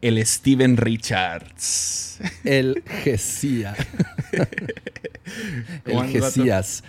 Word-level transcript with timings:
el 0.00 0.24
Steven 0.24 0.76
Richards. 0.76 2.20
El 2.44 2.82
Gesía. 2.86 3.74
el 5.84 6.04
Gesías. 6.06 6.84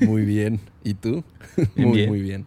Muy 0.00 0.24
bien. 0.24 0.60
¿Y 0.84 0.94
tú? 0.94 1.24
muy, 1.76 2.06
muy 2.06 2.20
bien. 2.22 2.46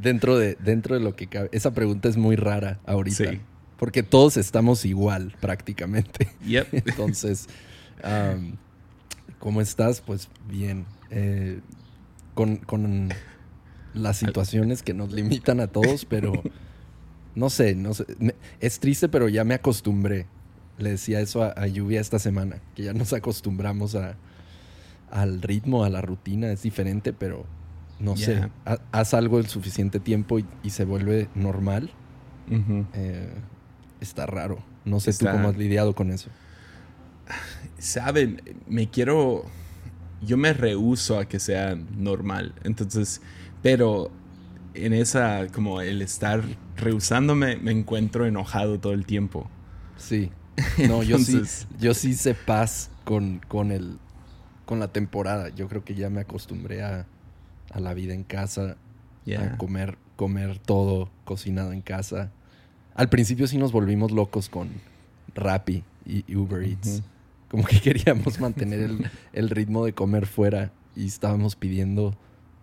Dentro 0.00 0.38
de, 0.38 0.56
dentro 0.56 0.94
de 0.94 1.00
lo 1.00 1.16
que 1.16 1.26
cabe. 1.26 1.48
Esa 1.52 1.72
pregunta 1.72 2.08
es 2.08 2.16
muy 2.16 2.36
rara 2.36 2.80
ahorita. 2.86 3.30
Sí. 3.30 3.40
Porque 3.78 4.02
todos 4.02 4.36
estamos 4.36 4.84
igual, 4.84 5.34
prácticamente. 5.40 6.28
Yep. 6.46 6.68
Entonces, 6.72 7.48
¿cómo 9.38 9.60
estás? 9.60 10.00
Pues 10.00 10.28
bien. 10.48 10.86
Eh, 11.10 11.60
con, 12.34 12.56
con 12.56 13.10
las 13.92 14.16
situaciones 14.16 14.82
que 14.82 14.94
nos 14.94 15.12
limitan 15.12 15.60
a 15.60 15.66
todos, 15.66 16.04
pero 16.04 16.42
no 17.34 17.50
sé, 17.50 17.74
no 17.74 17.94
sé. 17.94 18.04
es 18.60 18.80
triste, 18.80 19.08
pero 19.08 19.28
ya 19.28 19.44
me 19.44 19.54
acostumbré. 19.54 20.26
Le 20.78 20.90
decía 20.90 21.20
eso 21.20 21.42
a, 21.42 21.66
Lluvia 21.66 22.00
esta 22.00 22.18
semana, 22.18 22.60
que 22.74 22.84
ya 22.84 22.94
nos 22.94 23.12
acostumbramos 23.12 23.94
a, 23.94 24.16
al 25.10 25.42
ritmo, 25.42 25.84
a 25.84 25.90
la 25.90 26.00
rutina. 26.00 26.50
Es 26.50 26.62
diferente, 26.62 27.12
pero 27.12 27.46
no 28.00 28.16
sé. 28.16 28.50
haz 28.90 29.14
algo 29.14 29.38
el 29.38 29.46
suficiente 29.46 30.00
tiempo 30.00 30.38
y, 30.38 30.70
se 30.70 30.84
vuelve 30.84 31.28
normal. 31.34 31.90
Eh, 32.94 33.32
está 34.00 34.26
raro. 34.26 34.58
No 34.84 35.00
sé 35.00 35.12
tú 35.12 35.26
cómo 35.26 35.48
has 35.48 35.56
lidiado 35.56 35.94
con 35.94 36.10
eso. 36.10 36.30
Saben, 37.78 38.42
me 38.66 38.88
quiero. 38.88 39.44
Yo 40.20 40.36
me 40.36 40.52
rehuso 40.52 41.18
a 41.18 41.26
que 41.26 41.40
sea 41.40 41.74
normal. 41.74 42.54
Entonces, 42.64 43.20
pero 43.62 44.10
en 44.74 44.92
esa, 44.92 45.46
como 45.48 45.80
el 45.80 46.02
estar 46.02 46.42
rehusándome, 46.76 47.56
me 47.56 47.72
encuentro 47.72 48.26
enojado 48.26 48.78
todo 48.80 48.92
el 48.92 49.06
tiempo. 49.06 49.48
Sí. 49.96 50.30
No, 50.86 51.02
yo 51.02 51.18
sí, 51.18 51.40
yo 51.78 51.94
sí 51.94 52.12
sé 52.14 52.34
paz 52.34 52.90
con, 53.04 53.40
con 53.48 53.72
el, 53.72 53.98
con 54.66 54.80
la 54.80 54.88
temporada. 54.88 55.48
Yo 55.48 55.66
creo 55.68 55.82
que 55.82 55.94
ya 55.94 56.10
me 56.10 56.20
acostumbré 56.20 56.82
a, 56.82 57.06
a 57.72 57.80
la 57.80 57.94
vida 57.94 58.12
en 58.12 58.22
casa, 58.22 58.76
a 59.38 59.56
comer, 59.56 59.96
comer 60.16 60.58
todo 60.58 61.10
cocinado 61.24 61.72
en 61.72 61.80
casa. 61.80 62.30
Al 62.94 63.08
principio 63.08 63.46
sí 63.46 63.56
nos 63.56 63.72
volvimos 63.72 64.12
locos 64.12 64.50
con 64.50 64.68
Rappi 65.34 65.84
y 66.04 66.36
Uber 66.36 66.62
Eats. 66.62 67.02
Como 67.48 67.64
que 67.64 67.80
queríamos 67.82 68.38
mantener 68.38 68.80
el, 68.80 69.10
el 69.32 69.50
ritmo 69.50 69.86
de 69.86 69.94
comer 69.94 70.26
fuera 70.26 70.70
y 70.94 71.06
estábamos 71.06 71.56
pidiendo 71.56 72.14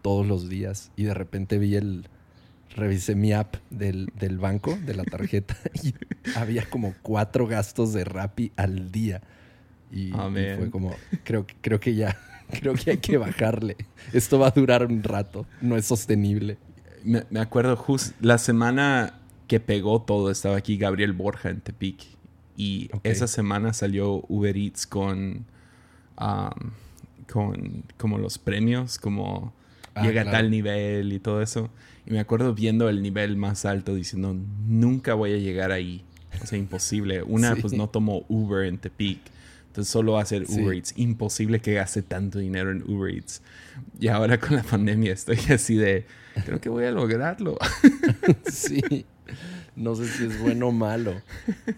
todos 0.01 0.25
los 0.25 0.49
días 0.49 0.91
y 0.95 1.03
de 1.03 1.13
repente 1.13 1.57
vi 1.57 1.75
el, 1.75 2.07
revisé 2.75 3.15
mi 3.15 3.33
app 3.33 3.55
del, 3.69 4.09
banco, 4.39 4.77
de 4.85 4.93
la 4.95 5.03
tarjeta, 5.03 5.57
y 5.83 5.93
había 6.35 6.69
como 6.69 6.93
cuatro 7.01 7.47
gastos 7.47 7.93
de 7.93 8.03
Rappi 8.03 8.51
al 8.55 8.91
día. 8.91 9.21
Y, 9.91 10.11
fue 10.11 10.69
como, 10.71 10.95
creo, 11.23 11.47
creo 11.61 11.79
que 11.79 11.95
ya, 11.95 12.17
creo 12.51 12.73
que 12.75 12.91
hay 12.91 12.97
que 12.97 13.17
bajarle. 13.17 13.75
Esto 14.13 14.39
va 14.39 14.47
a 14.47 14.51
durar 14.51 14.85
un 14.85 15.03
rato, 15.03 15.45
no 15.61 15.77
es 15.77 15.85
sostenible. 15.85 16.57
Me, 17.03 17.39
acuerdo 17.39 17.75
justo 17.77 18.13
la 18.19 18.37
semana 18.37 19.19
que 19.47 19.59
pegó 19.59 20.01
todo, 20.01 20.29
estaba 20.29 20.57
aquí 20.57 20.77
Gabriel 20.77 21.13
Borja 21.13 21.49
en 21.49 21.61
Tepic. 21.61 22.05
Y 22.57 22.89
esa 23.03 23.27
semana 23.27 23.71
salió 23.71 24.25
Uber 24.27 24.57
Eats 24.57 24.85
con, 24.85 25.45
um, 26.19 26.71
con 27.31 27.85
como 27.97 28.17
los 28.17 28.37
premios, 28.37 28.99
como 28.99 29.53
Ah, 29.99 30.03
llega 30.03 30.21
a 30.23 30.31
tal 30.31 30.49
nivel 30.49 31.13
y 31.13 31.19
todo 31.19 31.41
eso. 31.41 31.69
Y 32.05 32.11
me 32.11 32.19
acuerdo 32.19 32.53
viendo 32.53 32.89
el 32.89 33.01
nivel 33.01 33.37
más 33.37 33.65
alto 33.65 33.95
diciendo, 33.95 34.35
nunca 34.67 35.13
voy 35.13 35.33
a 35.33 35.37
llegar 35.37 35.71
ahí. 35.71 36.03
O 36.41 36.45
sea, 36.45 36.57
imposible. 36.57 37.23
Una, 37.23 37.55
pues 37.61 37.73
no 37.73 37.89
tomo 37.89 38.25
Uber 38.29 38.65
en 38.65 38.77
Tepic. 38.77 39.19
Entonces 39.67 39.91
solo 39.91 40.13
va 40.13 40.21
a 40.21 40.25
ser 40.25 40.45
Uber 40.49 40.75
Eats. 40.75 40.93
Imposible 40.97 41.59
que 41.59 41.73
gaste 41.73 42.01
tanto 42.01 42.39
dinero 42.39 42.71
en 42.71 42.83
Uber 42.89 43.13
Eats. 43.13 43.41
Y 43.99 44.07
ahora 44.07 44.39
con 44.39 44.55
la 44.55 44.63
pandemia 44.63 45.13
estoy 45.13 45.37
así 45.53 45.75
de, 45.75 46.05
creo 46.45 46.59
que 46.59 46.69
voy 46.69 46.85
a 46.85 46.91
lograrlo. 46.91 47.57
sí. 48.51 49.05
No 49.75 49.95
sé 49.95 50.07
si 50.07 50.25
es 50.25 50.39
bueno 50.41 50.69
o 50.69 50.71
malo. 50.71 51.21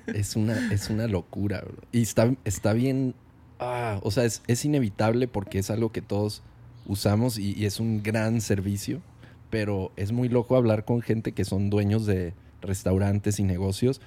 Es 0.07 0.35
una, 0.35 0.71
es 0.71 0.89
una 0.89 1.07
locura. 1.07 1.63
Y 1.91 2.01
está, 2.01 2.33
está 2.45 2.73
bien. 2.73 3.13
Ah, 3.59 3.99
o 4.03 4.09
sea, 4.09 4.23
es, 4.23 4.41
es 4.47 4.65
inevitable 4.65 5.27
porque 5.27 5.59
es 5.59 5.69
algo 5.69 5.91
que 5.91 6.01
todos 6.01 6.41
usamos 6.91 7.39
y, 7.39 7.65
es 7.65 7.79
un 7.79 8.03
gran 8.03 8.41
servicio, 8.41 9.01
pero 9.49 9.91
es 9.95 10.11
muy 10.11 10.27
loco 10.27 10.57
hablar 10.57 10.83
con 10.83 11.01
gente 11.01 11.31
que 11.31 11.45
son 11.45 11.69
dueños 11.69 12.05
de 12.05 12.33
restaurantes 12.61 13.39
y 13.39 13.43
negocios. 13.43 14.01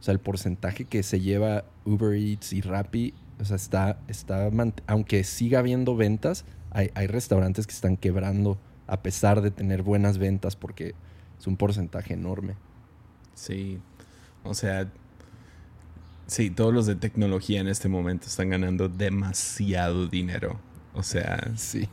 O 0.00 0.02
sea, 0.02 0.12
el 0.12 0.20
porcentaje 0.20 0.84
que 0.84 1.02
se 1.02 1.20
lleva 1.20 1.64
Uber 1.84 2.14
Eats 2.16 2.52
y 2.52 2.60
Rappi, 2.60 3.12
o 3.40 3.44
sea, 3.44 3.56
está, 3.56 3.98
está 4.06 4.48
aunque 4.86 5.24
siga 5.24 5.58
habiendo 5.58 5.96
ventas, 5.96 6.44
hay, 6.70 6.90
hay 6.94 7.08
restaurantes 7.08 7.66
que 7.66 7.74
están 7.74 7.96
quebrando 7.96 8.58
a 8.86 9.02
pesar 9.02 9.42
de 9.42 9.50
tener 9.50 9.82
buenas 9.82 10.18
ventas 10.18 10.54
porque 10.54 10.94
es 11.38 11.46
un 11.46 11.56
porcentaje 11.56 12.14
enorme. 12.14 12.54
Sí, 13.34 13.80
o 14.44 14.54
sea, 14.54 14.88
sí, 16.28 16.50
todos 16.50 16.72
los 16.72 16.86
de 16.86 16.94
tecnología 16.94 17.60
en 17.60 17.66
este 17.66 17.88
momento 17.88 18.26
están 18.26 18.50
ganando 18.50 18.88
demasiado 18.88 20.06
dinero. 20.06 20.67
O 20.94 21.02
sea, 21.02 21.52
sí. 21.56 21.88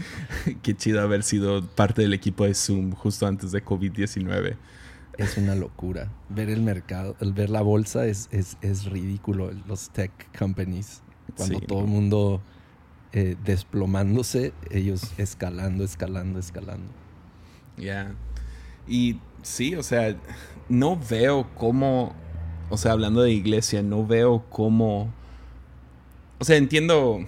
Qué 0.62 0.76
chido 0.76 1.00
haber 1.00 1.22
sido 1.22 1.66
parte 1.66 2.02
del 2.02 2.12
equipo 2.12 2.44
de 2.44 2.54
Zoom 2.54 2.92
justo 2.92 3.26
antes 3.26 3.52
de 3.52 3.64
COVID-19. 3.64 4.56
Es 5.16 5.36
una 5.36 5.54
locura. 5.54 6.10
Ver 6.28 6.50
el 6.50 6.62
mercado, 6.62 7.16
el 7.20 7.32
ver 7.32 7.50
la 7.50 7.62
bolsa 7.62 8.06
es, 8.06 8.28
es, 8.30 8.84
ridículo. 8.84 9.50
Los 9.66 9.90
tech 9.90 10.10
companies, 10.36 11.02
cuando 11.36 11.60
todo 11.60 11.80
el 11.80 11.86
mundo 11.86 12.42
eh, 13.12 13.36
desplomándose, 13.44 14.52
ellos 14.70 15.12
escalando, 15.18 15.84
escalando, 15.84 16.40
escalando. 16.40 16.90
Ya. 17.76 18.14
Y 18.88 19.20
sí, 19.42 19.76
o 19.76 19.82
sea, 19.82 20.16
no 20.68 20.98
veo 20.98 21.48
cómo, 21.54 22.14
o 22.70 22.76
sea, 22.76 22.92
hablando 22.92 23.22
de 23.22 23.30
iglesia, 23.30 23.82
no 23.82 24.04
veo 24.06 24.44
cómo, 24.50 25.12
o 26.38 26.44
sea, 26.44 26.56
entiendo 26.56 27.20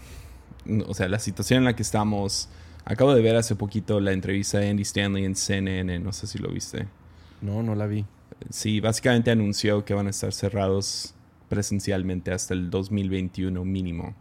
o 0.87 0.95
sea, 0.95 1.09
la 1.09 1.19
situación 1.19 1.59
en 1.59 1.65
la 1.65 1.77
que 1.77 1.83
estamos. 1.83 2.49
Acabo 2.85 3.15
de 3.15 3.21
ver 3.21 3.35
hace 3.35 3.57
poquito 3.57 3.99
la 3.99 4.13
entrevista 4.13 4.59
de 4.59 4.71
Andy 4.71 4.83
Stanley 4.83 5.25
en 5.25 5.35
CNN, 5.35 5.99
no 5.99 6.13
sé 6.13 6.29
si 6.29 6.39
lo 6.39 6.51
viste. 6.51 6.87
No, 7.41 7.63
no 7.63 7.75
la 7.75 7.87
vi. 7.87 8.05
Sí, 8.51 8.79
básicamente 8.81 9.33
anunció 9.33 9.85
que 9.85 9.93
van 9.93 10.07
a 10.07 10.11
estar 10.11 10.33
cerrados 10.33 11.15
presencialmente 11.49 12.33
hasta 12.33 12.55
el 12.55 12.71
2021 12.71 13.65
mínimo. 13.65 14.15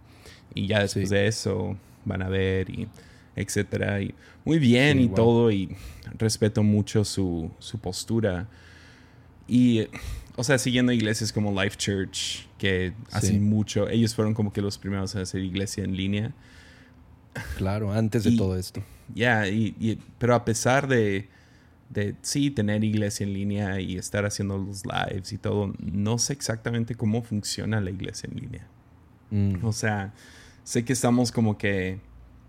Y 0.56 0.68
ya 0.68 0.80
después 0.80 1.10
de 1.10 1.28
eso 1.28 1.78
van 2.06 2.24
a 2.24 2.30
ver 2.30 2.70
y 2.70 2.88
etcétera. 3.36 4.02
Y 4.02 4.16
muy 4.46 4.60
bien 4.60 5.00
y 5.00 5.10
todo 5.10 5.52
y 5.52 5.76
respeto 6.18 6.64
mucho 6.64 7.04
su, 7.04 7.52
su 7.60 7.78
postura. 7.80 8.48
Y, 9.48 9.88
o 10.36 10.44
sea, 10.44 10.58
siguiendo 10.58 10.92
iglesias 10.92 11.32
como 11.32 11.52
Life 11.52 11.78
Church, 11.78 12.48
que 12.58 12.94
hacen 13.12 13.44
mucho, 13.44 13.88
ellos 13.90 14.16
fueron 14.16 14.34
como 14.34 14.52
que 14.52 14.62
los 14.62 14.78
primeros 14.78 15.16
a 15.16 15.22
hacer 15.22 15.42
iglesia 15.42 15.84
en 15.84 15.96
línea. 15.96 16.34
Claro, 17.58 17.92
antes 17.92 18.24
de 18.24 18.36
todo 18.36 18.58
esto. 18.58 18.84
Ya, 19.14 19.48
y, 19.48 20.00
pero 20.18 20.36
a 20.36 20.46
pesar 20.46 20.88
de, 20.88 21.30
de, 21.90 22.16
sí, 22.22 22.52
tener 22.52 22.84
iglesia 22.84 23.26
en 23.26 23.34
línea 23.34 23.80
y 23.80 23.98
estar 23.98 24.26
haciendo 24.26 24.58
los 24.58 24.84
lives 24.86 25.32
y 25.32 25.38
todo, 25.38 25.74
no 25.80 26.18
sé 26.18 26.34
exactamente 26.34 26.96
cómo 26.96 27.22
funciona 27.22 27.80
la 27.82 27.92
iglesia 27.92 28.30
en 28.32 28.40
línea. 28.40 28.68
Mm. 29.32 29.66
O 29.66 29.74
sea, 29.74 30.14
sé 30.64 30.84
que 30.84 30.94
estamos 30.94 31.32
como 31.32 31.58
que 31.58 32.00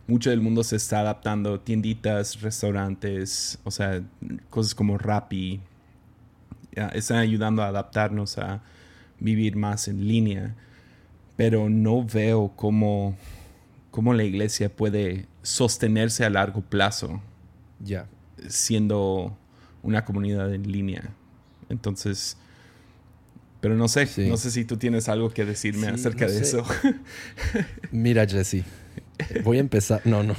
mucho 0.07 0.31
del 0.31 0.41
mundo 0.41 0.65
se 0.65 0.77
está 0.77 1.01
adaptando, 1.01 1.61
tienditas, 1.61 2.41
restaurantes, 2.41 3.59
o 3.65 3.71
sea, 3.71 4.03
cosas 4.51 4.75
como 4.75 4.99
Rappi, 4.99 5.61
están 6.95 7.19
ayudando 7.19 7.63
a 7.63 7.69
adaptarnos 7.69 8.39
a 8.39 8.63
vivir 9.19 9.57
más 9.57 9.89
en 9.89 10.07
línea, 10.07 10.55
pero 11.37 11.69
no 11.69 12.05
veo 12.05 12.53
cómo, 12.57 13.17
cómo 13.91 14.15
la 14.15 14.25
iglesia 14.25 14.75
puede 14.75 15.27
sostenerse 15.43 16.25
a 16.25 16.31
largo 16.31 16.61
plazo. 16.61 17.21
Ya. 17.81 18.07
Siendo 18.49 19.37
una 19.83 20.05
comunidad 20.05 20.53
en 20.55 20.71
línea. 20.71 21.11
Entonces, 21.69 22.37
pero 23.61 23.75
no 23.75 23.89
sé, 23.89 24.09
no 24.29 24.37
sé 24.37 24.51
si 24.51 24.65
tú 24.65 24.77
tienes 24.77 25.09
algo 25.09 25.31
que 25.31 25.45
decirme 25.45 25.89
acerca 25.89 26.27
de 26.27 26.41
eso. 26.41 26.65
Mira, 27.91 28.27
Jesse, 28.27 28.65
voy 29.43 29.57
a 29.57 29.61
empezar. 29.61 30.03
No, 30.05 30.23
no. 30.23 30.35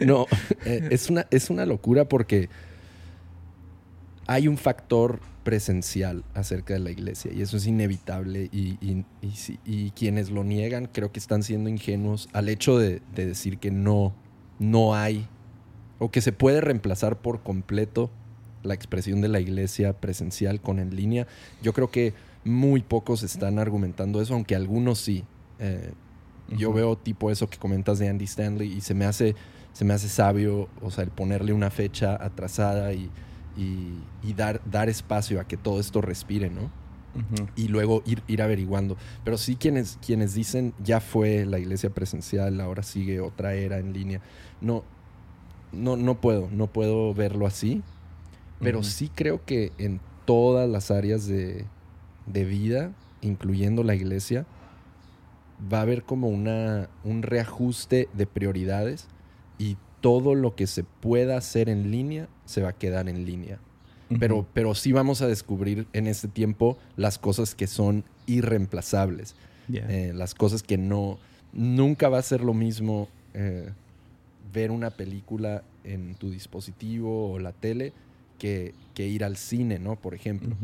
No, 0.00 0.26
eh, 0.64 0.88
es, 0.90 1.08
una, 1.08 1.26
es 1.30 1.50
una 1.50 1.64
locura 1.64 2.08
porque 2.08 2.48
hay 4.26 4.48
un 4.48 4.58
factor 4.58 5.20
presencial 5.48 6.24
acerca 6.34 6.74
de 6.74 6.80
la 6.80 6.90
iglesia 6.90 7.32
y 7.32 7.40
eso 7.40 7.56
es 7.56 7.66
inevitable 7.66 8.50
y, 8.52 9.06
quienes 9.92 10.28
lo 10.28 10.44
niegan 10.44 10.90
creo 10.92 11.10
que 11.10 11.18
están 11.18 11.42
siendo 11.42 11.70
ingenuos 11.70 12.28
al 12.34 12.50
hecho 12.50 12.76
de, 12.76 13.00
decir 13.14 13.56
que 13.56 13.70
no, 13.70 14.12
no 14.58 14.94
hay 14.94 15.26
o 15.98 16.10
que 16.10 16.20
se 16.20 16.32
puede 16.32 16.60
reemplazar 16.60 17.16
por 17.16 17.42
completo 17.42 18.10
la 18.62 18.74
expresión 18.74 19.22
de 19.22 19.28
la 19.28 19.40
iglesia 19.40 19.94
presencial 19.94 20.60
con 20.60 20.80
en 20.80 20.94
línea. 20.94 21.26
Yo 21.62 21.72
creo 21.72 21.90
que 21.90 22.12
muy 22.44 22.82
pocos 22.82 23.22
están 23.22 23.58
argumentando 23.58 24.20
eso, 24.20 24.34
aunque 24.34 24.54
algunos 24.54 24.98
sí. 24.98 25.24
Eh, 25.60 25.92
yo 26.58 26.74
veo 26.74 26.98
tipo 26.98 27.30
eso 27.30 27.48
que 27.48 27.56
comentas 27.56 27.98
de 27.98 28.10
Andy 28.10 28.26
Stanley 28.26 28.70
y 28.70 28.82
se 28.82 28.92
me 28.92 29.06
hace, 29.06 29.34
se 29.72 29.86
me 29.86 29.94
hace 29.94 30.10
sabio, 30.10 30.68
o 30.82 30.90
sea, 30.90 31.04
el 31.04 31.10
ponerle 31.10 31.54
una 31.54 31.70
fecha 31.70 32.22
atrasada 32.22 32.92
y, 32.92 33.08
y, 33.58 34.32
dar, 34.34 34.60
dar 34.70 34.88
espacio 34.88 35.40
a 35.40 35.44
que 35.44 35.56
todo 35.56 35.80
esto 35.80 36.00
respire, 36.00 36.48
¿no? 36.48 36.70
Y 37.56 37.66
luego 37.66 38.02
ir, 38.06 38.22
ir 38.28 38.42
averiguando. 38.42 38.96
Pero 39.24 39.38
sí 39.38 39.56
quienes, 39.56 39.98
quienes 40.04 40.34
dicen, 40.34 40.72
ya 40.82 41.00
fue 41.00 41.44
la 41.44 41.58
iglesia 41.58 41.90
presencial, 41.90 42.60
ahora 42.60 42.84
sigue 42.84 43.20
otra 43.20 43.54
era 43.54 43.78
en 43.78 43.92
línea. 43.92 44.20
No, 44.60 44.84
no, 45.72 45.96
no 45.96 46.20
puedo, 46.20 46.48
no 46.52 46.68
puedo 46.68 47.12
verlo 47.14 47.46
así. 47.46 47.82
Pero 48.60 48.82
sí 48.82 49.10
creo 49.12 49.44
que 49.44 49.72
en 49.78 50.00
todas 50.24 50.68
las 50.68 50.90
áreas 50.90 51.26
de, 51.26 51.64
de 52.26 52.44
vida, 52.44 52.92
incluyendo 53.20 53.82
la 53.82 53.94
iglesia, 53.94 54.46
va 55.72 55.78
a 55.78 55.82
haber 55.82 56.02
como 56.04 56.28
una, 56.28 56.88
un 57.04 57.22
reajuste 57.22 58.08
de 58.14 58.26
prioridades 58.26 59.08
y 59.58 59.76
todo 60.00 60.34
lo 60.34 60.54
que 60.54 60.66
se 60.66 60.84
pueda 60.84 61.36
hacer 61.36 61.68
en 61.68 61.90
línea 61.90 62.28
se 62.48 62.62
va 62.62 62.70
a 62.70 62.72
quedar 62.72 63.08
en 63.08 63.24
línea. 63.24 63.58
pero, 64.18 64.46
pero 64.54 64.74
sí 64.74 64.92
vamos 64.92 65.20
a 65.20 65.26
descubrir 65.26 65.86
en 65.92 66.06
este 66.06 66.28
tiempo 66.28 66.78
las 66.96 67.18
cosas 67.18 67.54
que 67.54 67.66
son 67.66 68.04
irreemplazables. 68.26 69.34
Eh, 69.72 70.12
las 70.14 70.34
cosas 70.34 70.62
que 70.62 70.78
no... 70.78 71.18
Nunca 71.52 72.08
va 72.08 72.18
a 72.18 72.22
ser 72.22 72.42
lo 72.42 72.54
mismo 72.54 73.08
eh, 73.34 73.70
ver 74.52 74.70
una 74.70 74.90
película 74.90 75.62
en 75.84 76.14
tu 76.14 76.30
dispositivo 76.30 77.32
o 77.32 77.38
la 77.38 77.52
tele 77.52 77.92
que, 78.38 78.74
ir 78.96 79.24
al 79.24 79.36
cine, 79.36 79.78
¿no? 79.78 79.96
Por 79.96 80.14
ejemplo. 80.14 80.56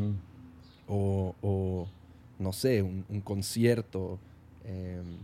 o, 0.87 1.87
no 2.39 2.51
sé, 2.51 2.81
un, 2.81 3.05
un 3.09 3.21
concierto 3.21 4.19
Em, 4.67 5.17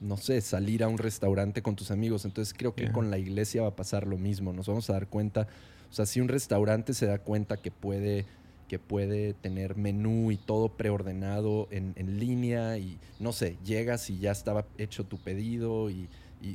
no 0.00 0.16
sé, 0.16 0.40
salir 0.40 0.82
a 0.82 0.88
un 0.88 0.98
restaurante 0.98 1.62
con 1.62 1.76
tus 1.76 1.90
amigos. 1.90 2.24
Entonces 2.24 2.54
creo 2.56 2.74
que 2.74 2.90
con 2.90 3.10
la 3.10 3.18
iglesia 3.18 3.62
va 3.62 3.68
a 3.68 3.76
pasar 3.76 4.06
lo 4.06 4.16
mismo. 4.16 4.52
Nos 4.52 4.66
vamos 4.66 4.88
a 4.90 4.94
dar 4.94 5.06
cuenta, 5.06 5.46
o 5.90 5.92
sea, 5.92 6.06
si 6.06 6.20
un 6.20 6.28
restaurante 6.28 6.94
se 6.94 7.06
da 7.06 7.18
cuenta 7.18 7.58
que 7.58 7.70
puede, 7.70 8.24
que 8.66 8.78
puede 8.78 9.34
tener 9.34 9.76
menú 9.76 10.32
y 10.32 10.38
todo 10.38 10.70
preordenado 10.70 11.68
en, 11.70 11.94
línea 12.18 12.78
y 12.78 12.98
no 13.18 13.32
sé, 13.32 13.58
llegas 13.64 14.08
y 14.08 14.18
ya 14.18 14.32
estaba 14.32 14.64
hecho 14.78 15.04
tu 15.04 15.18
pedido 15.18 15.90
y, 15.90 16.08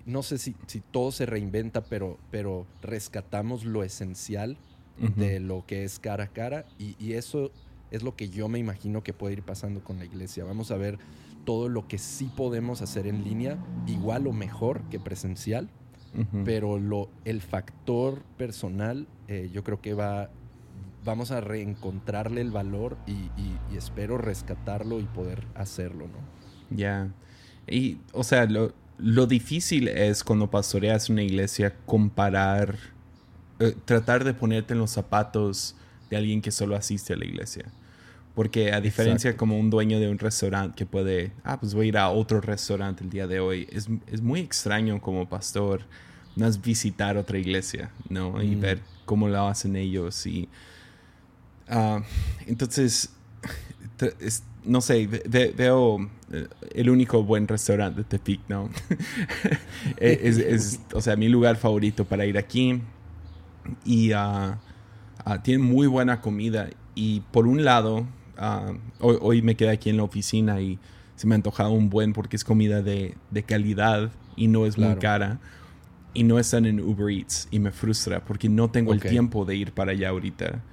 no 0.07 0.23
sé 0.23 0.39
si, 0.39 0.55
si, 0.65 0.79
todo 0.79 1.11
se 1.11 1.27
reinventa, 1.27 1.81
pero, 1.81 2.17
pero 2.31 2.65
rescatamos 2.81 3.65
lo 3.65 3.83
esencial 3.83 4.57
de 5.17 5.39
lo 5.39 5.63
que 5.67 5.83
es 5.83 5.99
cara 5.99 6.23
a 6.23 6.27
cara 6.27 6.65
y, 6.79 6.95
y 6.97 7.13
eso 7.13 7.51
es 7.91 8.01
lo 8.01 8.15
que 8.15 8.29
yo 8.29 8.47
me 8.47 8.57
imagino 8.57 9.03
que 9.03 9.13
puede 9.13 9.33
ir 9.33 9.43
pasando 9.43 9.83
con 9.83 9.99
la 9.99 10.05
iglesia. 10.05 10.43
Vamos 10.43 10.71
a 10.71 10.77
ver 10.77 10.97
todo 11.45 11.69
lo 11.69 11.87
que 11.87 11.97
sí 11.97 12.29
podemos 12.35 12.81
hacer 12.81 13.07
en 13.07 13.23
línea, 13.23 13.57
igual 13.87 14.27
o 14.27 14.33
mejor 14.33 14.81
que 14.89 14.99
presencial, 14.99 15.69
pero 16.45 16.79
lo, 16.79 17.09
el 17.25 17.41
factor 17.41 18.23
personal 18.37 19.05
eh, 19.27 19.49
yo 19.51 19.63
creo 19.63 19.81
que 19.81 19.93
va, 19.93 20.29
vamos 21.03 21.31
a 21.31 21.41
reencontrarle 21.41 22.41
el 22.41 22.51
valor 22.51 22.97
y, 23.07 23.29
espero 23.75 24.17
rescatarlo 24.17 24.99
y 24.99 25.03
poder 25.03 25.45
hacerlo, 25.55 26.07
¿no? 26.07 26.75
Ya. 26.75 27.09
Y, 27.67 27.97
o 28.13 28.23
sea, 28.23 28.45
lo, 28.45 28.73
lo, 28.97 29.25
difícil 29.25 29.87
es 29.87 30.23
cuando 30.23 30.49
pastoreas 30.49 31.09
una 31.09 31.23
iglesia 31.23 31.75
comparar, 31.85 32.77
eh, 33.59 33.75
tratar 33.85 34.23
de 34.23 34.33
ponerte 34.33 34.73
en 34.73 34.79
los 34.79 34.91
zapatos 34.91 35.75
de 36.09 36.17
alguien 36.17 36.41
que 36.41 36.51
solo 36.51 36.75
asiste 36.75 37.13
a 37.13 37.17
la 37.17 37.25
iglesia. 37.25 37.65
Porque 38.35 38.73
a 38.73 38.81
diferencia 38.81 39.37
como 39.37 39.57
un 39.57 39.69
dueño 39.69 39.99
de 39.99 40.09
un 40.09 40.19
restaurante 40.19 40.75
que 40.75 40.85
puede, 40.85 41.31
ah, 41.43 41.57
pues 41.57 41.73
voy 41.73 41.85
a 41.85 41.89
ir 41.89 41.97
a 41.97 42.09
otro 42.09 42.41
restaurante 42.41 43.03
el 43.03 43.09
día 43.09 43.27
de 43.27 43.39
hoy, 43.39 43.67
es, 43.71 43.87
es 44.07 44.21
muy 44.21 44.41
extraño 44.41 45.01
como 45.01 45.27
pastor 45.27 45.81
no 46.35 46.47
es 46.47 46.61
visitar 46.61 47.17
otra 47.17 47.37
iglesia, 47.37 47.91
¿no? 48.09 48.41
Y 48.41 48.55
mm. 48.55 48.59
ver 48.59 48.81
cómo 49.05 49.27
lo 49.27 49.47
hacen 49.47 49.75
ellos. 49.75 50.25
Y, 50.25 50.49
uh, 51.69 52.01
entonces, 52.45 53.09
no 54.63 54.81
sé, 54.81 55.07
veo 55.07 56.09
eh, 56.31 56.47
el 56.73 56.89
único 56.89 57.23
buen 57.23 57.47
restaurante 57.47 58.01
de 58.01 58.03
Tepic, 58.03 58.41
¿no? 58.49 58.69
es, 59.97 60.37
es, 60.37 60.79
o 60.93 61.01
sea, 61.01 61.15
mi 61.15 61.29
lugar 61.29 61.55
favorito 61.55 62.05
para 62.05 62.25
ir 62.25 62.37
aquí. 62.37 62.81
Y 63.85 64.13
uh, 64.13 64.55
uh, 65.25 65.39
tiene 65.41 65.63
muy 65.63 65.87
buena 65.87 66.19
comida. 66.19 66.69
Y 66.95 67.21
por 67.31 67.47
un 67.47 67.63
lado, 67.63 68.05
Ah, 68.37 68.73
hoy, 68.99 69.41
me 69.41 69.55
quedé 69.55 69.69
aquí 69.69 69.89
en 69.89 69.97
la 69.97 70.03
oficina 70.03 70.61
y 70.61 70.79
se 71.15 71.27
me 71.27 71.35
ha 71.35 71.37
antojado 71.37 71.71
un 71.71 71.89
buen 71.89 72.13
porque 72.13 72.35
es 72.35 72.43
comida 72.43 72.81
de, 72.81 73.15
calidad 73.45 74.11
y 74.35 74.47
no 74.47 74.65
es 74.65 74.77
muy 74.77 74.95
cara. 74.95 75.39
Y 76.13 76.23
no 76.23 76.39
están 76.39 76.65
en 76.65 76.79
Uber 76.79 77.09
Eats 77.13 77.49
y 77.51 77.59
me 77.59 77.71
frustra 77.71 78.23
porque 78.23 78.47
no 78.47 78.71
tengo 78.71 78.93
el 78.93 79.01
tiempo 79.01 79.43
de 79.43 79.55
ir 79.55 79.73
para 79.73 79.91
allá 79.91 80.09
ahorita. 80.09 80.63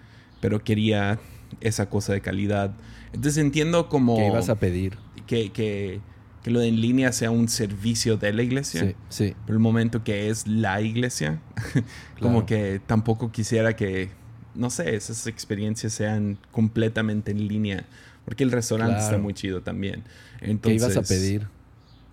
Pero 0.40 0.62
quería 0.62 1.18
esa 1.60 1.88
cosa 1.88 2.12
de 2.12 2.20
calidad. 2.20 2.74
Entonces 3.12 3.38
entiendo 3.38 3.88
como... 3.88 4.16
¿Qué 4.16 4.26
ibas 4.26 4.48
a 4.48 4.56
pedir? 4.56 4.98
Que, 5.26 5.50
que, 5.50 6.00
que, 6.42 6.50
lo 6.50 6.60
de 6.60 6.68
en 6.68 6.80
línea 6.80 7.12
sea 7.12 7.30
un 7.30 7.48
servicio 7.48 8.16
de 8.16 8.32
la 8.32 8.42
iglesia. 8.42 8.80
Sí, 8.80 8.94
sí. 9.08 9.34
Pero 9.44 9.56
el 9.56 9.62
momento 9.62 10.04
que 10.04 10.30
es 10.30 10.46
la 10.46 10.80
iglesia, 10.80 11.40
como 12.20 12.46
que 12.46 12.80
tampoco 12.86 13.32
quisiera 13.32 13.74
que 13.74 14.10
no 14.54 14.70
sé, 14.70 14.94
esas 14.94 15.26
experiencias 15.26 15.92
sean 15.92 16.38
completamente 16.50 17.30
en 17.30 17.48
línea. 17.48 17.84
Porque 18.24 18.44
el 18.44 18.52
restaurante 18.52 19.00
está 19.00 19.18
muy 19.18 19.34
chido 19.34 19.62
también. 19.62 20.04
Entonces, 20.40 20.82
¿Qué 20.82 20.92
ibas 20.92 20.96
a 20.96 21.02
pedir? 21.02 21.48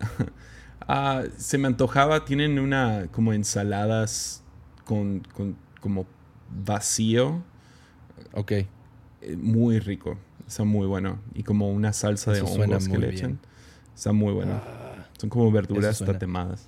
Ah, 0.92 1.22
se 1.36 1.56
me 1.56 1.68
antojaba, 1.68 2.24
tienen 2.24 2.58
una 2.58 3.06
como 3.12 3.32
ensaladas 3.32 4.42
con, 4.84 5.22
como 5.80 6.04
vacío. 6.64 7.44
Ok. 8.32 8.50
Eh, 8.50 8.66
muy 9.36 9.78
rico. 9.78 10.18
Está 10.48 10.64
muy 10.64 10.88
bueno. 10.88 11.20
Y 11.32 11.44
como 11.44 11.70
una 11.70 11.92
salsa 11.92 12.32
de 12.32 12.40
hongos 12.40 12.88
que 12.88 12.98
le 12.98 13.10
echan. 13.10 13.38
Está 13.94 14.12
muy 14.12 14.32
bueno. 14.32 14.54
Ah, 14.54 15.06
Son 15.16 15.30
como 15.30 15.52
verduras 15.52 16.00
tatemadas. 16.00 16.66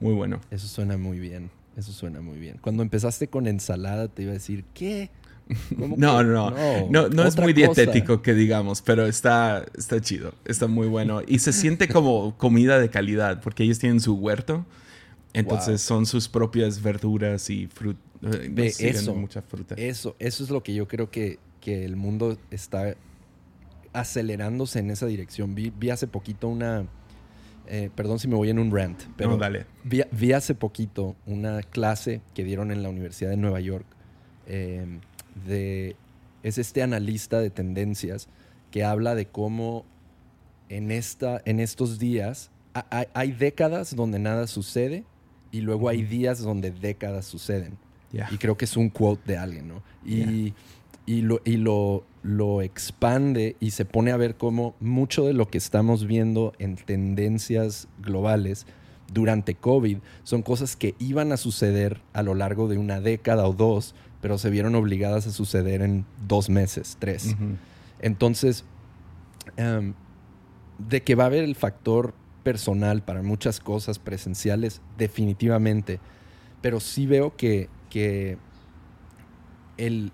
Muy 0.00 0.14
bueno. 0.14 0.40
Eso 0.50 0.66
suena 0.66 0.96
muy 0.96 1.18
bien. 1.18 1.50
Eso 1.78 1.92
suena 1.92 2.20
muy 2.20 2.38
bien. 2.38 2.58
Cuando 2.60 2.82
empezaste 2.82 3.28
con 3.28 3.46
ensalada 3.46 4.08
te 4.08 4.24
iba 4.24 4.32
a 4.32 4.34
decir, 4.34 4.64
¿qué? 4.74 5.10
No, 5.78 6.22
no, 6.22 6.50
no, 6.90 7.08
no, 7.08 7.22
es 7.24 7.38
muy 7.38 7.54
dietético 7.54 8.20
que 8.20 8.34
digamos, 8.34 8.82
pero 8.82 9.06
está, 9.06 9.64
está 9.78 9.98
chido, 9.98 10.34
está 10.44 10.66
muy 10.66 10.88
bueno 10.88 11.22
y 11.26 11.38
se 11.38 11.54
siente 11.54 11.88
como 11.88 12.36
comida 12.36 12.78
de 12.78 12.90
calidad 12.90 13.40
porque 13.40 13.62
ellos 13.62 13.78
tienen 13.78 14.00
su 14.00 14.14
huerto, 14.16 14.66
entonces 15.32 15.80
son 15.80 16.04
sus 16.04 16.28
propias 16.28 16.82
verduras 16.82 17.48
y 17.48 17.66
fruta. 17.66 18.00
Eh, 18.22 18.74
eso, 18.80 19.14
mucha 19.14 19.40
fruta. 19.40 19.74
Eso, 19.76 20.16
eso 20.18 20.44
es 20.44 20.50
lo 20.50 20.62
que 20.62 20.74
yo 20.74 20.86
creo 20.86 21.10
que, 21.10 21.38
que 21.60 21.84
el 21.86 21.96
mundo 21.96 22.36
está 22.50 22.94
acelerándose 23.92 24.80
en 24.80 24.90
esa 24.90 25.06
dirección. 25.06 25.54
Vi, 25.54 25.72
vi 25.74 25.90
hace 25.90 26.08
poquito 26.08 26.48
una, 26.48 26.86
eh, 27.70 27.90
perdón 27.94 28.18
si 28.18 28.28
me 28.28 28.34
voy 28.34 28.50
en 28.50 28.58
un 28.58 28.74
rant, 28.74 29.00
pero 29.16 29.36
dale. 29.36 29.66
Vi, 29.84 30.32
hace 30.32 30.54
poquito 30.54 31.16
una 31.26 31.62
clase 31.62 32.22
que 32.34 32.42
dieron 32.42 32.70
en 32.70 32.82
la 32.82 32.88
Universidad 32.88 33.30
de 33.30 33.36
Nueva 33.36 33.60
York. 33.60 33.86
Em, 34.46 35.00
de, 35.46 35.94
es 36.42 36.58
este 36.58 36.82
analista 36.82 37.40
de 37.40 37.50
tendencias 37.50 38.28
que 38.70 38.84
habla 38.84 39.14
de 39.14 39.26
cómo 39.26 39.84
en, 40.68 40.90
esta, 40.90 41.42
en 41.44 41.60
estos 41.60 41.98
días 41.98 42.50
hay, 42.90 43.32
décadas 43.32 43.94
donde 43.94 44.18
nada 44.18 44.46
sucede 44.46 45.04
y 45.50 45.60
luego 45.60 45.88
hay 45.88 46.02
días 46.02 46.40
donde 46.40 46.70
décadas 46.70 47.26
suceden. 47.26 47.78
Y 48.30 48.38
creo 48.38 48.56
que 48.56 48.64
es 48.64 48.76
un 48.76 48.88
quote 48.88 49.32
de 49.32 49.38
alguien, 49.38 49.68
¿no? 49.68 49.82
Y, 50.04 50.54
y, 51.08 51.22
lo, 51.22 51.40
y 51.46 51.56
lo, 51.56 52.04
lo 52.22 52.60
expande 52.60 53.56
y 53.60 53.70
se 53.70 53.86
pone 53.86 54.10
a 54.12 54.18
ver 54.18 54.36
cómo 54.36 54.74
mucho 54.78 55.24
de 55.24 55.32
lo 55.32 55.48
que 55.48 55.56
estamos 55.56 56.06
viendo 56.06 56.52
en 56.58 56.76
tendencias 56.76 57.88
globales 57.98 58.66
durante 59.10 59.54
COVID 59.54 60.00
son 60.22 60.42
cosas 60.42 60.76
que 60.76 60.94
iban 60.98 61.32
a 61.32 61.38
suceder 61.38 62.02
a 62.12 62.22
lo 62.22 62.34
largo 62.34 62.68
de 62.68 62.76
una 62.76 63.00
década 63.00 63.48
o 63.48 63.54
dos, 63.54 63.94
pero 64.20 64.36
se 64.36 64.50
vieron 64.50 64.74
obligadas 64.74 65.26
a 65.26 65.30
suceder 65.30 65.80
en 65.80 66.04
dos 66.26 66.50
meses, 66.50 66.98
tres. 66.98 67.34
Entonces, 68.00 68.66
em, 69.56 69.94
de 70.76 71.02
que 71.02 71.14
va 71.14 71.24
a 71.24 71.28
haber 71.28 71.42
el 71.42 71.54
factor 71.54 72.12
personal 72.42 73.02
para 73.02 73.22
muchas 73.22 73.60
cosas 73.60 73.98
presenciales, 73.98 74.82
definitivamente, 74.98 76.00
pero 76.60 76.80
sí 76.80 77.06
veo 77.06 77.34
que, 77.34 77.70
que 77.88 78.36
el, 79.78 80.12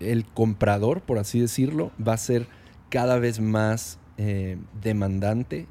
el 0.00 0.24
comprador, 0.24 1.00
por 1.00 1.18
así 1.18 1.40
decirlo, 1.40 1.90
va 2.06 2.14
a 2.14 2.18
ser 2.18 2.46
cada 2.88 3.18
vez 3.18 3.40
más 3.40 3.98
eh, 4.16 4.58
demandante 4.82 5.66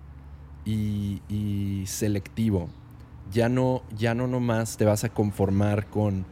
y, 0.65 1.83
selectivo. 1.85 2.69
Ya 3.31 3.49
no, 3.49 3.83
ya 3.95 4.13
no 4.13 4.27
nomás 4.27 4.77
te 4.77 4.85
vas 4.85 5.03
a 5.03 5.09
conformar 5.09 5.87
con 5.87 6.25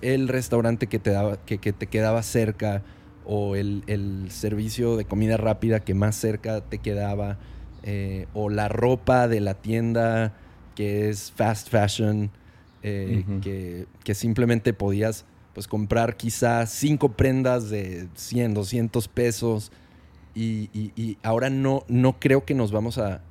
el 0.00 0.28
restaurante 0.28 0.86
que 0.86 0.98
te, 0.98 1.10
daba, 1.10 1.38
que, 1.44 1.58
te 1.58 1.86
quedaba 1.86 2.22
cerca 2.22 2.82
o 3.24 3.56
el, 3.56 4.26
servicio 4.30 4.96
de 4.96 5.04
comida 5.04 5.36
rápida 5.36 5.80
que 5.80 5.94
más 5.94 6.16
cerca 6.16 6.60
te 6.62 6.78
quedaba, 6.78 7.38
eh, 7.82 8.26
o 8.34 8.50
la 8.50 8.68
ropa 8.68 9.28
de 9.28 9.40
la 9.40 9.54
tienda 9.54 10.34
que 10.74 11.08
es 11.08 11.32
fast 11.32 11.68
fashion, 11.68 12.30
eh, 12.82 13.24
que, 13.42 14.14
simplemente 14.14 14.72
podías 14.72 15.26
pues, 15.58 15.66
comprar 15.66 16.16
quizás 16.16 16.70
cinco 16.70 17.14
prendas 17.14 17.68
de 17.68 18.06
100, 18.14 18.54
200 18.54 19.08
pesos. 19.08 19.72
Y, 20.32 21.18
ahora 21.24 21.50
no, 21.50 21.82
no 21.88 22.20
creo 22.20 22.44
que 22.44 22.54
nos 22.54 22.70
vamos 22.70 22.96
a, 22.96 23.22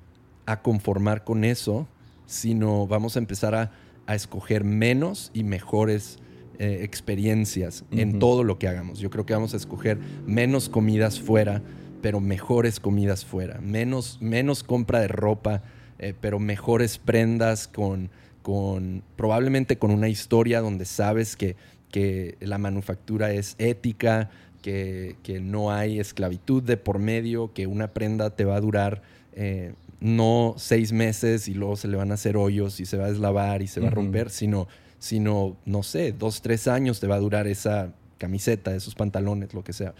conformar 0.61 1.23
con 1.23 1.45
eso, 1.45 1.87
sino 2.25 2.85
vamos 2.85 3.15
a 3.15 3.19
empezar 3.19 3.55
a, 3.55 3.71
a 4.07 4.15
escoger 4.15 4.65
menos 4.65 5.31
y 5.33 5.45
mejores 5.45 6.19
eh, 6.59 6.79
experiencias 6.81 7.85
en 7.91 8.19
todo 8.19 8.43
lo 8.43 8.59
que 8.59 8.67
hagamos. 8.67 8.99
Yo 8.99 9.09
creo 9.09 9.25
que 9.25 9.33
vamos 9.33 9.53
a 9.53 9.57
escoger 9.57 9.97
menos 10.25 10.67
comidas 10.67 11.21
fuera, 11.21 11.61
pero 12.01 12.19
mejores 12.19 12.81
comidas 12.81 13.23
fuera. 13.23 13.61
Menos, 13.61 14.17
menos 14.19 14.63
compra 14.63 14.99
de 14.99 15.07
ropa, 15.07 15.63
eh, 15.97 16.13
pero 16.19 16.39
mejores 16.39 16.97
prendas 16.97 17.69
con, 17.69 18.09
con 18.41 19.01
probablemente 19.15 19.77
con 19.77 19.91
una 19.91 20.09
historia 20.09 20.59
donde 20.59 20.83
sabes 20.83 21.37
que, 21.37 21.55
que 21.91 22.37
la 22.39 22.57
manufactura 22.57 23.31
es 23.31 23.55
ética, 23.57 24.29
que, 24.61 25.15
que, 25.23 25.39
no 25.39 25.71
hay 25.71 25.99
esclavitud 25.99 26.61
de 26.63 26.77
por 26.77 26.99
medio, 26.99 27.53
que 27.53 27.67
una 27.67 27.93
prenda 27.93 28.31
te 28.31 28.43
va 28.43 28.55
a 28.55 28.61
durar 28.61 29.01
eh, 29.33 29.73
no 29.99 30.55
seis 30.57 30.91
meses 30.91 31.47
y 31.47 31.53
luego 31.53 31.75
se 31.75 31.87
le 31.87 31.95
van 31.95 32.11
a 32.11 32.15
hacer 32.15 32.37
hoyos 32.37 32.79
y 32.79 32.85
se 32.85 32.97
va 32.97 33.05
a 33.05 33.09
deslavar 33.09 33.61
y 33.61 33.67
se 33.67 33.79
va 33.79 33.87
a 33.87 33.91
romper, 33.91 34.29
sino 34.29 34.67
sino, 34.99 35.57
no 35.65 35.83
sé, 35.83 36.11
dos, 36.11 36.41
tres 36.41 36.67
años 36.67 36.99
te 36.99 37.07
va 37.07 37.15
a 37.15 37.19
durar 37.19 37.47
esa 37.47 37.93
camiseta, 38.17 38.75
esos 38.75 38.95
pantalones, 38.95 39.53
lo 39.53 39.63
que 39.63 39.73
sea. 39.73 39.93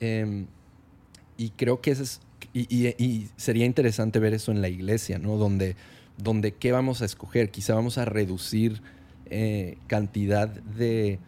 Em, 0.00 0.46
y 1.36 1.50
creo 1.50 1.80
que 1.80 1.90
eso 1.90 2.02
es, 2.02 2.20
y, 2.52 3.28
sería 3.36 3.66
interesante 3.66 4.18
ver 4.18 4.34
eso 4.34 4.52
en 4.52 4.62
la 4.62 4.68
iglesia, 4.68 5.18
¿no? 5.18 5.36
Donde, 5.36 5.76
donde 6.16 6.52
qué 6.52 6.72
vamos 6.72 7.02
a 7.02 7.04
escoger, 7.04 7.50
quizá 7.50 7.74
vamos 7.74 7.98
a 7.98 8.04
reducir 8.04 8.82
eh, 9.30 9.78
cantidad 9.86 10.48
de, 10.48 11.18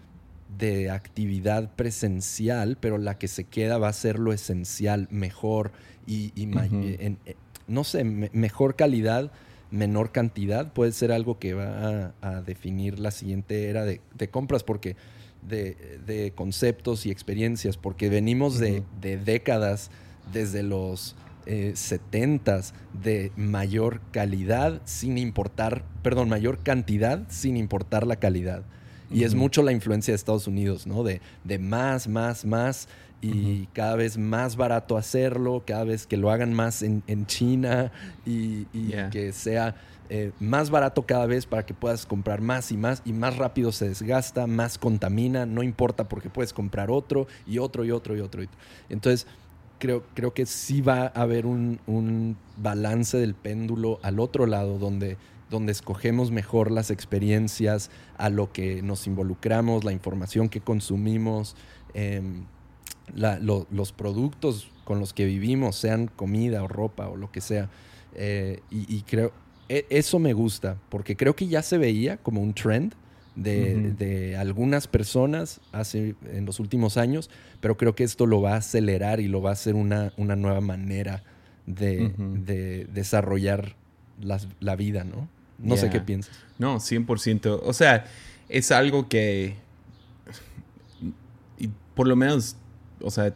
de 0.59 0.91
actividad 0.91 1.71
presencial, 1.75 2.77
pero 2.81 2.99
la 2.99 3.19
que 3.19 3.29
se 3.29 3.45
queda 3.45 3.79
va 3.79 3.89
a 3.89 3.93
ser 3.93 4.19
lo 4.19 4.33
esencial, 4.33 5.09
mejor 5.11 5.73
y, 6.07 6.33
eh, 6.37 7.17
no 7.67 7.85
sé, 7.85 8.03
mejor 8.05 8.77
calidad 8.77 9.31
menor 9.71 10.13
cantidad 10.13 10.73
puede 10.73 10.93
ser 10.93 11.13
algo 11.13 11.39
que 11.39 11.55
va 11.55 12.15
a, 12.23 12.41
definir 12.41 12.99
la 12.99 13.11
siguiente 13.11 13.69
era 13.69 13.85
de, 13.85 14.01
compras, 14.31 14.65
porque 14.65 14.97
de, 15.47 16.33
conceptos 16.35 17.07
y 17.07 17.11
experiencias, 17.11 17.77
porque 17.77 18.09
venimos 18.09 18.59
de, 18.59 18.83
décadas 19.01 19.91
desde 20.33 20.63
los 20.63 21.17
eh, 21.51 21.73
70 21.75 22.61
de 23.03 23.33
mayor 23.35 24.03
calidad 24.13 24.83
sin 24.85 25.17
importar, 25.17 25.83
perdón, 26.03 26.29
mayor 26.29 26.59
cantidad 26.59 27.25
sin 27.29 27.57
importar 27.57 28.07
la 28.07 28.17
calidad. 28.17 28.65
Y 29.11 29.25
es 29.25 29.35
mucho 29.35 29.63
la 29.63 29.73
influencia 29.73 30.13
de 30.13 30.17
Estados 30.17 30.47
Unidos, 30.47 30.87
¿no? 30.87 31.03
De, 31.03 31.23
de 31.43 31.59
más, 31.59 32.07
más, 32.07 32.45
más 32.45 32.89
y 33.21 33.67
cada 33.73 33.97
vez 33.97 34.19
más 34.19 34.57
barato 34.57 34.97
hacerlo, 34.97 35.63
cada 35.67 35.85
vez 35.85 36.07
que 36.07 36.17
lo 36.17 36.31
hagan 36.31 36.53
más 36.53 36.83
en, 36.83 37.03
China 37.27 37.91
y, 38.25 38.67
que 39.11 39.33
sea 39.33 39.75
eh, 40.11 40.33
más 40.39 40.71
barato 40.71 41.03
cada 41.03 41.27
vez 41.27 41.45
para 41.45 41.67
que 41.67 41.75
puedas 41.75 42.07
comprar 42.07 42.41
más 42.41 42.71
y 42.71 42.77
más 42.77 43.03
y 43.05 43.13
más 43.13 43.37
rápido 43.37 43.73
se 43.73 43.89
desgasta, 43.89 44.47
más 44.47 44.79
contamina, 44.79 45.47
no 45.47 45.63
importa 45.63 46.09
porque 46.09 46.31
puedes 46.31 46.53
comprar 46.53 46.91
otro 46.91 47.27
y 47.47 47.59
otro 47.59 47.85
y 47.85 47.91
otro 47.91 48.17
y 48.17 48.21
otro. 48.21 48.43
Entonces, 48.89 49.27
creo, 49.79 50.05
creo 50.15 50.35
que 50.35 50.47
sí 50.47 50.81
va 50.81 51.13
a 51.15 51.23
haber 51.23 51.47
un, 51.47 51.81
un 51.87 52.37
balance 52.57 53.19
del 53.19 53.35
péndulo 53.35 53.99
al 54.03 54.21
otro 54.21 54.47
lado 54.47 54.79
donde 54.79 55.17
donde 55.51 55.73
escogemos 55.73 56.31
mejor 56.31 56.71
las 56.71 56.91
experiencias, 56.91 57.91
a 58.17 58.31
lo 58.31 58.53
que 58.53 58.83
nos 58.83 59.07
involucramos, 59.07 59.85
la 59.85 59.93
información 59.93 60.49
que 60.49 60.61
consumimos. 60.61 61.57
Em, 61.95 62.45
los 63.15 63.93
productos 63.93 64.71
con 64.85 65.01
los 65.01 65.15
que 65.15 65.25
vivimos, 65.25 65.77
sean 65.77 66.09
comida 66.09 66.63
o 66.63 66.69
ropa 66.69 67.09
o 67.09 67.17
lo 67.17 67.33
que 67.33 67.41
sea. 67.41 67.71
Eh, 68.15 68.61
y, 68.71 69.03
creo, 69.03 69.33
e, 69.69 69.87
eso 69.89 70.19
me 70.19 70.35
gusta, 70.35 70.77
porque 70.91 71.17
creo 71.17 71.35
que 71.35 71.47
ya 71.47 71.63
se 71.63 71.79
veía 71.79 72.19
como 72.19 72.43
un 72.43 72.53
trend 72.53 72.95
de, 73.43 74.37
algunas 74.39 74.87
personas 74.87 75.61
hace, 75.73 76.15
en 76.33 76.47
los 76.47 76.61
últimos 76.61 76.97
años, 76.97 77.31
pero 77.61 77.77
creo 77.77 77.95
que 77.95 78.05
esto 78.05 78.27
lo 78.27 78.41
va 78.41 78.55
a 78.55 78.59
acelerar 78.59 79.21
y 79.21 79.29
lo 79.29 79.43
va 79.43 79.51
a 79.51 79.53
hacer 79.55 79.75
una, 79.75 80.13
una 80.17 80.37
nueva 80.37 80.61
manera 80.61 81.23
de, 81.67 82.87
desarrollar 82.93 83.77
la 84.21 84.77
vida, 84.77 85.05
¿no? 85.05 85.29
No 85.59 85.77
sé 85.77 85.91
qué 85.91 86.01
piensas. 86.01 86.37
No, 86.59 86.77
100%. 86.77 87.61
O 87.63 87.73
sea, 87.73 88.05
es 88.49 88.71
algo 88.71 89.09
que, 89.09 89.57
por 91.95 92.07
lo 92.07 92.17
menos 92.17 92.57
o 93.03 93.11
sea, 93.11 93.35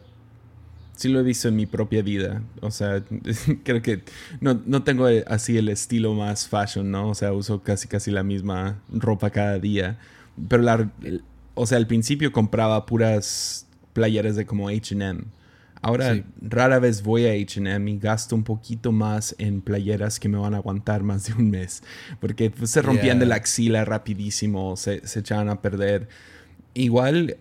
sí 1.03 1.09
lo 1.09 1.19
he 1.19 1.23
visto 1.23 1.49
en 1.49 1.57
mi 1.57 1.65
propia 1.65 2.01
vida. 2.01 2.41
O 2.61 2.71
sea, 2.71 3.03
creo 3.63 3.81
que 3.81 4.03
no, 4.39 4.61
no, 4.65 4.83
tengo 4.83 5.05
así 5.27 5.57
el 5.57 5.67
estilo 5.67 6.13
más 6.13 6.47
fashion, 6.47 6.89
¿no? 6.89 7.09
O 7.09 7.13
sea, 7.13 7.33
uso 7.33 7.61
casi 7.61 7.89
casi 7.89 8.09
la 8.09 8.23
misma 8.23 8.81
ropa 8.89 9.29
cada 9.29 9.59
día. 9.59 9.99
Pero 10.47 10.63
la, 10.63 10.89
o 11.55 11.65
sea, 11.65 11.77
al 11.77 11.87
principio 11.87 12.31
compraba 12.31 12.85
puras 12.85 13.67
playeras 13.91 14.37
de 14.37 14.45
como 14.45 14.69
HM. 14.69 15.25
Ahora 15.81 16.23
rara 16.39 16.79
vez 16.79 17.03
voy 17.03 17.25
a 17.25 17.33
HM 17.33 17.85
y 17.89 17.99
gasto 17.99 18.37
un 18.37 18.45
poquito 18.45 18.93
más 18.93 19.35
en 19.37 19.59
playeras 19.59 20.17
que 20.17 20.29
me 20.29 20.37
van 20.37 20.53
a 20.53 20.57
aguantar 20.57 21.03
más 21.09 21.25
de 21.25 21.33
un 21.33 21.49
mes. 21.49 21.83
Porque 22.21 22.49
pues, 22.49 22.71
se 22.71 22.81
rompían 22.81 23.19
de 23.19 23.25
la 23.25 23.35
axila 23.35 23.83
rapidísimo, 23.83 24.77
se, 24.77 25.05
se 25.05 25.19
echaban 25.19 25.49
a 25.49 25.61
perder. 25.61 26.07
Igual, 26.73 27.35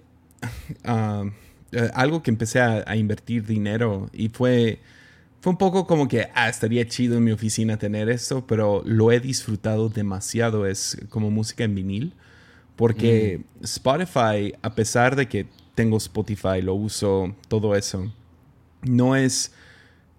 uh, 0.85 1.31
eh, 1.73 1.91
algo 1.95 2.23
que 2.23 2.31
empecé 2.31 2.61
a, 2.61 2.97
invertir 2.97 3.47
dinero 3.47 4.11
y 4.13 4.29
fue, 4.29 4.81
fue 5.41 5.53
un 5.53 5.57
poco 5.57 5.87
como 5.87 6.07
que, 6.07 6.29
ah, 6.35 6.49
estaría 6.49 6.87
chido 6.87 7.17
en 7.17 7.25
mi 7.25 7.33
oficina 7.33 7.79
tener 7.79 8.11
esto, 8.11 8.47
pero 8.47 8.83
lo 8.85 9.11
he 9.11 9.21
disfrutado 9.21 9.89
demasiado, 9.89 10.67
es 10.67 10.99
como 11.09 11.31
música 11.31 11.65
en 11.65 11.75
vinil, 11.75 12.13
porque 12.77 13.41
mm. 13.61 13.65
Spotify, 13.65 14.55
a 14.61 14.75
pesar 14.75 15.17
de 15.17 15.29
que 15.29 15.47
tengo 15.75 15.97
Spotify, 15.97 16.61
lo 16.63 16.75
uso, 16.75 17.35
todo 17.49 17.75
eso, 17.75 18.13
no 18.83 19.17
es, 19.17 19.53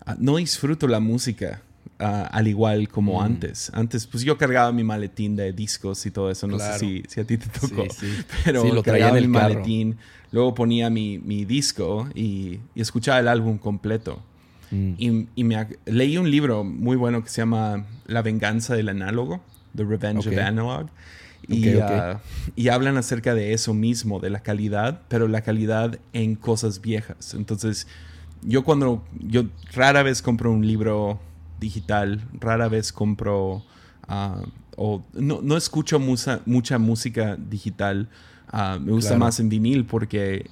ah, 0.06 0.16
no 0.20 0.38
disfruto 0.38 0.88
la 0.88 1.00
música. 1.00 1.62
Al 2.04 2.48
igual 2.48 2.90
como 2.90 3.20
mm. 3.20 3.24
antes. 3.24 3.72
Antes, 3.74 4.08
pues 4.08 4.24
yo 4.24 4.38
cargaba 4.38 4.72
mi 4.72 4.84
maletín 4.84 5.36
de 5.36 5.54
discos 5.54 6.06
y 6.06 6.12
todo 6.12 6.30
eso. 6.30 6.48
No 6.48 6.60
sé 6.60 6.80
si, 6.80 7.04
si, 7.08 7.20
a 7.20 7.24
ti 7.26 7.38
te 7.38 7.48
tocó. 7.48 7.86
Pero 8.46 8.66
lo 8.74 8.84
cargaba 8.84 9.18
en 9.18 9.24
el 9.24 9.30
maletín. 9.30 9.98
Luego 10.32 10.54
ponía 10.54 10.90
mi, 10.90 11.20
mi 11.20 11.46
disco 11.46 12.10
y, 12.14 12.60
y, 12.76 12.82
escuchaba 12.82 13.20
el 13.20 13.28
álbum 13.28 13.58
completo. 13.58 14.22
Mm. 14.72 14.94
Y, 14.98 15.28
y, 15.36 15.44
me 15.44 15.68
leí 15.86 16.18
un 16.18 16.30
libro 16.30 16.64
muy 16.64 16.96
bueno 16.96 17.24
que 17.24 17.30
se 17.30 17.42
llama 17.42 17.86
La 18.08 18.22
venganza 18.22 18.76
del 18.76 18.90
análogo, 18.90 19.42
The 19.76 19.84
Revenge 19.84 20.28
of 20.28 20.38
Analog. 20.38 20.88
Y, 21.48 21.78
ah, 21.78 22.22
y, 22.56 22.70
hablan 22.70 22.98
acerca 22.98 23.36
de 23.36 23.54
eso 23.54 23.74
mismo, 23.74 24.20
de 24.20 24.30
la 24.30 24.42
calidad, 24.42 25.02
pero 25.08 25.28
la 25.28 25.42
calidad 25.42 26.00
en 26.14 26.36
cosas 26.36 26.82
viejas. 26.82 27.34
Entonces, 27.34 27.88
yo 28.42 28.64
cuando, 28.64 29.04
yo 29.20 29.46
rara 29.74 30.04
vez 30.04 30.22
compro 30.22 30.52
un 30.52 30.66
libro 30.66 31.20
digital, 31.64 32.22
rara 32.40 32.68
vez 32.68 32.92
compro 32.92 33.64
ah, 34.08 34.42
o 34.78 35.04
no, 35.14 35.42
no 35.42 35.58
escucho 35.58 36.00
mucha 36.00 36.78
música 36.78 37.38
digital 37.38 38.10
Ah, 38.56 38.78
me 38.80 38.92
gusta 38.92 39.18
más 39.18 39.40
en 39.40 39.50
vinil 39.50 39.84
porque 39.84 40.48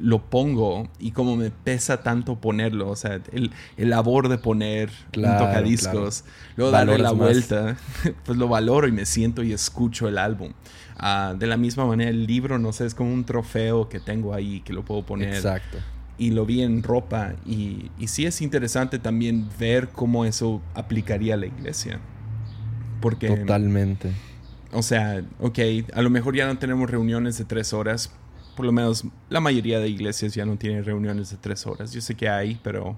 lo 0.00 0.22
pongo 0.30 0.88
y 1.00 1.10
como 1.10 1.34
me 1.34 1.50
pesa 1.50 2.00
tanto 2.00 2.36
ponerlo, 2.36 2.88
o 2.88 2.94
sea, 2.94 3.20
el, 3.32 3.50
el 3.76 3.90
labor 3.90 4.28
de 4.28 4.38
poner 4.38 4.88
un 5.16 5.36
tocadiscos, 5.36 6.22
luego 6.56 6.70
darle 6.70 6.98
la 6.98 7.10
vuelta, 7.10 7.76
pues 8.24 8.38
lo 8.38 8.46
valoro 8.46 8.86
y 8.86 8.92
me 8.92 9.04
siento 9.04 9.42
y 9.42 9.52
escucho 9.52 10.06
el 10.06 10.18
álbum. 10.18 10.52
Ah, 10.96 11.34
de 11.36 11.48
la 11.48 11.56
misma 11.56 11.86
manera, 11.86 12.10
el 12.10 12.24
libro, 12.24 12.56
no 12.60 12.72
sé, 12.72 12.86
es 12.86 12.94
como 12.94 13.12
un 13.12 13.24
trofeo 13.24 13.88
que 13.88 13.98
tengo 13.98 14.32
ahí 14.32 14.60
que 14.60 14.72
lo 14.72 14.84
puedo 14.84 15.04
poner. 15.04 15.34
Exacto. 15.34 15.78
Y 16.20 16.30
lo 16.30 16.44
vi 16.46 16.62
en 16.62 16.82
ropa 16.82 17.32
y, 17.44 17.90
y 17.98 18.06
sí 18.06 18.26
es 18.26 18.42
interesante 18.42 18.98
también 19.00 19.48
ver 19.58 19.88
cómo 19.88 20.24
eso 20.24 20.60
aplicaría 20.74 21.34
a 21.34 21.36
la 21.38 21.46
iglesia. 21.46 21.98
Porque... 23.00 23.28
Totalmente 23.28 24.12
o 24.72 24.82
sea, 24.82 25.24
ok, 25.40 25.58
a 25.92 26.02
lo 26.02 26.10
mejor 26.10 26.36
ya 26.36 26.46
no 26.46 26.58
tenemos 26.58 26.90
reuniones 26.90 27.38
de 27.38 27.44
tres 27.44 27.72
horas. 27.72 28.12
Por 28.56 28.66
lo 28.66 28.72
menos 28.72 29.04
la 29.28 29.40
mayoría 29.40 29.80
de 29.80 29.88
iglesias 29.88 30.34
ya 30.34 30.44
no 30.44 30.56
tienen 30.56 30.84
reuniones 30.84 31.30
de 31.30 31.36
tres 31.36 31.66
horas. 31.66 31.92
Yo 31.92 32.00
sé 32.00 32.14
que 32.14 32.28
hay, 32.28 32.60
pero, 32.62 32.96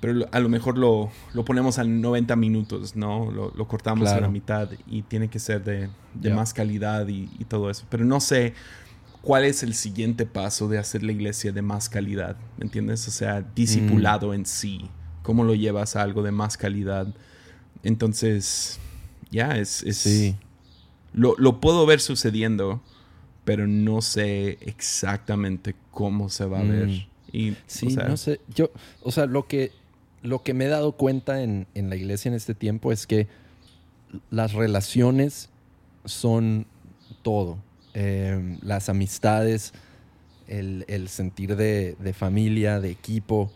pero 0.00 0.26
a 0.32 0.40
lo 0.40 0.48
mejor 0.48 0.78
lo, 0.78 1.10
lo 1.32 1.44
ponemos 1.44 1.78
a 1.78 1.84
90 1.84 2.34
minutos, 2.36 2.96
¿no? 2.96 3.30
Lo, 3.30 3.52
lo 3.54 3.68
cortamos 3.68 4.08
a 4.08 4.20
la 4.20 4.28
mitad 4.28 4.70
y 4.86 5.02
tiene 5.02 5.28
que 5.28 5.38
ser 5.38 5.62
de, 5.62 5.90
de 6.14 6.34
más 6.34 6.54
calidad 6.54 7.06
y, 7.06 7.30
y, 7.38 7.44
todo 7.44 7.70
eso. 7.70 7.84
Pero 7.88 8.04
no 8.04 8.20
sé 8.20 8.54
¿cuál 9.28 9.44
es 9.44 9.62
el 9.62 9.74
siguiente 9.74 10.24
paso 10.24 10.68
de 10.68 10.78
hacer 10.78 11.02
la 11.02 11.12
iglesia 11.12 11.52
de 11.52 11.60
más 11.60 11.90
calidad? 11.90 12.38
¿Me 12.56 12.64
entiendes? 12.64 13.06
O 13.08 13.10
sea, 13.10 13.42
discipulado 13.54 14.28
mm. 14.28 14.32
en 14.32 14.46
sí. 14.46 14.88
¿Cómo 15.22 15.44
lo 15.44 15.54
llevas 15.54 15.96
a 15.96 16.02
algo 16.02 16.22
de 16.22 16.30
más 16.30 16.56
calidad? 16.56 17.08
Entonces, 17.82 18.78
ya, 19.30 19.58
es, 19.58 19.82
es... 19.82 19.98
Sí. 19.98 20.34
Lo, 21.12 21.34
lo, 21.36 21.60
puedo 21.60 21.84
ver 21.84 22.00
sucediendo, 22.00 22.80
pero 23.44 23.66
no 23.66 24.00
sé 24.00 24.56
exactamente 24.62 25.74
cómo 25.90 26.30
se 26.30 26.46
va 26.46 26.60
a 26.60 26.62
ver. 26.62 26.86
Mm. 26.86 27.06
Y, 27.30 27.56
sí, 27.66 27.88
no 27.88 28.16
sé. 28.16 28.40
Yo, 28.54 28.70
o 29.02 29.12
sea, 29.12 29.26
lo 29.26 29.46
que, 29.46 29.72
lo 30.22 30.42
que 30.42 30.54
me 30.54 30.64
he 30.64 30.68
dado 30.68 30.92
cuenta 30.92 31.42
en, 31.42 31.66
en 31.74 31.90
la 31.90 31.96
iglesia 31.96 32.30
en 32.30 32.34
este 32.34 32.54
tiempo 32.54 32.92
es 32.92 33.06
que 33.06 33.28
las 34.30 34.54
relaciones 34.54 35.50
son 36.06 36.64
todo. 37.20 37.58
Em, 38.00 38.58
las 38.62 38.88
amistades, 38.88 39.72
el, 40.46 41.08
sentir 41.08 41.56
de, 41.56 41.96
familia, 42.16 42.78
de 42.78 42.90
equipo, 42.90 43.50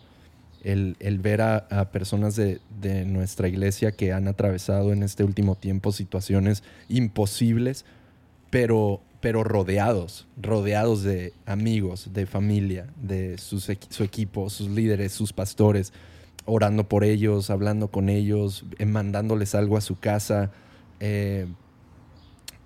el, 0.65 0.97
ver 1.21 1.43
a, 1.43 1.93
personas 1.93 2.35
de, 2.35 2.59
nuestra 3.07 3.47
iglesia 3.47 3.93
que 3.93 4.13
han 4.13 4.27
atravesado 4.27 4.93
en 4.93 5.05
este 5.05 5.23
último 5.23 5.55
tiempo 5.55 5.93
situaciones 5.93 6.65
imposibles, 6.89 7.85
pero, 8.51 9.01
pero 9.21 9.45
rodeados, 9.45 10.27
rodeados 10.37 11.05
de 11.05 11.35
amigos, 11.47 12.11
de 12.13 12.27
familia, 12.27 12.89
de 13.01 13.39
su 13.39 14.03
equipo, 14.03 14.51
sus 14.51 14.69
líderes, 14.71 15.13
sus 15.13 15.33
pastores, 15.33 15.93
orando 16.47 16.89
por 16.89 17.05
ellos, 17.05 17.49
hablando 17.49 17.93
con 17.93 18.09
ellos, 18.09 18.65
eh, 18.81 18.87
mandándoles 18.87 19.55
algo 19.55 19.77
a 19.77 19.81
su 19.81 20.01
casa. 20.01 20.51
Eh, 20.99 21.47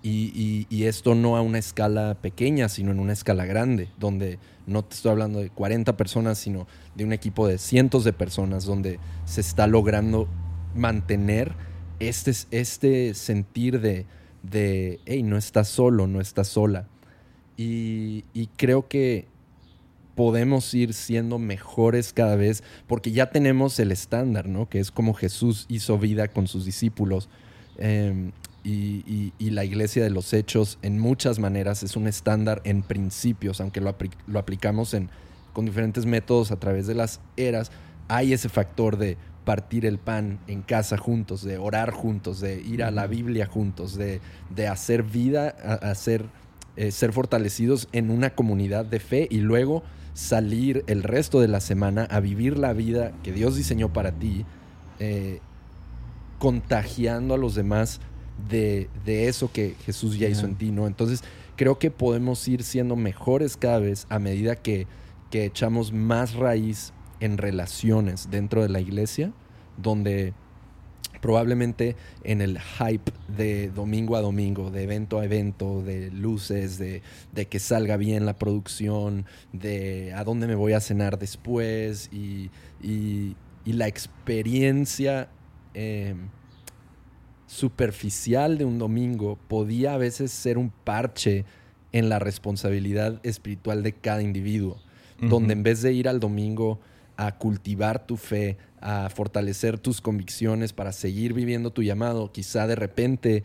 y, 0.09 0.83
esto 0.85 1.15
no 1.15 1.35
a 1.35 1.41
una 1.41 1.57
escala 1.57 2.17
pequeña, 2.21 2.69
sino 2.69 2.91
en 2.91 2.99
una 2.99 3.13
escala 3.13 3.45
grande, 3.45 3.89
donde 3.99 4.39
no 4.65 4.83
te 4.83 4.95
estoy 4.95 5.11
hablando 5.11 5.39
de 5.39 5.49
40 5.49 5.97
personas, 5.97 6.37
sino 6.37 6.67
de 6.95 7.03
un 7.03 7.13
equipo 7.13 7.47
de 7.47 7.57
cientos 7.57 8.03
de 8.03 8.13
personas, 8.13 8.65
donde 8.65 8.99
se 9.25 9.41
está 9.41 9.67
logrando 9.67 10.27
mantener 10.75 11.53
este, 11.99 12.31
este 12.51 13.13
sentir 13.13 13.81
de, 13.81 14.05
de, 14.43 14.99
hey, 15.05 15.23
no 15.23 15.37
estás 15.37 15.67
solo, 15.67 16.07
no 16.07 16.21
estás 16.21 16.47
sola. 16.47 16.87
Y, 17.57 18.23
y 18.33 18.47
creo 18.55 18.87
que 18.87 19.27
podemos 20.15 20.73
ir 20.73 20.93
siendo 20.93 21.37
mejores 21.37 22.13
cada 22.13 22.35
vez, 22.35 22.63
porque 22.87 23.11
ya 23.11 23.29
tenemos 23.29 23.79
el 23.79 23.91
estándar, 23.91 24.47
¿no? 24.47 24.67
Que 24.69 24.79
es 24.79 24.89
como 24.91 25.13
Jesús 25.13 25.65
hizo 25.69 25.97
vida 25.99 26.27
con 26.27 26.47
sus 26.47 26.65
discípulos. 26.65 27.29
Em, 27.77 28.31
y, 28.69 29.49
la 29.51 29.63
iglesia 29.63 30.03
de 30.03 30.09
los 30.09 30.33
hechos 30.33 30.77
en 30.81 30.99
muchas 30.99 31.39
maneras 31.39 31.83
es 31.83 31.95
un 31.95 32.07
estándar 32.07 32.61
en 32.65 32.83
principios, 32.83 33.61
aunque 33.61 33.81
lo, 33.81 33.95
lo 34.27 34.39
aplicamos 34.39 34.93
en, 34.93 35.09
con 35.53 35.65
diferentes 35.65 36.05
métodos 36.05 36.51
a 36.51 36.59
través 36.59 36.85
de 36.85 36.93
las 36.93 37.21
eras, 37.37 37.71
hay 38.07 38.33
ese 38.33 38.49
factor 38.49 38.97
de 38.97 39.17
partir 39.45 39.85
el 39.85 39.97
pan 39.97 40.39
en 40.47 40.61
casa 40.61 40.97
juntos, 40.97 41.43
de 41.43 41.57
orar 41.57 41.91
juntos, 41.91 42.41
de 42.41 42.61
ir 42.61 42.83
a 42.83 42.91
la 42.91 43.07
Biblia 43.07 43.45
juntos, 43.45 43.95
de, 43.95 44.19
de 44.49 44.67
hacer 44.67 45.03
vida, 45.03 45.47
hacer, 45.81 46.25
eh, 46.75 46.91
ser 46.91 47.13
fortalecidos 47.13 47.87
en 47.93 48.11
una 48.11 48.31
comunidad 48.31 48.85
de 48.85 48.99
fe 48.99 49.27
y 49.31 49.37
luego 49.37 49.83
salir 50.13 50.83
el 50.87 51.03
resto 51.03 51.39
de 51.39 51.47
la 51.47 51.61
semana 51.61 52.03
a 52.09 52.19
vivir 52.19 52.57
la 52.57 52.73
vida 52.73 53.13
que 53.23 53.31
Dios 53.31 53.55
diseñó 53.55 53.93
para 53.93 54.11
ti, 54.11 54.45
eh, 54.99 55.39
contagiando 56.39 57.33
a 57.33 57.37
los 57.37 57.55
demás 57.55 58.01
de, 58.49 58.89
eso 59.05 59.51
que 59.51 59.75
Jesús 59.85 60.17
ya 60.17 60.27
hizo 60.27 60.45
en 60.45 60.55
ti, 60.55 60.71
¿no? 60.71 60.87
Entonces, 60.87 61.23
creo 61.55 61.79
que 61.79 61.91
podemos 61.91 62.47
ir 62.47 62.63
siendo 62.63 62.95
mejores 62.95 63.57
cada 63.57 63.79
vez 63.79 64.05
a 64.09 64.19
medida 64.19 64.55
que, 64.55 64.87
que 65.31 65.45
echamos 65.45 65.91
más 65.91 66.33
raíz 66.33 66.93
en 67.19 67.37
relaciones 67.37 68.29
dentro 68.29 68.61
de 68.61 68.69
la 68.69 68.79
iglesia, 68.79 69.33
donde 69.77 70.33
probablemente 71.19 71.95
en 72.23 72.41
el 72.41 72.59
hype 72.59 73.11
de 73.27 73.69
domingo 73.69 74.15
a 74.15 74.21
domingo, 74.21 74.71
de 74.71 74.83
evento 74.83 75.19
a 75.19 75.25
evento, 75.25 75.81
de 75.81 76.11
luces, 76.11 76.77
de, 76.77 77.01
que 77.49 77.59
salga 77.59 77.97
bien 77.97 78.25
la 78.25 78.37
producción, 78.37 79.25
de 79.53 80.13
a 80.13 80.23
dónde 80.23 80.47
me 80.47 80.55
voy 80.55 80.73
a 80.73 80.79
cenar 80.79 81.19
después 81.19 82.09
y, 82.11 82.49
la 83.65 83.87
experiencia 83.87 85.27
eh, 85.73 86.15
superficial 87.47 88.57
de 88.57 88.65
un 88.65 88.77
domingo 88.77 89.39
podía 89.47 89.93
a 89.93 89.97
veces 89.97 90.31
ser 90.31 90.57
un 90.57 90.69
parche 90.69 91.45
en 91.93 92.09
la 92.09 92.19
responsabilidad 92.19 93.19
espiritual 93.23 93.81
de 93.81 93.93
cada 93.93 94.21
individuo, 94.21 94.77
donde 95.19 95.53
en 95.53 95.63
vez 95.63 95.81
de 95.81 95.93
ir 95.93 96.07
al 96.07 96.19
domingo 96.19 96.79
a 97.15 97.37
cultivar 97.37 98.05
tu 98.05 98.17
fe, 98.17 98.57
a 98.79 99.09
fortalecer 99.09 99.79
tus 99.79 100.01
convicciones 100.01 100.73
para 100.73 100.91
seguir 100.91 101.33
viviendo 101.33 101.71
tu 101.71 101.81
llamado, 101.81 102.31
quizá 102.31 102.67
de 102.67 102.75
repente 102.75 103.43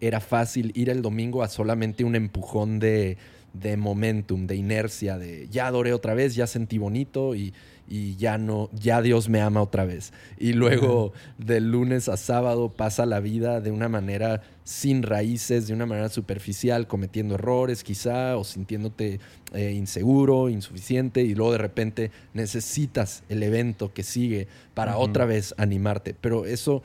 era 0.00 0.20
fácil 0.20 0.72
ir 0.74 0.90
el 0.90 1.00
domingo 1.00 1.42
a 1.42 1.48
solamente 1.48 2.04
un 2.04 2.16
empujón 2.16 2.80
de, 2.80 3.16
de 3.54 3.76
momentum, 3.76 4.46
de 4.46 4.56
inercia, 4.56 5.16
de 5.16 5.48
ya 5.48 5.68
adoré 5.68 5.94
otra 5.94 6.12
vez, 6.12 6.34
ya 6.34 6.46
sentí 6.46 6.76
bonito 6.76 7.34
y, 7.34 7.54
y 7.86 8.16
ya 8.16 8.38
no, 8.38 8.70
ya 8.72 9.02
Dios 9.02 9.28
me 9.28 9.40
ama 9.40 9.62
otra 9.62 9.84
vez. 9.84 10.12
Y 10.38 10.52
luego 10.54 11.12
de 11.38 11.60
lunes 11.60 12.08
a 12.08 12.16
sábado 12.16 12.70
pasa 12.70 13.06
la 13.06 13.20
vida 13.20 13.60
de 13.60 13.70
una 13.70 13.88
manera 13.88 14.42
sin 14.64 15.02
raíces, 15.02 15.66
de 15.66 15.74
una 15.74 15.86
manera 15.86 16.08
superficial, 16.08 16.86
cometiendo 16.86 17.34
errores 17.34 17.84
quizá 17.84 18.36
o 18.36 18.44
sintiéndote 18.44 19.20
eh, 19.52 19.72
inseguro, 19.72 20.48
insuficiente 20.48 21.22
y 21.22 21.34
luego 21.34 21.52
de 21.52 21.58
repente 21.58 22.10
necesitas 22.32 23.22
el 23.28 23.42
evento 23.42 23.92
que 23.92 24.02
sigue 24.02 24.48
para 24.72 24.96
otra 24.96 25.26
vez 25.26 25.54
animarte. 25.58 26.14
Pero 26.18 26.46
eso, 26.46 26.82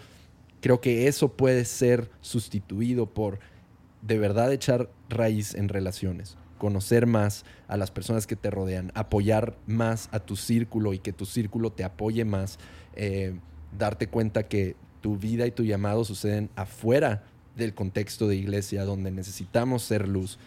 creo 0.60 0.82
que 0.82 1.08
eso 1.08 1.30
puede 1.30 1.64
ser 1.66 2.10
sustituido 2.22 3.06
por 3.06 3.40
de 4.02 4.18
verdad 4.18 4.52
echar 4.52 4.90
raíz 5.10 5.56
en 5.56 5.70
relaciones 5.70 6.38
conocer 6.60 7.08
más 7.08 7.46
a 7.68 7.78
las 7.78 7.90
personas 7.90 8.28
que 8.28 8.36
te 8.36 8.52
rodean, 8.52 8.92
apoyar 8.94 9.58
más 9.66 10.10
a 10.12 10.20
tu 10.20 10.36
círculo 10.36 10.94
y 10.94 11.00
que 11.00 11.14
tu 11.14 11.26
círculo 11.26 11.72
te 11.72 11.84
apoye 11.84 12.26
más, 12.26 12.60
eh, 12.96 13.34
darte 13.76 14.06
cuenta 14.06 14.44
que 14.44 14.76
tu 15.02 15.18
vida 15.18 15.48
y 15.48 15.52
tu 15.52 15.64
llamado 15.64 16.04
suceden 16.04 16.52
afuera 16.56 17.24
del 17.56 17.74
contexto 17.74 18.28
de 18.28 18.36
iglesia 18.36 18.86
donde 18.86 19.10
necesitamos 19.10 19.82
ser 19.84 20.08
luz 20.08 20.38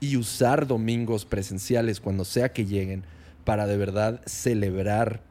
y 0.00 0.16
usar 0.16 0.66
domingos 0.66 1.24
presenciales 1.24 2.00
cuando 2.00 2.24
sea 2.24 2.52
que 2.52 2.66
lleguen 2.66 3.04
para 3.44 3.66
de 3.66 3.76
verdad 3.76 4.20
celebrar 4.26 5.22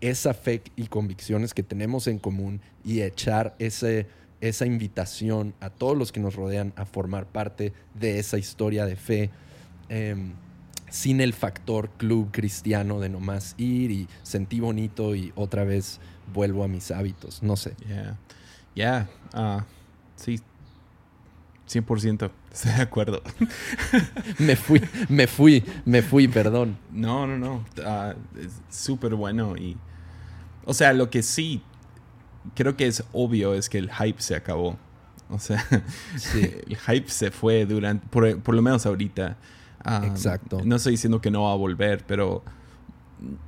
esa 0.00 0.34
fe 0.34 0.62
y 0.76 0.86
convicciones 0.86 1.54
que 1.54 1.62
tenemos 1.62 2.06
en 2.06 2.18
común 2.18 2.60
y 2.84 3.02
echar 3.02 3.54
ese, 3.58 4.06
esa 4.40 4.66
invitación 4.66 5.54
a 5.60 5.70
todos 5.70 5.96
los 5.96 6.12
que 6.12 6.20
nos 6.20 6.34
rodean 6.34 6.72
a 6.76 6.86
formar 6.86 7.26
parte 7.26 7.72
de 7.94 8.18
esa 8.18 8.38
historia 8.38 8.86
de 8.86 8.96
fe 8.96 9.30
Em, 9.90 10.34
sin 10.88 11.20
el 11.20 11.34
factor 11.34 11.90
club 11.90 12.30
cristiano 12.30 13.00
de 13.00 13.08
nomás 13.08 13.54
ir 13.58 13.90
y 13.90 14.08
sentí 14.22 14.60
bonito 14.60 15.16
y 15.16 15.32
otra 15.34 15.64
vez 15.64 16.00
vuelvo 16.32 16.64
a 16.64 16.68
mis 16.68 16.92
hábitos. 16.92 17.42
No 17.42 17.56
sé. 17.56 17.74
Yeah. 18.74 19.08
yeah. 19.32 19.66
sí, 20.14 20.40
100%, 21.68 22.30
estoy 22.52 22.72
de 22.72 22.82
acuerdo. 22.82 23.22
me 24.38 24.56
fui, 24.56 24.80
me 25.08 25.26
fui, 25.26 25.64
me 25.84 26.02
fui, 26.02 26.28
perdón. 26.28 26.78
No, 26.92 27.26
no, 27.26 27.36
no. 27.36 27.64
Uh, 27.76 28.14
es 28.38 28.60
súper 28.68 29.14
bueno 29.16 29.56
y... 29.56 29.76
O 30.64 30.74
sea, 30.74 30.92
lo 30.92 31.10
que 31.10 31.22
sí 31.22 31.62
creo 32.54 32.76
que 32.76 32.86
es 32.86 33.04
obvio 33.12 33.54
es 33.54 33.68
que 33.68 33.78
el 33.78 33.90
hype 33.90 34.20
se 34.20 34.36
acabó. 34.36 34.76
O 35.28 35.38
sea, 35.38 35.64
el 36.34 36.76
hype 36.76 37.08
se 37.08 37.30
fue 37.30 37.66
durante, 37.66 38.06
por, 38.08 38.40
por 38.40 38.54
lo 38.54 38.62
menos 38.62 38.86
ahorita. 38.86 39.36
Ah, 39.84 40.02
Exacto. 40.06 40.60
No 40.64 40.76
estoy 40.76 40.92
diciendo 40.92 41.20
que 41.20 41.30
no 41.30 41.44
va 41.44 41.52
a 41.52 41.56
volver, 41.56 42.04
pero 42.06 42.42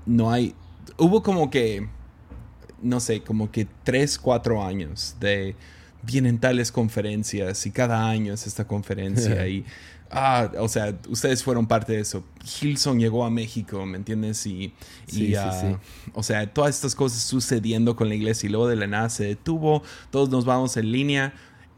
no 0.07 0.31
hay. 0.31 0.55
Hubo 0.99 1.23
como 1.23 1.51
que, 1.51 1.89
no 2.81 3.01
sé, 3.01 3.23
como 3.23 3.51
que 3.51 3.67
tres, 3.85 4.19
cuatro 4.19 4.65
años 4.65 5.17
de 5.21 5.57
vienen 6.03 6.39
tales 6.39 6.73
conferencias 6.73 7.65
y 7.67 7.71
cada 7.71 8.09
año 8.09 8.35
es 8.35 8.47
esta 8.47 8.67
conferencia 8.67 9.47
y. 9.49 9.65
Ah, 10.15 10.51
o 10.59 10.69
sea, 10.69 10.95
ustedes 11.09 11.43
fueron 11.43 11.67
parte 11.67 11.95
de 11.95 12.01
eso. 12.01 12.23
Hilson 12.61 13.01
llegó 13.01 13.25
a 13.25 13.31
México, 13.31 13.87
¿me 13.87 13.97
entiendes? 13.97 14.45
Y, 14.45 14.75
sí, 15.07 15.35
ah, 15.35 15.59
sí, 15.59 15.75
o 16.13 16.23
sea, 16.23 16.53
todas 16.53 16.75
estas 16.75 16.95
cosas 16.95 17.23
sucediendo 17.23 17.97
con 17.97 18.11
la 18.11 18.15
iglesia 18.15 18.47
y 18.47 18.51
luego 18.51 18.69
de 18.69 18.77
la 18.77 18.87
nada 18.87 19.09
se 19.09 19.25
detuvo, 19.25 19.83
todos 20.11 20.29
nos 20.29 20.45
vamos 20.45 20.77
en 20.77 20.93
línea 20.93 21.33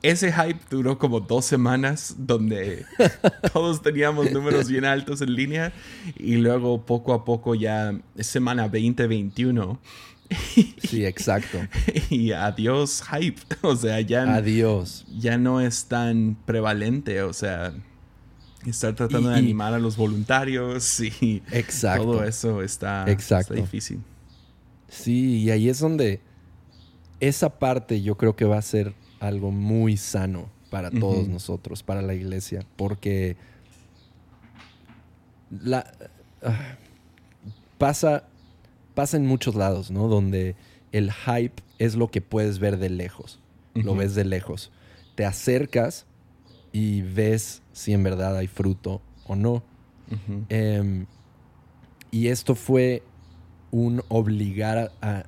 ese 0.05 0.31
hype 0.31 0.61
duró 0.69 0.99
como 0.99 1.19
dos 1.19 1.47
semanas 1.47 2.15
donde 2.19 2.85
todos 3.55 3.81
teníamos 3.81 4.31
números 4.31 4.69
bien 4.69 4.85
altos 4.85 5.23
en 5.23 5.35
línea 5.35 5.73
y 6.19 6.37
luego 6.37 6.85
poco 6.85 7.15
a 7.15 7.25
poco 7.25 7.55
ya 7.55 7.99
semana 8.19 8.65
2021. 8.65 9.81
Sí, 10.83 11.07
exacto. 11.07 11.59
y 12.11 12.33
adiós 12.33 13.03
hype, 13.11 13.41
o 13.63 13.75
sea, 13.75 13.99
ya 14.03 14.35
adiós. 14.35 15.07
Ya 15.19 15.39
no 15.39 15.63
es 15.63 15.87
tan 15.87 16.37
prevalente, 16.45 17.23
o 17.23 17.33
sea, 17.33 17.73
Estar 18.67 18.95
tratando 18.95 19.29
de 19.29 19.37
animar 19.37 19.75
a 19.75 19.79
los 19.79 19.95
voluntarios 19.99 20.99
y 21.01 21.43
exacto, 21.51 22.05
todo 22.05 22.25
eso 22.25 22.63
está, 22.63 23.05
está 23.05 23.43
difícil. 23.55 24.01
Sí, 24.89 25.43
y 25.43 25.51
ahí 25.51 25.69
es 25.69 25.81
donde 25.81 26.23
esa 27.21 27.59
parte 27.59 28.01
yo 28.01 28.17
creo 28.17 28.37
que 28.37 28.47
va 28.47 28.57
a 28.57 28.63
ser 28.63 28.95
algo 29.27 29.51
muy 29.51 29.97
sano 29.97 30.49
para 30.71 30.91
todos 30.91 31.29
nosotros, 31.29 31.83
para 31.83 32.03
la 32.03 32.15
iglesia, 32.15 32.67
porque 32.77 33.37
la, 35.51 35.87
ah, 36.43 36.77
pasa, 37.79 38.25
pasa 38.95 39.17
en 39.17 39.27
muchos 39.27 39.55
lados, 39.55 39.91
¿no? 39.91 40.09
Donde 40.09 40.57
el 40.93 41.13
hype 41.13 41.63
es 41.79 41.95
lo 41.95 42.11
que 42.11 42.21
puedes 42.21 42.59
ver 42.59 42.79
de 42.79 42.91
lejos, 42.91 43.39
lo 43.75 43.95
ves 43.95 44.15
de 44.15 44.25
lejos. 44.25 44.73
Te 45.15 45.25
acercas 45.25 46.07
y 46.73 47.03
ves 47.03 47.63
si 47.73 47.93
en 47.93 48.03
verdad 48.03 48.37
hay 48.37 48.49
fruto 48.49 49.01
o 49.27 49.37
no. 49.37 49.63
Em, 50.49 51.07
y 52.11 52.29
esto 52.29 52.55
fue 52.55 53.03
un 53.71 54.03
obligar 54.09 54.93
a, 55.01 55.25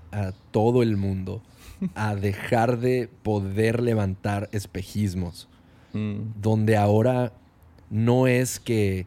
todo 0.51 0.83
el 0.83 0.97
mundo 0.97 1.43
a 1.95 2.15
dejar 2.15 2.79
de 2.79 3.09
poder 3.23 3.83
levantar 3.83 4.49
espejismos. 4.53 5.49
Mm. 5.93 6.41
Donde 6.41 6.77
ahora 6.77 7.33
no 7.91 8.27
es 8.27 8.59
que 8.61 9.07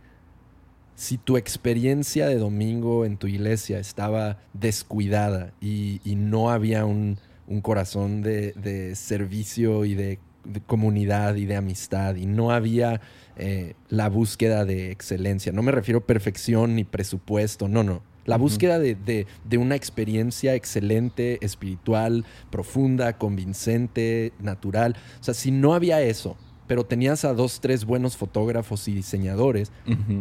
si 0.99 1.17
tu 1.17 1.37
experiencia 1.37 2.27
de 2.27 2.35
domingo 2.35 3.05
en 3.05 3.15
tu 3.15 3.27
iglesia 3.27 3.79
estaba 3.79 4.37
descuidada 4.51 5.53
y, 5.61 6.01
no 6.05 6.51
había 6.51 6.83
un, 6.83 7.17
corazón 7.61 8.21
de, 8.21 8.93
servicio 8.95 9.85
y 9.85 9.95
de, 9.95 10.19
comunidad 10.67 11.35
y 11.35 11.45
de 11.45 11.55
amistad 11.55 12.15
y 12.15 12.25
no 12.25 12.51
había 12.51 12.99
eh, 13.37 13.75
la 13.87 14.09
búsqueda 14.09 14.65
de 14.65 14.91
excelencia, 14.91 15.53
no 15.53 15.61
me 15.61 15.71
refiero 15.71 15.99
a 15.99 16.05
perfección 16.05 16.75
ni 16.75 16.83
presupuesto, 16.83 17.69
no, 17.69 17.83
no. 17.83 18.01
La 18.29 18.37
búsqueda 18.37 18.77
de, 18.77 19.25
una 19.57 19.75
experiencia 19.75 20.53
excelente, 20.53 21.43
espiritual, 21.43 22.25
profunda, 22.51 23.17
convincente, 23.17 24.33
natural. 24.39 24.95
O 25.19 25.23
sea, 25.23 25.33
si 25.33 25.49
no 25.49 25.73
había 25.73 25.99
eso, 26.03 26.37
pero 26.67 26.85
tenías 26.85 27.25
a 27.25 27.33
dos, 27.33 27.59
tres 27.59 27.85
buenos 27.85 28.17
fotógrafos 28.17 28.87
y 28.87 28.93
diseñadores, 28.93 29.71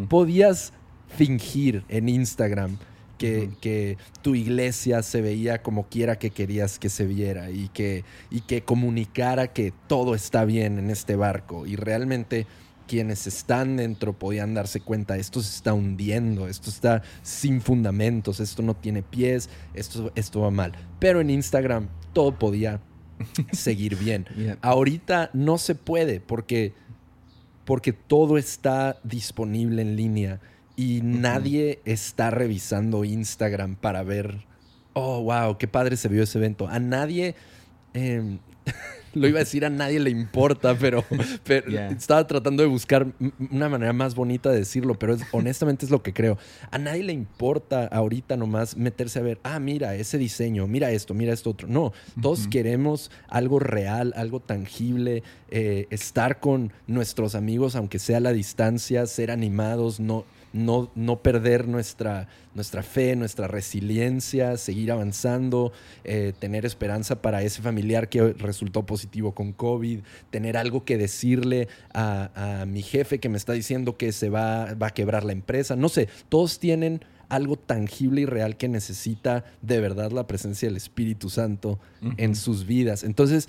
podías 0.09 0.73
fingir 1.09 1.85
en 1.91 2.09
Instagram 2.09 2.79
que, 3.19 3.51
que, 3.61 3.99
tu 4.23 4.35
iglesia 4.35 5.03
se 5.03 5.21
veía 5.21 5.63
como 5.63 5.89
quiera 5.89 6.19
que 6.19 6.31
querías 6.31 6.79
que 6.79 6.89
se 6.89 7.05
viera 7.05 7.51
y 7.51 7.69
que, 7.69 8.05
y 8.31 8.41
que 8.41 8.63
comunicara 8.63 9.49
que 9.49 9.75
todo 9.87 10.15
está 10.15 10.47
bien 10.47 10.79
en 10.79 10.89
este 10.89 11.15
barco. 11.15 11.67
Y 11.67 11.77
realmente 11.77 12.47
quienes 12.89 13.29
están 13.29 13.77
dentro 13.77 14.19
podían 14.19 14.55
darse 14.55 14.81
cuenta, 14.81 15.17
esto 15.17 15.41
se 15.41 15.55
está 15.55 15.75
hundiendo, 15.75 16.49
esto 16.49 16.71
está 16.71 17.03
sin 17.23 17.61
fundamentos, 17.61 18.41
esto 18.41 18.63
no 18.63 18.75
tiene 18.75 19.03
pies, 19.03 19.49
esto, 19.75 20.11
esto 20.17 20.41
va 20.41 20.51
mal. 20.51 20.73
Pero 20.99 21.21
en 21.21 21.31
Instagram 21.31 21.89
todo 22.13 22.37
podía 22.37 22.81
seguir 23.53 23.97
bien. 23.97 24.27
Ahorita 24.63 25.31
no 25.33 25.59
se 25.59 25.77
puede 25.77 26.19
porque, 26.19 26.73
porque 27.65 27.93
todo 27.93 28.39
está 28.39 28.99
disponible 29.05 29.83
en 29.83 29.95
línea 29.95 30.41
y 30.75 31.03
nadie 31.03 31.81
está 31.85 32.31
revisando 32.31 33.05
Instagram 33.05 33.77
para 33.77 34.03
ver, 34.03 34.47
oh, 34.95 35.23
wow, 35.23 35.59
qué 35.59 35.69
padre 35.69 35.97
se 35.97 36.09
vio 36.09 36.25
ese 36.25 36.39
evento. 36.39 36.67
A 36.67 36.81
nadie... 36.81 37.37
Em, 37.95 38.41
lo 39.19 39.29
iba 39.29 39.39
a 39.39 39.45
decir 39.45 39.65
a 39.65 39.71
nadie 39.71 40.01
le 40.01 40.11
importa, 40.11 40.77
pero, 40.79 41.05
estaba 41.91 42.27
tratando 42.27 42.63
de 42.63 42.69
buscar 42.69 43.07
una 43.51 43.69
manera 43.69 43.93
más 43.93 44.15
bonita 44.15 44.51
de 44.51 44.59
decirlo, 44.59 44.99
pero 44.99 45.17
honestamente 45.33 45.85
es 45.85 45.91
lo 45.91 46.03
que 46.03 46.13
creo. 46.13 46.39
A 46.71 46.79
nadie 46.79 47.03
le 47.03 47.13
importa 47.13 47.87
ahorita 47.87 48.37
nomás 48.37 48.77
meterse 48.77 49.19
a 49.19 49.23
ver, 49.23 49.39
ah, 49.43 49.59
mira, 49.59 49.95
ese 49.95 50.19
diseño, 50.19 50.67
mira 50.67 50.91
esto, 50.91 51.15
mira 51.15 51.33
esto 51.33 51.51
otro. 51.51 51.69
No, 51.69 51.93
todos 52.21 52.49
queremos 52.49 53.11
algo 53.29 53.59
real, 53.59 54.13
algo 54.17 54.41
tangible, 54.41 55.23
eh, 55.51 55.87
estar 55.91 56.41
con 56.41 56.73
nuestros 56.87 57.35
amigos, 57.35 57.77
aunque 57.77 57.99
sea 57.99 58.19
a 58.19 58.21
la 58.21 58.33
distancia, 58.33 59.07
ser 59.07 59.31
animados, 59.31 60.01
no 60.01 60.25
no, 60.53 60.91
no 60.95 61.23
perder 61.23 61.69
nuestra, 61.69 62.29
nuestra 62.55 62.83
fe, 62.83 63.17
nuestra 63.17 63.49
resiliencia, 63.49 64.57
seguir 64.57 64.93
avanzando, 64.93 65.73
eh, 66.05 66.33
tener 66.39 66.67
esperanza 66.67 67.21
para 67.23 67.43
ese 67.43 67.63
familiar 67.63 68.09
que 68.09 68.33
resultó 68.33 68.87
positivo 68.87 69.33
con 69.33 69.53
COVID, 69.53 70.01
tener 70.31 70.57
algo 70.57 70.85
que 70.85 70.99
decirle 70.99 71.69
a, 71.95 72.65
mi 72.67 72.83
jefe 72.83 73.19
que 73.19 73.29
me 73.29 73.37
está 73.37 73.53
diciendo 73.53 73.97
que 73.97 74.13
se 74.13 74.31
va, 74.31 74.75
va 74.75 74.89
a 74.89 74.95
quebrar 74.95 75.25
la 75.25 75.33
empresa. 75.33 75.77
No 75.77 75.89
sé, 75.89 76.09
todos 76.29 76.59
tienen 76.59 77.01
algo 77.29 77.57
tangible 77.57 78.23
y 78.23 78.27
real 78.27 78.57
que 78.57 78.69
necesita 78.69 79.45
de 79.63 79.81
verdad 79.81 80.13
la 80.13 80.27
presencia 80.27 80.69
del 80.69 80.77
Espíritu 80.77 81.31
Santo 81.31 81.79
en 82.17 82.35
sus 82.35 82.67
vidas. 82.67 83.05
Entonces, 83.05 83.49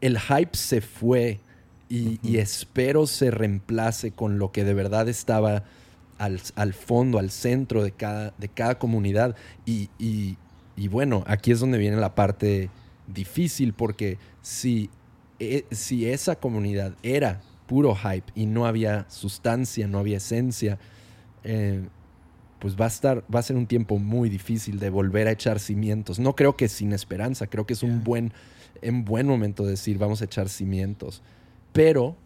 el 0.00 0.18
hype 0.18 0.56
se 0.56 0.80
fue 0.80 1.40
y, 1.94 2.38
espero 2.38 3.06
se 3.06 3.30
reemplace 3.30 4.12
con 4.12 4.38
lo 4.38 4.50
que 4.50 4.64
de 4.64 4.72
verdad 4.72 5.10
estaba 5.10 5.64
al, 6.16 6.72
fondo, 6.72 7.18
al 7.18 7.30
centro 7.30 7.82
de 7.82 7.92
cada, 7.92 8.32
de 8.38 8.48
cada 8.48 8.78
comunidad. 8.78 9.36
Y, 9.66 10.38
bueno, 10.88 11.22
aquí 11.26 11.52
es 11.52 11.60
donde 11.60 11.76
viene 11.76 11.98
la 11.98 12.14
parte 12.14 12.70
difícil, 13.06 13.74
porque 13.74 14.16
si, 14.40 14.88
e, 15.38 15.66
si 15.70 16.08
esa 16.08 16.36
comunidad 16.36 16.94
era 17.02 17.42
puro 17.66 17.94
hype 17.94 18.32
y 18.34 18.46
no 18.46 18.64
había 18.64 19.04
sustancia, 19.10 19.86
no 19.86 19.98
había 19.98 20.16
esencia, 20.16 20.78
eh, 21.44 21.82
pues 22.58 22.74
va 22.74 22.86
a 22.86 22.88
estar, 22.88 23.22
va 23.32 23.40
a 23.40 23.42
ser 23.42 23.56
un 23.56 23.66
tiempo 23.66 23.98
muy 23.98 24.30
difícil 24.30 24.78
de 24.78 24.88
volver 24.88 25.28
a 25.28 25.32
echar 25.32 25.60
cimientos. 25.60 26.18
No 26.18 26.34
creo 26.36 26.56
que 26.56 26.68
sin 26.68 26.94
esperanza, 26.94 27.48
creo 27.48 27.66
que 27.66 27.74
es 27.74 27.82
un 27.82 28.02
buen, 28.02 28.32
un 28.82 29.04
buen 29.04 29.26
momento 29.26 29.64
de 29.64 29.72
decir 29.72 29.98
vamos 29.98 30.22
a 30.22 30.24
echar 30.24 30.48
cimientos. 30.48 31.22
Pero 31.72 32.16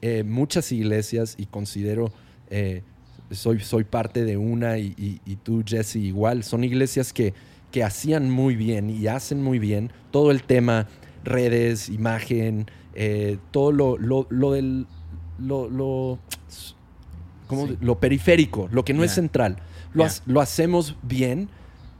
eh, 0.00 0.22
muchas 0.22 0.70
iglesias, 0.70 1.34
y 1.38 1.46
considero, 1.46 2.12
eh, 2.50 2.82
soy, 3.30 3.60
soy 3.60 3.84
parte 3.84 4.24
de 4.24 4.36
una 4.36 4.78
y, 4.78 5.20
tú, 5.42 5.64
Jesse, 5.66 5.96
igual, 5.96 6.44
son 6.44 6.62
iglesias 6.64 7.12
que, 7.12 7.34
que 7.72 7.82
hacían 7.82 8.30
muy 8.30 8.54
bien 8.54 8.90
y 8.90 9.06
hacen 9.08 9.42
muy 9.42 9.58
bien 9.58 9.90
todo 10.10 10.30
el 10.30 10.42
tema 10.44 10.86
redes, 11.24 11.88
imagen, 11.88 12.66
eh, 12.94 13.38
todo 13.50 13.72
lo, 13.72 13.96
lo, 13.98 14.52
del... 14.52 14.86
Lo, 15.38 15.68
lo, 15.68 16.18
lo 17.80 17.98
periférico, 18.00 18.68
lo 18.72 18.84
que 18.84 18.92
no 18.92 19.04
es 19.04 19.12
central. 19.12 19.56
Lo, 19.94 20.06
lo, 20.26 20.40
hacemos 20.40 20.96
bien, 21.02 21.48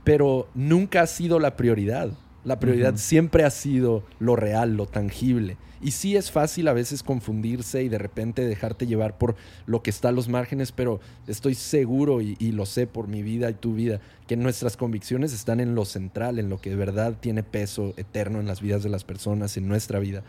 pero 0.04 0.48
nunca 0.54 1.02
ha 1.02 1.06
sido 1.06 1.38
la 1.38 1.56
prioridad. 1.56 2.10
La 2.44 2.60
prioridad 2.60 2.96
siempre 2.96 3.44
ha 3.44 3.50
sido 3.50 4.04
lo 4.20 4.36
real, 4.36 4.76
lo 4.76 4.86
tangible. 4.86 5.56
Y 5.80 5.92
sí 5.92 6.16
es 6.16 6.30
fácil 6.30 6.66
a 6.68 6.72
veces 6.72 7.02
confundirse 7.02 7.82
y 7.82 7.88
de 7.88 7.98
repente 7.98 8.46
dejarte 8.46 8.86
llevar 8.86 9.16
por 9.16 9.36
lo 9.66 9.82
que 9.82 9.90
está 9.90 10.08
a 10.08 10.12
los 10.12 10.28
márgenes, 10.28 10.72
pero 10.72 11.00
estoy 11.26 11.54
seguro 11.54 12.20
y, 12.20 12.36
lo 12.52 12.66
sé 12.66 12.86
por 12.86 13.06
mi 13.06 13.22
vida 13.22 13.50
y 13.50 13.54
tu 13.54 13.74
vida, 13.74 14.00
que 14.26 14.36
nuestras 14.36 14.76
convicciones 14.76 15.32
están 15.32 15.60
en 15.60 15.74
lo 15.74 15.84
central, 15.84 16.38
en 16.38 16.48
lo 16.48 16.60
que 16.60 16.70
de 16.70 16.76
verdad 16.76 17.16
tiene 17.20 17.42
peso 17.42 17.94
eterno 17.96 18.40
en 18.40 18.46
las 18.46 18.60
vidas 18.60 18.82
de 18.82 18.88
las 18.88 19.04
personas, 19.04 19.56
en 19.56 19.68
nuestra 19.68 20.00
vida. 20.00 20.24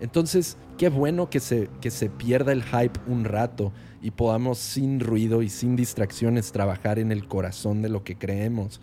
Entonces, 0.00 0.56
qué 0.78 0.88
bueno 0.88 1.28
que 1.30 1.40
se, 1.40 1.68
que 1.80 1.90
se 1.90 2.08
pierda 2.08 2.52
el 2.52 2.62
hype 2.62 2.98
un 3.06 3.24
rato 3.24 3.72
y 4.00 4.12
podamos 4.12 4.58
sin 4.58 5.00
ruido 5.00 5.42
y 5.42 5.48
sin 5.48 5.76
distracciones 5.76 6.52
trabajar 6.52 6.98
en 6.98 7.12
el 7.12 7.26
corazón 7.26 7.82
de 7.82 7.88
lo 7.88 8.04
que 8.04 8.16
creemos. 8.16 8.80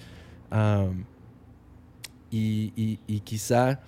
Y, 2.32 3.00
y 3.08 3.20
quizá 3.22 3.82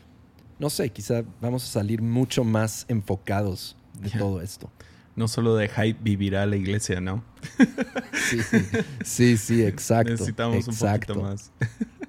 no 0.60 0.69
sé, 0.69 0.89
quizá 0.89 1.23
vamos 1.41 1.63
a 1.63 1.67
salir 1.67 2.02
mucho 2.02 2.43
más 2.43 2.86
enfocados 2.88 3.76
de 4.00 4.10
todo 4.12 4.41
esto. 4.41 4.69
No 5.15 5.28
solo 5.28 5.56
de 5.56 5.67
hype 5.67 5.97
vivirá 6.02 6.45
la 6.45 6.56
iglesia, 6.56 7.02
¿no? 7.02 7.23
sí, 9.04 9.38
sí, 9.38 9.63
exacto. 9.63 10.12
Necesitamos 10.12 10.67
un 10.67 10.76
poquito 10.76 11.15
más. 11.15 11.52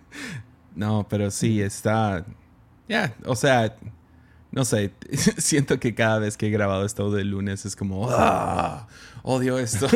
no, 0.75 1.07
pero 1.09 1.31
sí, 1.31 1.61
está... 1.61 2.25
Ya, 2.88 3.14
o 3.25 3.37
sea, 3.37 3.77
no 4.51 4.64
sé, 4.64 4.93
siento 5.38 5.79
que 5.79 5.95
cada 5.95 6.19
vez 6.19 6.37
que 6.37 6.47
he 6.47 6.51
grabado 6.51 6.85
esto 6.85 7.11
de 7.11 7.25
lunes 7.25 7.67
es 7.67 7.77
como, 7.77 8.09
¡ah! 8.11 8.88
Odio 9.31 9.59
esto. 9.59 9.87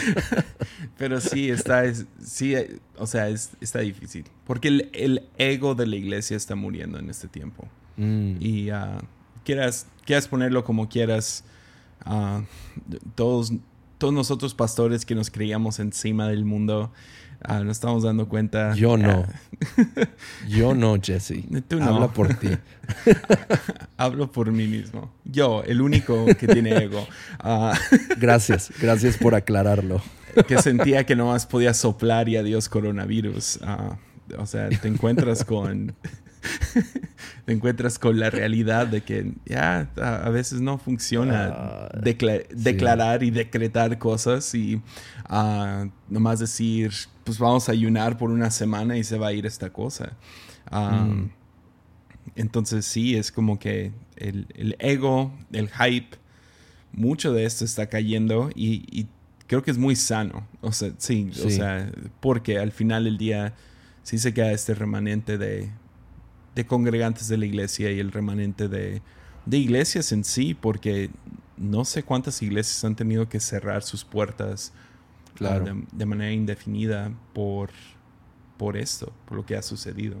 Pero 0.98 1.18
sí, 1.18 1.48
está, 1.48 1.82
sí, 2.22 2.54
o 2.98 3.06
sea, 3.06 3.28
está 3.28 3.78
difícil. 3.78 4.26
Porque 4.44 4.68
el, 4.68 5.30
ego 5.38 5.74
de 5.74 5.86
la 5.86 5.96
iglesia 5.96 6.36
está 6.36 6.56
muriendo 6.56 6.98
en 6.98 7.08
este 7.08 7.26
tiempo. 7.26 7.66
Mm. 7.96 8.36
Y 8.38 8.70
uh, 8.70 8.98
quieras, 9.46 9.86
quieras 10.04 10.28
ponerlo 10.28 10.62
como 10.62 10.90
quieras, 10.90 11.42
uh, 12.04 12.42
todos 13.14 13.54
todos 13.96 14.12
nosotros 14.12 14.54
pastores 14.54 15.06
que 15.06 15.14
nos 15.14 15.30
creíamos 15.30 15.78
encima 15.78 16.28
del 16.28 16.44
mundo, 16.44 16.92
Ah, 17.42 17.60
nos 17.60 17.78
estamos 17.78 18.02
dando 18.02 18.28
cuenta. 18.28 18.74
Yo 18.74 18.96
no. 18.96 19.26
Yo 20.48 20.74
no, 20.74 20.96
Jesse. 21.00 21.44
Tú 21.68 21.78
no. 21.78 21.86
Habla 21.86 22.08
por 22.08 22.34
ti. 22.34 22.50
Hablo 23.96 24.30
por 24.30 24.52
mí 24.52 24.66
mismo. 24.66 25.12
Yo, 25.24 25.62
el 25.64 25.80
único 25.80 26.26
que 26.38 26.46
tiene 26.46 26.76
ego. 26.76 27.06
Ah, 27.38 27.78
gracias, 28.18 28.72
gracias 28.80 29.16
por 29.16 29.34
aclararlo. 29.34 30.02
que 30.46 30.60
sentía 30.60 31.04
que 31.06 31.16
no 31.16 31.26
más 31.26 31.46
podía 31.46 31.72
soplar 31.72 32.28
y 32.28 32.36
adiós 32.36 32.68
coronavirus. 32.68 33.60
Ah, 33.62 33.96
o 34.38 34.46
sea, 34.46 34.68
te 34.68 34.88
encuentras 34.88 35.44
con 35.44 35.94
te 37.44 37.52
encuentras 37.52 37.98
con 37.98 38.18
la 38.18 38.30
realidad 38.30 38.86
de 38.86 39.02
que 39.02 39.32
ya 39.44 39.88
a, 39.96 40.30
veces 40.30 40.60
no 40.60 40.78
funciona 40.78 41.88
declarar 42.02 43.22
y 43.22 43.30
decretar 43.30 43.98
cosas 43.98 44.54
y 44.54 44.80
nomás 46.08 46.38
decir 46.38 46.92
pues 47.24 47.38
vamos 47.38 47.68
a 47.68 47.72
ayunar 47.72 48.16
por 48.16 48.30
una 48.30 48.50
semana 48.50 48.96
y 48.96 49.04
se 49.04 49.18
va 49.18 49.28
a 49.28 49.32
ir 49.32 49.46
esta 49.46 49.70
cosa. 49.70 50.16
Mm. 50.70 51.26
Entonces 52.36 52.86
sí, 52.86 53.16
es 53.16 53.30
como 53.32 53.58
que 53.58 53.92
el, 54.16 54.76
ego, 54.78 55.32
el 55.52 55.68
hype, 55.68 56.16
mucho 56.92 57.32
de 57.32 57.44
esto 57.44 57.64
está 57.64 57.86
cayendo 57.88 58.50
y, 58.54 59.06
creo 59.46 59.62
que 59.62 59.70
es 59.72 59.78
muy 59.78 59.96
sano. 59.96 60.46
O 60.60 60.72
sea, 60.72 60.92
sí, 60.98 61.30
o 61.44 61.50
sea, 61.50 61.90
porque 62.20 62.58
al 62.58 62.70
final 62.70 63.04
del 63.04 63.18
día 63.18 63.54
sí 64.04 64.18
se 64.18 64.32
queda 64.32 64.52
este 64.52 64.74
remanente 64.74 65.38
de, 65.38 65.70
de 66.54 66.66
congregantes 66.66 67.28
de 67.28 67.36
la 67.36 67.46
iglesia 67.46 67.90
y 67.90 68.00
el 68.00 68.12
remanente 68.12 68.68
de, 68.68 69.02
de 69.46 69.58
iglesias 69.58 70.12
en 70.12 70.24
sí, 70.24 70.54
porque 70.54 71.10
no 71.56 71.84
sé 71.84 72.02
cuántas 72.02 72.42
iglesias 72.42 72.84
han 72.84 72.96
tenido 72.96 73.28
que 73.28 73.38
cerrar 73.40 73.82
sus 73.82 74.04
puertas 74.04 74.72
de, 75.38 76.06
manera 76.06 76.32
indefinida 76.32 77.12
por, 77.32 77.70
por 78.56 78.76
esto, 78.76 79.12
por 79.26 79.36
lo 79.38 79.46
que 79.46 79.56
ha 79.56 79.62
sucedido. 79.62 80.16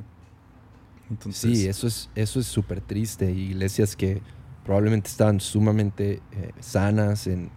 Entonces, 1.10 1.58
sí, 1.58 1.66
eso 1.66 1.86
es 1.88 2.08
eso 2.14 2.40
es 2.40 2.46
súper 2.46 2.80
triste. 2.80 3.30
Iglesias 3.30 3.96
que 3.96 4.22
probablemente 4.64 5.08
estaban 5.08 5.40
sumamente 5.40 6.22
eh, 6.32 6.52
sanas 6.60 7.26
en, 7.26 7.50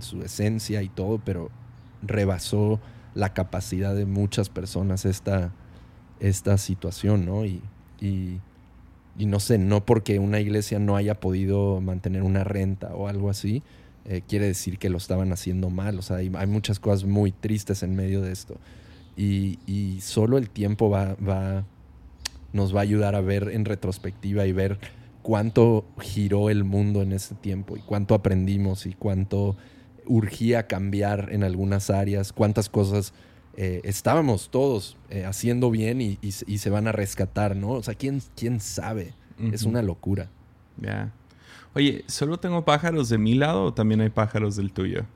su 0.00 0.22
esencia 0.22 0.82
y 0.82 0.88
todo, 0.88 1.18
pero 1.18 1.50
rebasó 2.02 2.80
la 3.14 3.32
capacidad 3.32 3.94
de 3.94 4.06
muchas 4.06 4.48
personas 4.48 5.04
esta, 5.04 5.52
esta 6.20 6.58
situación, 6.58 7.24
¿no? 7.24 7.44
Y, 7.44 7.62
y, 8.00 8.40
no 9.16 9.40
sé, 9.40 9.58
no 9.58 9.84
porque 9.84 10.18
una 10.18 10.40
iglesia 10.40 10.78
no 10.78 10.96
haya 10.96 11.18
podido 11.18 11.80
mantener 11.80 12.22
una 12.22 12.44
renta 12.44 12.94
o 12.94 13.08
algo 13.08 13.30
así, 13.30 13.62
eh, 14.04 14.22
quiere 14.26 14.46
decir 14.46 14.78
que 14.78 14.88
lo 14.88 14.98
estaban 14.98 15.32
haciendo 15.32 15.70
mal. 15.70 15.98
O 15.98 16.02
sea, 16.02 16.16
hay, 16.16 16.30
muchas 16.46 16.78
cosas 16.78 17.04
muy 17.04 17.32
tristes 17.32 17.82
en 17.82 17.96
medio 17.96 18.22
de 18.22 18.32
esto. 18.32 18.56
Y, 19.16 19.58
y 19.66 20.00
solo 20.00 20.38
el 20.38 20.48
tiempo 20.48 20.88
va, 20.88 21.16
nos 22.52 22.74
va 22.74 22.80
a 22.80 22.82
ayudar 22.82 23.16
a 23.16 23.20
ver 23.20 23.50
en 23.52 23.64
retrospectiva 23.64 24.46
y 24.46 24.52
ver 24.52 24.78
cuánto 25.22 25.84
giró 26.00 26.48
el 26.48 26.64
mundo 26.64 27.02
en 27.02 27.12
ese 27.12 27.34
tiempo 27.34 27.76
y 27.76 27.80
cuánto 27.80 28.14
aprendimos 28.14 28.86
y 28.86 28.94
cuánto 28.94 29.56
urgía 30.06 30.66
cambiar 30.66 31.28
en 31.32 31.44
algunas 31.44 31.90
áreas, 31.90 32.32
cuántas 32.32 32.68
cosas 32.68 33.12
eh, 33.60 33.80
estábamos 33.82 34.50
todos 34.50 34.96
eh, 35.10 35.24
haciendo 35.24 35.68
bien 35.72 36.00
y, 36.00 36.16
y, 36.22 36.30
se 36.30 36.70
van 36.70 36.86
a 36.86 36.92
rescatar, 36.92 37.56
¿no? 37.56 37.70
O 37.70 37.82
sea, 37.82 37.94
¿quién, 37.94 38.22
quién 38.36 38.60
sabe? 38.60 39.14
Es 39.52 39.64
una 39.64 39.82
locura. 39.82 40.30
Ya. 40.80 41.12
Oye, 41.74 42.04
¿solo 42.06 42.38
tengo 42.38 42.64
pájaros 42.64 43.08
de 43.08 43.18
mi 43.18 43.34
lado 43.34 43.64
o 43.64 43.74
también 43.74 44.00
hay 44.00 44.10
pájaros 44.10 44.54
del 44.54 44.72
tuyo? 44.72 45.06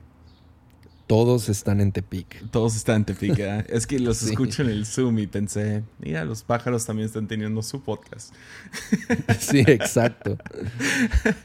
Todos 1.13 1.47
están 1.47 1.79
en 1.79 1.91
Tepic. 1.91 2.49
Todos 2.49 2.75
están 2.75 2.95
en 2.95 3.05
Tepic, 3.05 3.37
¿eh? 3.37 3.65
Es 3.69 3.85
que 3.85 3.99
los 3.99 4.23
escucho 4.23 4.63
en 4.63 4.69
el 4.69 4.87
Zoom 4.87 5.19
y 5.19 5.27
pensé, 5.27 5.83
mira, 5.99 6.25
los 6.25 6.41
pájaros 6.41 6.87
también 6.87 7.05
están 7.05 7.27
teniendo 7.27 7.61
su 7.61 7.83
podcast. 7.83 8.33
Sí, 9.39 9.59
exacto. 9.59 10.39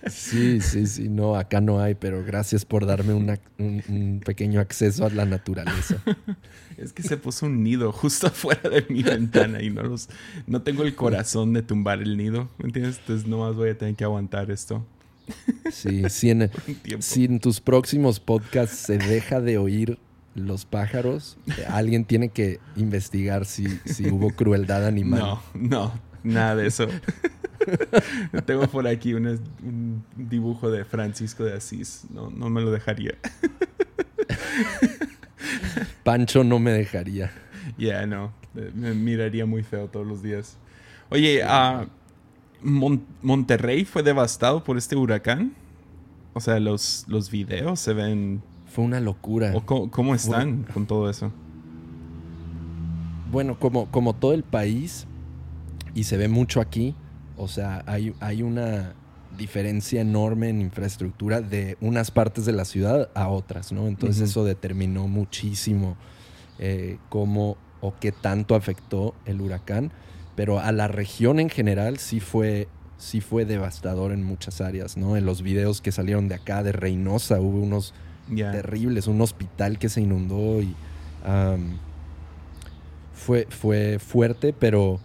Sí, 0.08 0.62
sí, 0.62 0.86
sí. 0.86 1.10
No, 1.10 1.36
acá 1.36 1.60
no 1.60 1.82
hay, 1.82 1.94
pero 1.94 2.24
gracias 2.24 2.64
por 2.64 2.86
darme 2.86 3.12
un, 3.12 4.22
pequeño 4.24 4.58
acceso 4.58 5.04
a 5.04 5.10
la 5.10 5.26
naturaleza. 5.26 6.02
Es 6.78 6.94
que 6.94 7.02
se 7.02 7.18
puso 7.18 7.44
un 7.44 7.62
nido 7.62 7.92
justo 7.92 8.28
afuera 8.28 8.70
de 8.70 8.86
mi 8.88 9.02
ventana 9.02 9.60
y 9.60 9.68
no 9.68 9.82
los, 9.82 10.08
no 10.46 10.62
tengo 10.62 10.84
el 10.84 10.94
corazón 10.94 11.52
de 11.52 11.60
tumbar 11.60 12.00
el 12.00 12.16
nido, 12.16 12.48
¿me 12.56 12.68
entiendes? 12.68 12.98
Entonces 13.00 13.28
nomás 13.28 13.54
voy 13.54 13.68
a 13.70 13.76
tener 13.76 13.96
que 13.96 14.04
aguantar 14.04 14.50
esto. 14.50 14.86
Sí, 15.70 16.04
si 16.08 16.30
en, 17.24 17.40
tus 17.40 17.60
próximos 17.60 18.20
podcasts 18.20 18.78
se 18.78 18.98
deja 18.98 19.40
de 19.40 19.58
oír 19.58 19.98
los 20.34 20.64
pájaros, 20.64 21.36
alguien 21.68 22.04
tiene 22.04 22.28
que 22.28 22.60
investigar 22.76 23.44
si, 23.44 23.66
hubo 24.10 24.30
crueldad 24.30 24.86
animal. 24.86 25.20
No, 25.20 25.42
no, 25.54 26.00
nada 26.22 26.56
de 26.56 26.66
eso. 26.66 26.86
Tengo 28.46 28.66
por 28.68 28.86
aquí 28.86 29.14
un, 29.14 30.04
dibujo 30.16 30.70
de 30.70 30.84
Francisco 30.84 31.44
de 31.44 31.54
Asís. 31.54 32.04
No, 32.10 32.30
no 32.30 32.50
me 32.50 32.60
lo 32.60 32.70
dejaría. 32.70 33.14
Pancho 36.04 36.44
no 36.44 36.58
me 36.58 36.72
dejaría. 36.72 37.32
Ya, 37.76 38.06
no. 38.06 38.32
Me 38.74 38.94
miraría 38.94 39.44
muy 39.44 39.62
feo 39.62 39.88
todos 39.88 40.06
los 40.06 40.22
días. 40.22 40.56
Oye, 41.10 41.42
uh, 41.44 41.86
Monterrey 42.62 43.84
fue 43.84 44.02
devastado 44.02 44.64
por 44.64 44.76
este 44.76 44.96
huracán. 44.96 45.54
O 46.34 46.40
sea, 46.40 46.60
los, 46.60 47.04
los 47.08 47.30
videos 47.30 47.80
se 47.80 47.92
ven. 47.94 48.42
Fue 48.66 48.84
una 48.84 49.00
locura. 49.00 49.52
cómo, 49.64 50.14
están 50.14 50.64
con 50.74 50.86
todo 50.86 51.08
eso? 51.08 51.32
Bueno, 53.30 53.58
como, 53.58 53.90
como 53.90 54.14
todo 54.14 54.34
el 54.34 54.42
país, 54.42 55.06
y 55.94 56.04
se 56.04 56.16
ve 56.16 56.28
mucho 56.28 56.60
aquí, 56.60 56.94
o 57.36 57.48
sea, 57.48 57.82
hay, 57.86 58.14
hay 58.20 58.42
una 58.42 58.94
diferencia 59.36 60.00
enorme 60.00 60.48
en 60.48 60.60
infraestructura 60.60 61.40
de 61.40 61.76
unas 61.80 62.10
partes 62.10 62.44
de 62.44 62.52
la 62.52 62.64
ciudad 62.64 63.10
a 63.14 63.28
otras, 63.28 63.72
¿no? 63.72 63.86
Entonces 63.86 64.30
eso 64.30 64.44
determinó 64.44 65.08
muchísimo 65.08 65.96
eh, 66.58 66.98
cómo 67.08 67.56
o 67.80 67.94
qué 67.98 68.12
tanto 68.12 68.54
afectó 68.54 69.14
el 69.24 69.40
huracán 69.40 69.92
pero 70.38 70.60
a 70.60 70.70
la 70.70 70.86
región 70.86 71.40
en 71.40 71.50
general 71.50 71.98
sí 71.98 72.20
fue, 72.20 72.68
sí 72.96 73.20
fue 73.20 73.44
devastador 73.44 74.12
en 74.12 74.22
muchas 74.22 74.60
áreas, 74.60 74.96
¿no? 74.96 75.16
En 75.16 75.26
los 75.26 75.42
videos 75.42 75.80
que 75.80 75.90
salieron 75.90 76.28
de 76.28 76.36
acá, 76.36 76.62
de 76.62 76.70
Reynosa, 76.70 77.40
hubo 77.40 77.58
unos 77.58 77.92
terribles, 78.28 79.08
un 79.08 79.20
hospital 79.20 79.80
que 79.80 79.88
se 79.88 80.00
inundó 80.00 80.62
y 80.62 80.76
fue, 83.12 83.48
fue 83.50 83.98
fuerte, 83.98 84.52
pero 84.52 85.00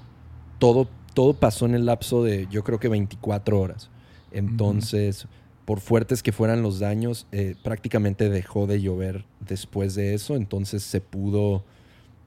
todo, 0.60 0.88
todo 1.16 1.34
pasó 1.34 1.66
en 1.66 1.74
el 1.74 1.88
lapso 1.88 2.24
de, 2.24 2.48
yo 2.52 2.64
creo 2.64 2.80
que 2.80 2.90
24 2.90 3.60
horas. 3.60 3.90
Entonces, 4.32 5.26
por 5.66 5.80
fuertes 5.80 6.22
que 6.22 6.32
fueran 6.32 6.62
los 6.62 6.78
daños, 6.78 7.26
eh, 7.32 7.56
prácticamente 7.64 8.30
dejó 8.30 8.68
de 8.68 8.84
llover 8.84 9.26
después 9.40 9.96
de 9.96 10.14
eso, 10.14 10.36
entonces 10.36 10.84
se 10.84 11.02
pudo 11.02 11.64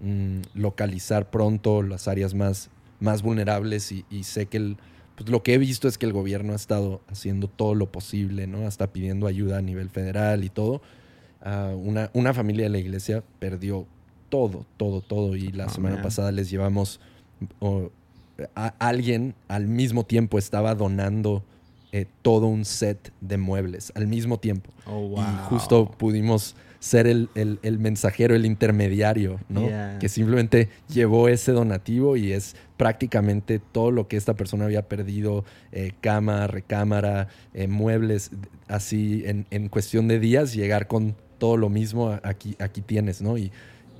mm, 0.00 0.40
localizar 0.54 1.30
pronto 1.30 1.82
las 1.82 2.08
áreas 2.08 2.34
más 2.34 2.68
más 3.00 3.22
vulnerables 3.22 3.92
y, 3.92 4.04
sé 4.24 4.46
que 4.46 4.56
el, 4.56 4.76
pues 5.16 5.28
lo 5.30 5.42
que 5.42 5.54
he 5.54 5.58
visto 5.58 5.88
es 5.88 5.98
que 5.98 6.06
el 6.06 6.12
gobierno 6.12 6.52
ha 6.52 6.56
estado 6.56 7.00
haciendo 7.08 7.48
todo 7.48 7.74
lo 7.74 7.90
posible, 7.90 8.46
¿no? 8.46 8.66
Hasta 8.66 8.92
pidiendo 8.92 9.26
ayuda 9.26 9.58
a 9.58 9.62
nivel 9.62 9.90
federal 9.90 10.44
y 10.44 10.48
todo. 10.48 10.82
Ah, 11.42 11.72
una, 11.76 12.10
una, 12.12 12.34
familia 12.34 12.64
de 12.64 12.70
la 12.70 12.78
iglesia 12.78 13.22
perdió 13.38 13.86
todo, 14.28 14.66
todo, 14.76 15.00
todo. 15.00 15.36
Y 15.36 15.52
la 15.52 15.66
oh, 15.66 15.70
semana 15.70 16.02
pasada 16.02 16.32
les 16.32 16.50
llevamos 16.50 17.00
a 18.54 18.66
alguien 18.78 19.34
al 19.48 19.66
mismo 19.66 20.04
tiempo 20.04 20.38
estaba 20.38 20.74
donando 20.74 21.42
eh, 21.92 22.06
todo 22.22 22.46
un 22.46 22.64
set 22.64 23.12
de 23.20 23.38
muebles 23.38 23.92
al 23.94 24.06
mismo 24.06 24.38
tiempo. 24.38 24.70
Oh, 24.86 25.14
y 25.18 25.48
justo 25.48 25.90
pudimos 25.90 26.56
ser 26.86 27.08
el, 27.08 27.28
mensajero, 27.80 28.36
el 28.36 28.46
intermediario, 28.46 29.40
¿no? 29.48 29.68
Que 29.98 30.08
simplemente 30.08 30.68
llevó 30.88 31.28
ese 31.28 31.50
donativo 31.50 32.16
y 32.16 32.30
es 32.30 32.54
prácticamente 32.76 33.58
todo 33.58 33.90
lo 33.90 34.06
que 34.06 34.16
esta 34.16 34.34
persona 34.34 34.66
había 34.66 34.82
perdido, 34.88 35.44
eh, 35.72 35.92
cama, 36.00 36.46
recámara, 36.46 37.26
eh, 37.54 37.66
muebles, 37.66 38.30
así 38.68 39.24
en, 39.26 39.68
cuestión 39.68 40.06
de 40.06 40.20
días, 40.20 40.54
llegar 40.54 40.86
con 40.86 41.16
todo 41.38 41.56
lo 41.56 41.68
mismo, 41.70 42.20
aquí, 42.22 42.54
aquí 42.60 42.82
tienes, 42.82 43.20
¿no? 43.20 43.36
Y, 43.36 43.50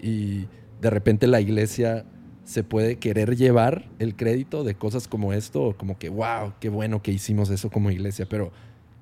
y 0.01 0.46
de 0.81 0.90
repente 0.90 1.27
la 1.27 1.40
iglesia 1.40 2.05
se 2.44 2.62
puede 2.62 2.96
querer 2.96 3.35
llevar 3.35 3.88
el 3.99 4.14
crédito 4.14 4.62
de 4.62 4.77
cosas 4.77 5.09
como 5.09 5.33
esto, 5.33 5.75
como 5.77 5.99
que, 5.99 6.09
wow, 6.09 6.53
qué 6.61 6.68
bueno 6.68 7.03
que 7.03 7.11
hicimos 7.11 7.51
eso 7.51 7.68
como 7.68 7.90
iglesia, 7.90 8.27
pero 8.29 8.53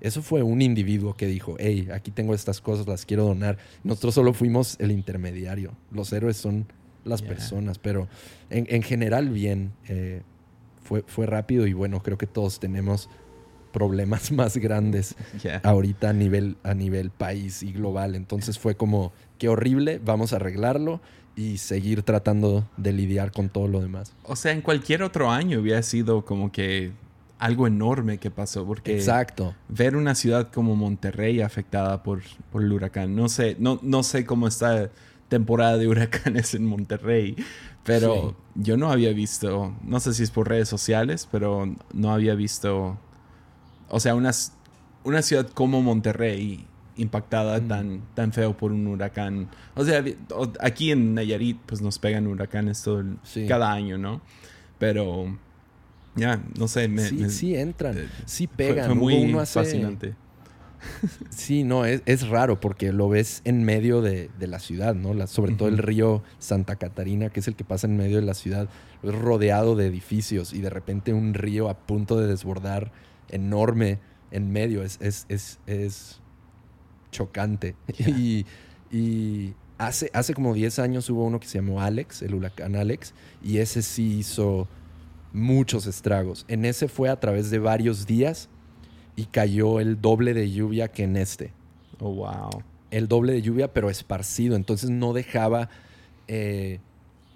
eso 0.05 0.23
fue 0.23 0.43
un 0.43 0.61
individuo 0.61 1.17
que 1.17 1.27
dijo, 1.27 1.57
hey, 1.59 1.89
aquí 1.93 2.11
tengo 2.11 2.35
estas 2.35 2.61
cosas, 2.61 2.87
las 2.87 3.07
quiero 3.07 3.25
donar. 3.25 3.57
Nosotros 3.83 4.15
solo 4.15 4.35
fuimos 4.35 4.77
el 4.79 4.93
intermediario. 4.93 5.73
Los 5.91 6.13
héroes 6.13 6.37
son 6.37 6.67
las 7.05 7.23
personas, 7.23 7.79
pero 7.79 8.07
en, 8.51 8.83
general 8.83 9.31
bien. 9.31 9.73
Eh, 9.89 10.21
fue, 10.83 11.03
fue 11.07 11.25
rápido 11.25 11.67
y 11.67 11.73
bueno, 11.73 12.03
creo 12.03 12.19
que 12.19 12.27
todos 12.27 12.61
tenemos 12.61 13.09
problemas 13.73 14.31
más 14.33 14.57
grandes 14.59 15.17
ahorita 15.63 16.11
a 16.11 16.13
nivel, 16.13 16.57
a 16.63 16.75
nivel 16.75 17.11
país 17.11 17.63
y 17.63 17.73
global. 17.73 18.15
Entonces 18.15 18.59
fue 18.59 18.77
como, 18.77 19.13
qué 19.39 19.49
horrible, 19.49 20.01
vamos 20.05 20.33
a 20.33 20.37
arreglarlo 20.37 21.01
y 21.37 21.59
seguir 21.59 22.03
tratando 22.03 22.69
de 22.77 22.93
lidiar 22.93 23.33
con 23.33 23.49
todo 23.49 23.67
lo 23.67 23.81
demás. 23.81 24.15
O 24.23 24.37
sea, 24.37 24.53
en 24.53 24.61
cualquier 24.61 25.03
otro 25.03 25.31
año 25.31 25.59
hubiera 25.61 25.83
sido 25.83 26.25
como 26.25 26.53
que 26.53 26.93
algo 27.45 27.67
enorme 27.67 28.17
que 28.17 28.31
pasó, 28.31 28.65
porque 28.65 28.97
Exacto. 28.97 29.55
ver 29.69 29.97
una 29.97 30.15
ciudad 30.15 30.51
como 30.51 30.77
Monterrey 30.77 31.43
afectada 31.43 32.03
por, 32.03 32.23
por 32.51 32.63
el 32.63 32.73
huracán, 32.73 33.15
no 33.15 33.29
sé, 33.29 33.55
no, 33.59 33.79
no 33.83 34.03
sé 34.03 34.25
cómo 34.25 34.49
está 34.49 34.91
temporada 35.29 35.77
de 35.77 35.87
huracanes 35.87 36.55
en 36.55 36.65
Monterrey, 36.65 37.37
pero 37.85 38.35
yo 38.55 38.79
no 38.79 38.91
había 38.91 39.13
visto, 39.13 39.75
no 39.83 40.01
sé 40.01 40.15
si 40.15 40.23
es 40.23 40.31
por 40.31 40.49
redes 40.49 40.71
sociales, 40.71 41.29
pero 41.31 41.71
no 41.93 42.15
había 42.15 42.35
visto, 42.35 42.97
o 43.91 44.01
sea, 44.01 44.15
una, 44.15 44.31
una 45.05 45.21
ciudad 45.21 45.47
como 45.51 45.83
Monterrey 45.83 46.67
impactada 46.97 47.61
mm. 47.61 47.69
tan, 47.69 48.03
tan 48.15 48.33
feo 48.33 48.57
por 48.57 48.73
un 48.73 48.87
huracán. 48.87 49.51
O 49.75 49.85
sea, 49.85 50.03
aquí 50.61 50.93
en 50.93 51.15
Nayarit 51.15 51.59
pues 51.67 51.83
nos 51.83 51.99
pegan 51.99 52.27
huracanes 52.27 52.83
todo 52.83 53.05
cada 53.47 53.71
año, 53.71 53.99
¿no? 53.99 54.23
Pero 54.79 55.37
ya, 56.17 56.43
no 56.59 56.69
sé, 56.69 56.89
me, 56.89 57.09
sí, 57.09 57.31
sí 57.31 57.57
entran, 57.57 57.99
eh, 57.99 58.09
sí 58.27 58.47
pegan. 58.47 58.87
Fue, 58.87 58.95
muy 58.95 59.47
fascinante. 59.47 60.15
Sí, 61.31 61.65
no, 61.65 61.85
es, 61.87 62.29
raro 62.29 62.61
porque 62.61 62.93
lo 62.93 63.09
ves 63.09 63.41
en 63.45 63.65
medio 63.65 64.03
de, 64.03 64.31
la 64.39 64.59
ciudad, 64.59 64.95
¿no? 64.95 65.27
sobre 65.27 65.55
todo 65.55 65.69
el 65.69 65.79
río 65.79 66.23
Santa 66.39 66.77
Catarina, 66.77 67.31
que 67.31 67.41
es 67.41 67.49
el 67.49 67.57
que 67.57 67.65
pasa 67.65 67.87
en 67.87 67.97
medio 67.97 68.17
de 68.17 68.23
la 68.23 68.35
ciudad, 68.35 68.69
es 69.03 69.15
rodeado 69.15 69.77
de 69.77 69.87
edificios 69.87 70.53
y 70.53 70.61
de 70.61 70.71
repente 70.71 71.13
un 71.13 71.35
río 71.35 71.69
a 71.69 71.75
punto 71.75 72.21
de 72.21 72.27
desbordar 72.27 72.93
enorme 73.31 73.99
en 74.31 74.51
medio. 74.53 74.83
Es, 74.83 74.99
es, 75.01 75.59
es, 75.67 76.21
chocante. 77.11 77.77
Y, 77.99 78.45
y, 78.91 79.55
hace, 79.79 80.11
hace 80.13 80.35
como 80.35 80.55
10 80.55 80.79
años 80.79 81.09
hubo 81.11 81.25
uno 81.25 81.41
que 81.41 81.47
se 81.47 81.59
llamó 81.59 81.81
Alex, 81.81 82.23
el 82.23 82.35
huracán 82.35 82.77
Alex, 82.77 83.15
y 83.43 83.59
ese 83.59 83.83
sí 83.83 84.19
hizo 84.19 84.69
muchos 85.35 85.87
estragos. 85.87 86.47
En 86.49 86.65
ese 86.65 86.89
fue 86.89 87.11
a 87.11 87.21
través 87.21 87.51
de 87.51 87.59
varios 87.59 88.07
días 88.07 88.49
y 89.17 89.27
cayó 89.27 89.81
el 89.81 90.01
doble 90.01 90.33
de 90.33 90.51
lluvia 90.51 90.89
que 90.89 91.03
en 91.03 91.17
este. 91.17 91.53
Oh, 91.99 92.15
wow. 92.15 92.63
El 92.91 93.09
doble 93.09 93.35
de 93.35 93.43
lluvia, 93.43 93.73
pero 93.73 93.91
esparcido. 93.91 94.57
Entonces 94.57 94.89
no 94.89 95.13
dejaba 95.13 95.69
eh, 96.29 96.79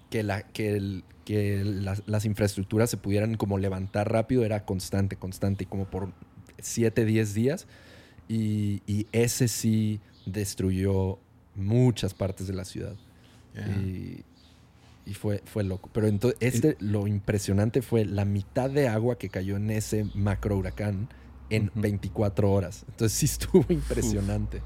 que, 0.09 0.23
la, 0.23 0.43
que, 0.43 1.03
que 1.25 1.63
las, 1.63 2.25
infraestructuras 2.25 2.89
se 2.89 2.97
pudieran 2.97 3.35
como 3.35 3.57
levantar 3.57 4.11
rápido. 4.11 4.45
Era 4.45 4.65
constante, 4.65 5.17
constante. 5.17 5.65
Y 5.65 5.67
como 5.67 5.85
por 5.85 6.13
7, 6.59 7.03
10 7.05 7.33
días. 7.33 7.67
Y, 8.29 9.07
ese 9.11 9.47
sí 9.47 9.99
destruyó 10.25 11.19
muchas 11.55 12.13
partes 12.13 12.47
de 12.47 12.53
la 12.53 12.63
ciudad. 12.63 12.95
Y, 13.55 14.23
fue, 15.13 15.41
fue 15.45 15.63
loco. 15.63 15.89
Pero 15.93 16.07
entonces, 16.07 16.37
este, 16.41 16.77
lo 16.79 17.07
impresionante 17.07 17.81
fue 17.81 18.05
la 18.05 18.25
mitad 18.25 18.69
de 18.69 18.87
agua 18.87 19.17
que 19.17 19.29
cayó 19.29 19.57
en 19.57 19.71
ese 19.71 20.05
macro 20.13 20.57
huracán 20.57 21.09
en 21.49 21.71
24 21.75 22.51
horas. 22.51 22.85
Entonces 22.89 23.17
sí 23.17 23.25
estuvo 23.25 23.65
impresionante. 23.69 24.61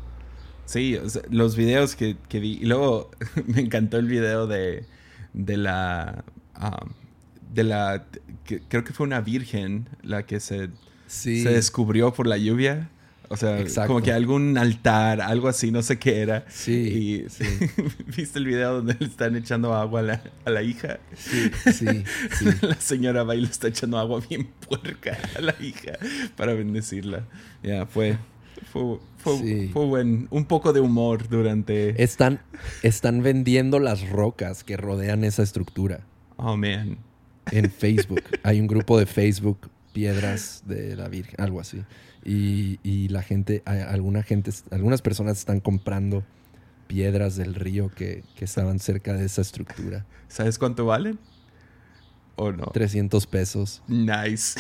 Sí, 0.65 0.97
los 1.29 1.55
videos 1.55 1.95
que, 1.95 2.17
vi. 2.31 2.59
Y 2.61 2.65
luego 2.65 3.11
me 3.47 3.61
encantó 3.61 3.97
el 3.97 4.07
video 4.07 4.47
de, 4.47 4.85
de 5.33 5.57
la. 5.57 6.23
Um, 6.59 6.91
de 7.53 7.63
la. 7.63 8.05
creo 8.45 8.83
que 8.83 8.93
fue 8.93 9.05
una 9.05 9.21
virgen 9.21 9.89
la 10.01 10.25
que 10.25 10.39
se, 10.39 10.69
se 11.07 11.49
descubrió 11.49 12.13
por 12.13 12.27
la 12.27 12.37
lluvia. 12.37 12.89
O 13.33 13.37
sea, 13.37 13.87
como 13.87 14.01
que 14.01 14.11
algún 14.11 14.59
altar, 14.59 15.19
algo 15.19 15.47
así, 15.47 15.71
no 15.71 15.81
sé 15.81 15.97
qué 15.97 16.21
era. 16.21 16.45
Sí. 16.49 17.25
Y 17.27 18.13
viste 18.15 18.37
el 18.37 18.45
video 18.45 18.75
donde 18.75 18.95
le 18.99 19.07
están 19.07 19.35
echando 19.35 19.73
agua 19.73 20.01
a 20.01 20.03
la, 20.03 20.23
a 20.45 20.49
la 20.51 20.61
hija. 20.61 20.99
Sí, 21.15 21.51
sí, 21.71 21.85
la 22.61 22.75
señora 22.75 23.23
va 23.23 23.35
y 23.35 23.41
le 23.41 23.47
está 23.47 23.69
echando 23.69 23.97
agua 23.97 24.21
bien 24.29 24.49
puerca 24.67 25.17
a 25.35 25.41
la 25.41 25.55
hija 25.59 25.93
para 26.37 26.53
bendecirla. 26.53 27.25
Ya, 27.63 27.87
fue. 27.87 28.17
Fue, 28.71 28.99
fue, 29.17 29.69
fue, 29.73 29.85
buen. 29.85 30.27
Un 30.29 30.45
poco 30.45 30.73
de 30.73 30.79
humor 30.79 31.27
durante. 31.27 32.01
Están, 32.01 32.39
están 32.83 33.23
vendiendo 33.23 33.79
las 33.79 34.07
rocas 34.09 34.63
que 34.63 34.77
rodean 34.77 35.23
esa 35.23 35.41
estructura. 35.41 36.05
Oh, 36.37 36.55
man. 36.55 36.99
En 37.51 37.71
Facebook. 37.71 38.21
Hay 38.43 38.59
un 38.59 38.67
grupo 38.67 38.99
de 38.99 39.07
Facebook, 39.07 39.69
Piedras 39.91 40.63
de 40.67 40.95
la 40.95 41.07
Virgen, 41.07 41.35
algo 41.41 41.59
así. 41.59 41.83
Y, 42.25 43.07
la 43.09 43.21
gente, 43.21 43.63
alguna 43.65 44.23
gente, 44.23 44.51
algunas 44.71 45.01
personas 45.01 45.39
están 45.39 45.59
comprando 45.59 46.23
piedras 46.87 47.35
del 47.35 47.55
río 47.55 47.89
que, 47.89 48.23
estaban 48.39 48.79
cerca 48.79 49.13
de 49.13 49.25
esa 49.25 49.41
estructura. 49.41 50.05
¿Sabes 50.27 50.57
cuánto 50.57 50.85
valen? 50.85 51.19
¿O 52.35 52.51
no? 52.51 52.65
300 52.67 53.27
pesos. 53.27 53.83
Nice. 53.87 54.59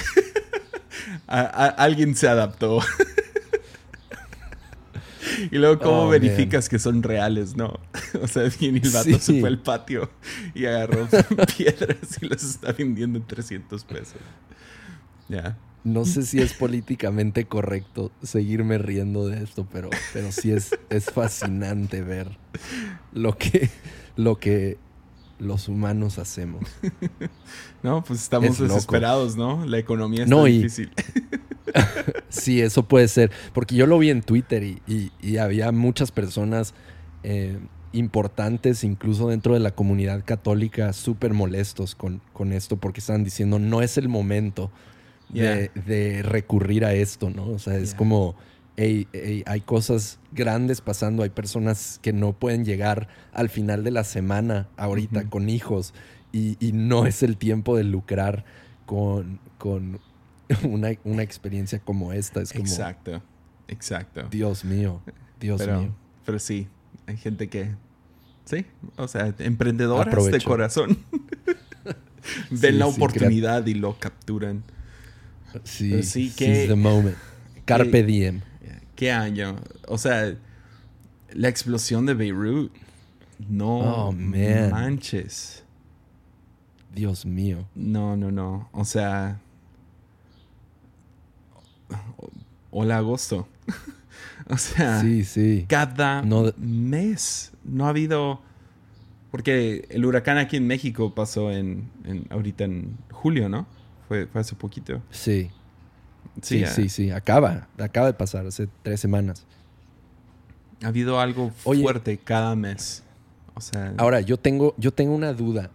alguien 1.27 2.15
se 2.15 2.27
adaptó. 2.27 2.81
y 5.51 5.57
luego, 5.57 5.79
¿cómo 5.79 6.03
oh, 6.03 6.09
verificas 6.09 6.69
que 6.69 6.79
son 6.79 7.03
reales, 7.03 7.55
no? 7.55 7.79
o 8.21 8.27
sea, 8.27 8.43
alguien 8.43 8.77
el 8.77 8.89
vato 8.89 9.19
se 9.19 9.39
fue 9.39 9.49
al 9.49 9.59
patio 9.59 10.09
y 10.53 10.65
agarró 10.65 11.07
piedras 11.57 12.21
y 12.21 12.27
las 12.27 12.43
está 12.43 12.73
vendiendo 12.73 13.19
en 13.19 13.25
300 13.25 13.83
pesos. 13.85 14.17
Ya. 15.29 15.57
No 15.83 16.05
sé 16.05 16.23
si 16.23 16.39
es 16.39 16.53
políticamente 16.53 17.45
correcto 17.45 18.11
seguirme 18.21 18.77
riendo 18.77 19.27
de 19.27 19.43
esto, 19.43 19.67
pero, 19.71 19.89
pero 20.13 20.31
sí 20.31 20.51
es, 20.51 20.77
es 20.89 21.05
fascinante 21.05 22.01
ver 22.01 22.37
lo 23.11 23.37
que, 23.37 23.69
lo 24.15 24.37
que 24.37 24.77
los 25.39 25.67
humanos 25.67 26.19
hacemos. 26.19 26.63
No, 27.81 28.01
pues 28.01 28.21
estamos 28.21 28.57
desesperados, 28.57 29.35
¿no? 29.35 29.65
La 29.65 29.77
economía 29.77 30.23
está 30.23 30.43
difícil. 30.45 30.89
sí, 32.29 32.61
eso 32.61 32.87
puede 32.87 33.09
ser. 33.09 33.29
Porque 33.53 33.75
yo 33.75 33.85
lo 33.85 33.99
vi 33.99 34.09
en 34.09 34.21
Twitter 34.21 34.63
y, 34.63 35.37
había 35.37 35.71
muchas 35.73 36.11
personas 36.11 36.73
eh, 37.23 37.59
importantes, 37.91 38.85
incluso 38.85 39.27
dentro 39.27 39.53
de 39.53 39.59
la 39.59 39.71
comunidad 39.71 40.23
católica, 40.23 40.93
súper 40.93 41.33
molestos 41.33 41.93
con, 41.93 42.21
con 42.31 42.53
esto 42.53 42.77
porque 42.77 43.01
estaban 43.01 43.25
diciendo 43.25 43.59
no 43.59 43.81
es 43.81 43.97
el 43.97 44.07
momento 44.07 44.71
de, 45.33 46.21
recurrir 46.23 46.85
a 46.85 46.93
esto, 46.93 47.29
¿no? 47.29 47.47
O 47.47 47.59
sea, 47.59 47.77
es 47.77 47.93
como, 47.93 48.35
hay 48.77 49.61
cosas 49.65 50.19
grandes 50.31 50.81
pasando, 50.81 51.23
hay 51.23 51.29
personas 51.29 51.99
que 52.01 52.13
no 52.13 52.33
pueden 52.33 52.65
llegar 52.65 53.07
al 53.31 53.49
final 53.49 53.83
de 53.83 53.91
la 53.91 54.03
semana 54.03 54.67
ahorita 54.77 55.29
con 55.29 55.49
hijos 55.49 55.93
y, 56.33 56.71
no 56.73 57.05
es 57.05 57.23
el 57.23 57.37
tiempo 57.37 57.77
de 57.77 57.83
lucrar 57.83 58.43
con, 58.85 59.39
con 59.57 59.99
una, 60.63 61.21
experiencia 61.21 61.79
como 61.79 62.11
esta. 62.11 62.41
Es 62.41 62.51
como, 62.51 62.65
exacto, 62.65 63.21
exacto. 63.67 64.27
Dios 64.29 64.65
mío, 64.65 65.01
Dios 65.39 65.65
mío. 65.65 65.95
Pero 66.25 66.39
sí, 66.39 66.67
hay 67.05 67.17
gente 67.17 67.49
que, 67.49 67.75
sí, 68.45 68.65
o 68.97 69.07
sea, 69.07 69.33
emprendedoras 69.39 70.25
de 70.25 70.41
corazón. 70.41 70.97
Ven 72.49 72.79
la 72.79 72.87
oportunidad 72.87 73.65
y 73.67 73.73
lo 73.73 73.99
capturan. 73.99 74.63
Sí, 75.63 76.03
sí 76.03 76.31
que, 76.35 76.67
the 76.67 76.75
moment. 76.75 77.15
Carpe 77.65 78.03
diem. 78.03 78.41
¿Qué 78.95 79.11
año? 79.11 79.55
O 79.87 79.97
sea, 79.97 80.35
la 81.33 81.47
explosión 81.49 82.05
de 82.05 82.13
Beirut. 82.13 82.71
No 83.49 83.79
oh, 83.79 84.11
manches. 84.11 85.63
Dios 86.93 87.25
mío. 87.25 87.65
No, 87.75 88.15
no, 88.15 88.31
no. 88.31 88.69
O 88.71 88.85
sea. 88.85 89.39
Hola, 92.71 92.97
agosto. 92.97 93.47
o 94.49 94.57
sea. 94.57 95.01
Sí, 95.01 95.23
sí. 95.23 95.65
Cada 95.67 96.23
mes. 96.57 97.51
No 97.63 97.85
ha 97.85 97.89
habido. 97.89 98.41
Porque 99.31 99.87
el 99.89 100.05
huracán 100.05 100.37
aquí 100.37 100.57
en 100.57 100.67
México 100.67 101.15
pasó 101.15 101.51
en, 101.51 101.89
en 102.05 102.27
ahorita 102.29 102.65
en 102.65 102.97
julio, 103.11 103.49
¿no? 103.49 103.65
Fue, 104.13 104.27
hace 104.39 104.55
poquito. 104.55 105.01
Sí. 105.09 105.49
Sí, 106.41 106.63
sí, 106.67 106.89
sí, 106.89 107.09
Acaba, 107.11 107.67
acaba 107.79 108.07
de 108.07 108.13
pasar 108.13 108.45
hace 108.45 108.67
tres 108.83 108.99
semanas. 108.99 109.45
Ha 110.83 110.87
habido 110.87 111.19
algo 111.19 111.49
fuerte 111.49 112.17
cada 112.17 112.55
mes. 112.55 113.03
O 113.55 113.61
sea. 113.61 113.93
Ahora, 113.97 114.21
yo 114.21 114.37
tengo, 114.37 114.75
yo 114.77 114.91
tengo 114.91 115.15
una 115.15 115.33
duda. 115.33 115.71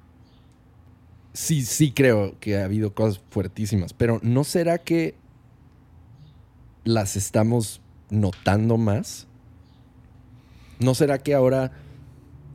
Sí, 1.32 1.64
sí 1.64 1.91
creo 1.91 2.39
que 2.39 2.59
ha 2.59 2.64
habido 2.64 2.95
cosas 2.95 3.20
fuertísimas, 3.30 3.93
pero 3.93 4.20
¿no 4.22 4.45
será 4.45 4.78
que 4.78 5.14
las 6.84 7.16
estamos 7.16 7.80
notando 8.11 8.76
más? 8.76 9.26
¿No 10.78 10.95
será 10.95 11.18
que 11.18 11.34
ahora 11.34 11.72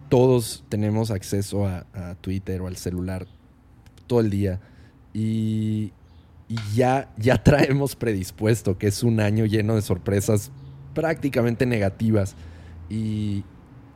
todos 0.09 0.63
tenemos 0.69 1.11
acceso 1.11 1.67
a 1.67 2.15
Twitter 2.21 2.61
o 2.61 2.67
al 2.67 2.77
celular 2.77 3.27
todo 4.07 4.21
el 4.21 4.29
día? 4.29 4.61
Y, 5.13 5.93
ya, 6.75 7.11
ya 7.17 7.41
traemos 7.43 7.95
predispuesto 7.95 8.77
que 8.77 8.87
es 8.87 9.03
un 9.03 9.19
año 9.19 9.45
lleno 9.45 9.75
de 9.75 9.81
sorpresas 9.81 10.51
prácticamente 10.93 11.65
negativas. 11.65 12.35
Y 12.89 13.43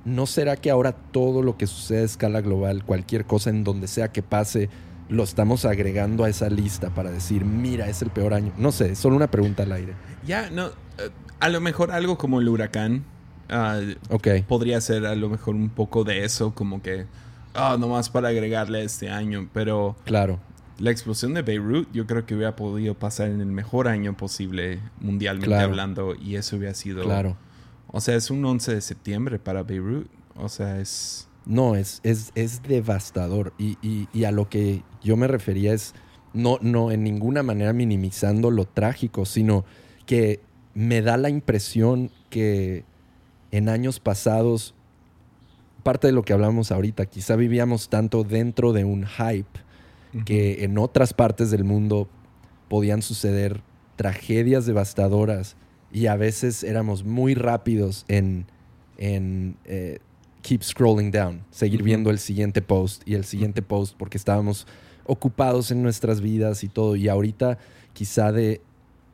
¿no 0.05 0.25
será 0.25 0.55
que 0.55 0.71
ahora 0.71 0.93
todo 0.93 1.41
lo 1.41 1.57
que 1.57 1.67
sucede 1.67 2.01
a 2.01 2.05
escala 2.05 2.41
global, 2.41 2.83
cualquier 2.83 3.25
cosa 3.25 3.49
en 3.49 3.63
donde 3.63 3.87
sea 3.87 4.11
que 4.11 4.23
pase, 4.23 4.69
lo 5.09 5.23
estamos 5.23 5.65
agregando 5.65 6.23
a 6.23 6.29
esa 6.29 6.49
lista 6.49 6.89
para 6.89 7.11
decir, 7.11 7.45
mira, 7.45 7.87
es 7.89 8.01
el 8.01 8.09
peor 8.09 8.33
año? 8.33 8.53
No 8.57 8.71
sé, 8.71 8.95
solo 8.95 9.15
una 9.15 9.29
pregunta 9.29 9.63
al 9.63 9.71
aire. 9.71 9.93
Ya, 10.25 10.49
no, 10.49 10.67
eh, 10.67 11.09
a 11.39 11.49
lo 11.49 11.61
mejor 11.61 11.91
algo 11.91 12.17
como 12.17 12.39
el 12.39 12.49
huracán. 12.49 13.03
Uh, 13.49 14.17
Podría 14.47 14.81
ser 14.81 15.05
a 15.05 15.15
lo 15.15 15.29
mejor 15.29 15.55
un 15.55 15.69
poco 15.69 16.03
de 16.03 16.25
eso, 16.25 16.53
como 16.53 16.81
que, 16.81 17.05
oh, 17.55 17.77
nomás 17.77 18.09
para 18.09 18.29
agregarle 18.29 18.83
este 18.83 19.09
año, 19.09 19.49
pero... 19.53 19.95
Claro 20.05 20.39
la 20.79 20.91
explosión 20.91 21.33
de 21.33 21.41
Beirut 21.41 21.91
yo 21.91 22.05
creo 22.05 22.25
que 22.25 22.35
hubiera 22.35 22.55
podido 22.55 22.93
pasar 22.93 23.29
en 23.29 23.41
el 23.41 23.47
mejor 23.47 23.87
año 23.87 24.15
posible 24.15 24.79
mundialmente 24.99 25.55
hablando 25.55 26.15
y 26.15 26.35
eso 26.35 26.57
hubiera 26.57 26.73
sido... 26.73 27.03
Claro. 27.03 27.37
O 27.87 28.01
sea, 28.01 28.15
es 28.15 28.29
un 28.29 28.43
11 28.43 28.75
de 28.75 28.81
septiembre 28.81 29.39
para 29.39 29.63
Beirut. 29.63 30.07
O 30.35 30.49
sea, 30.49 30.79
es... 30.79 31.27
No, 31.45 31.75
es, 31.75 32.01
es, 32.03 32.31
es 32.35 32.61
devastador. 32.61 33.53
Y, 33.57 33.77
y, 34.11 34.25
a 34.25 34.31
lo 34.31 34.49
que 34.49 34.83
yo 35.01 35.15
me 35.15 35.27
refería 35.27 35.73
es 35.73 35.95
no, 36.33 36.59
no 36.61 36.91
en 36.91 37.05
ninguna 37.05 37.41
manera 37.41 37.71
minimizando 37.71 38.51
lo 38.51 38.65
trágico, 38.65 39.25
sino 39.25 39.63
que 40.05 40.41
me 40.73 41.01
da 41.01 41.15
la 41.15 41.29
impresión 41.29 42.11
que 42.29 42.83
en 43.51 43.69
años 43.69 44.01
pasados, 44.01 44.75
parte 45.83 46.07
de 46.07 46.13
lo 46.13 46.23
que 46.23 46.33
hablamos 46.33 46.73
ahorita, 46.73 47.05
quizá 47.05 47.37
vivíamos 47.37 47.87
tanto 47.87 48.25
dentro 48.25 48.73
de 48.73 48.83
un 48.83 49.05
hype 49.07 49.66
que 50.25 50.63
en 50.63 50.77
otras 50.77 51.13
partes 51.13 51.51
del 51.51 51.63
mundo 51.63 52.07
podían 52.69 53.01
suceder 53.01 53.61
tragedias 53.95 54.65
devastadoras 54.65 55.55
y 55.91 56.07
a 56.07 56.15
veces 56.15 56.63
éramos 56.63 57.03
muy 57.03 57.33
rápidos 57.33 58.05
en, 58.07 58.45
en 58.97 59.57
eh, 59.65 59.99
keep 60.41 60.63
scrolling 60.63 61.11
down, 61.11 61.43
seguir 61.49 61.83
viendo 61.83 62.09
el 62.09 62.19
siguiente 62.19 62.61
post 62.61 63.01
y 63.05 63.15
el 63.15 63.25
siguiente 63.25 63.61
post 63.61 63.95
porque 63.97 64.17
estábamos 64.17 64.67
ocupados 65.05 65.71
en 65.71 65.81
nuestras 65.81 66.21
vidas 66.21 66.63
y 66.63 66.69
todo. 66.69 66.95
Y 66.95 67.07
ahorita 67.07 67.57
quizá 67.93 68.31
de, 68.31 68.61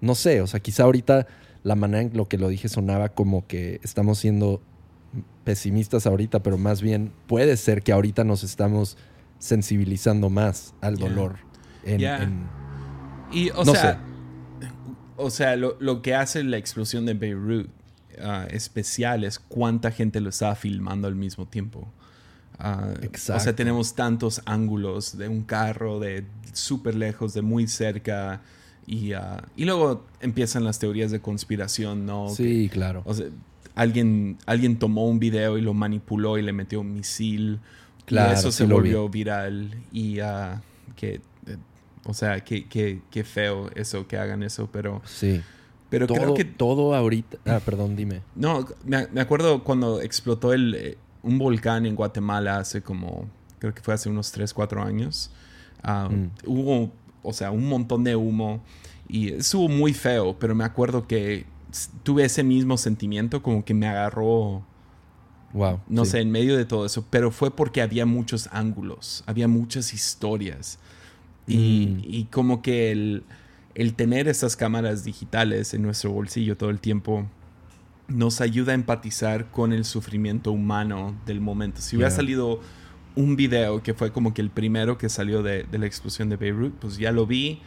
no 0.02 0.16
sé, 0.16 0.42
o 0.42 0.48
sea, 0.48 0.60
quizá 0.60 0.84
ahorita 0.84 1.28
la 1.64 1.76
manera 1.76 2.02
en 2.02 2.18
lo 2.18 2.28
que 2.28 2.38
lo 2.38 2.50
dije 2.50 2.68
sonaba 2.68 3.10
como 3.10 3.48
que 3.48 3.80
estamos 3.84 4.20
siendo 4.20 4.62
pesimistas 5.44 6.06
ahorita, 6.06 6.42
pero 6.44 6.58
más 6.58 6.82
bien 6.82 7.12
puede 7.28 7.58
ser 7.58 7.84
que 7.84 7.94
ahorita 7.94 8.24
nos 8.24 8.44
estamos 8.44 8.98
sensibilizando 9.44 10.30
más 10.30 10.74
al 10.80 10.96
dolor. 10.96 11.36
y, 11.86 13.50
o 13.50 13.66
sea, 13.66 14.02
o 15.18 15.30
sea, 15.30 15.58
lo, 15.58 16.02
que 16.02 16.16
hace 16.16 16.46
la 16.46 16.56
explosión 16.56 17.06
de 17.06 17.14
Beirut 17.14 17.70
ah, 18.22 18.48
especial 18.50 19.26
es 19.26 19.40
cuánta 19.40 19.92
gente 19.92 20.22
lo 20.22 20.30
estaba 20.30 20.56
filmando 20.56 21.10
al 21.10 21.16
mismo 21.16 21.46
tiempo. 21.46 21.92
Exacto. 22.54 23.34
Ah, 23.34 23.36
o 23.36 23.40
sea, 23.42 23.54
tenemos 23.54 23.96
tantos 23.96 24.42
ángulos 24.46 25.18
de 25.18 25.28
un 25.28 25.44
carro, 25.44 26.00
de 26.00 26.24
súper 26.54 26.96
lejos, 26.96 27.34
de 27.34 27.42
muy 27.42 27.68
cerca. 27.68 28.40
Y, 28.88 29.12
ah, 29.12 29.44
y 29.58 29.66
luego 29.66 30.06
empiezan 30.22 30.64
las 30.64 30.80
teorías 30.80 31.12
de 31.12 31.20
conspiración, 31.20 32.06
¿no? 32.06 32.30
Sí, 32.30 32.70
claro. 32.72 33.02
O 33.04 33.14
sea, 33.14 33.26
alguien, 33.76 34.38
alguien 34.46 34.80
tomó 34.80 35.06
un 35.06 35.20
video 35.20 35.58
y 35.58 35.62
lo 35.62 35.74
manipuló 35.74 36.38
y 36.38 36.44
le 36.44 36.54
metió 36.54 36.80
un 36.80 36.94
misil. 36.94 37.60
Claro, 38.06 38.32
y 38.32 38.34
eso 38.34 38.52
se 38.52 38.66
volvió 38.66 39.08
viral 39.10 39.76
y 39.92 40.20
uh, 40.22 40.60
que, 40.96 41.16
eh, 41.48 41.58
o 42.06 42.14
sea, 42.14 42.42
que, 42.42 42.68
que, 42.68 43.24
feo 43.24 43.70
eso, 43.76 44.08
que 44.08 44.18
hagan 44.18 44.44
eso, 44.44 44.70
pero... 44.72 45.02
Sí. 45.06 45.42
Pero 45.90 46.08
todo, 46.08 46.18
creo 46.18 46.34
que... 46.34 46.46
Todo 46.46 46.96
ahorita... 46.96 47.38
Ah, 47.46 47.62
perdón, 47.64 47.96
dime. 47.96 48.22
No, 48.36 48.66
me, 48.84 49.08
me 49.08 49.22
acuerdo 49.22 49.64
cuando 49.64 50.02
explotó 50.02 50.52
el, 50.52 50.76
eh, 50.76 50.98
un 51.22 51.40
volcán 51.40 51.86
en 51.86 51.96
Guatemala 51.96 52.58
hace 52.58 52.82
como, 52.82 53.28
creo 53.60 53.74
que 53.74 53.82
fue 53.82 53.94
hace 53.94 54.10
unos 54.10 54.32
3, 54.32 54.54
4 54.54 54.84
años. 54.84 55.32
Ah, 55.82 56.10
mm. 56.12 56.32
Hubo, 56.46 56.92
o 57.24 57.34
sea, 57.34 57.52
un 57.52 57.68
montón 57.68 58.04
de 58.04 58.16
humo 58.16 58.62
y 59.08 59.34
estuvo 59.34 59.70
muy 59.70 59.94
feo, 59.94 60.38
pero 60.38 60.54
me 60.54 60.64
acuerdo 60.64 61.08
que 61.08 61.46
tuve 62.04 62.26
ese 62.26 62.44
mismo 62.44 62.78
sentimiento, 62.78 63.42
como 63.42 63.66
que 63.66 63.74
me 63.74 63.88
agarró 63.88 64.64
Wow. 65.54 65.82
No 65.88 66.04
sé, 66.06 66.20
en 66.20 66.32
medio 66.32 66.58
de 66.58 66.66
todo 66.66 66.86
eso, 66.86 67.06
pero 67.10 67.30
fue 67.32 67.56
porque 67.56 67.82
había 67.82 68.06
muchos 68.06 68.50
ángulos, 68.52 69.24
había 69.28 69.48
muchas 69.48 69.94
historias. 69.94 70.80
Y, 71.48 71.88
mm. 71.88 72.02
y 72.04 72.24
como 72.26 72.62
que 72.62 72.92
el, 72.92 73.24
el, 73.76 73.94
tener 73.94 74.28
esas 74.28 74.56
cámaras 74.56 75.04
digitales 75.04 75.74
en 75.74 75.84
nuestro 75.84 76.12
bolsillo 76.12 76.58
todo 76.58 76.70
el 76.70 76.80
tiempo 76.80 77.28
nos 78.08 78.42
ayuda 78.42 78.72
a 78.72 78.76
empatizar 78.76 79.52
con 79.52 79.74
el 79.74 79.86
sufrimiento 79.86 80.52
humano 80.52 81.16
del 81.26 81.40
momento. 81.40 81.82
Si 81.82 81.96
hubiera 81.96 82.12
salido 82.12 82.60
un 83.16 83.36
video 83.36 83.84
que 83.84 83.94
fue 83.94 84.12
como 84.12 84.34
que 84.34 84.42
el 84.42 84.50
primero 84.50 84.98
que 84.98 85.10
salió 85.10 85.44
de, 85.44 85.64
de 85.64 85.78
la 85.78 85.86
explosión 85.86 86.30
de 86.30 86.38
Beirut, 86.38 86.74
pues 86.76 86.98
ya 86.98 87.12
lo 87.12 87.28
vi 87.28 87.62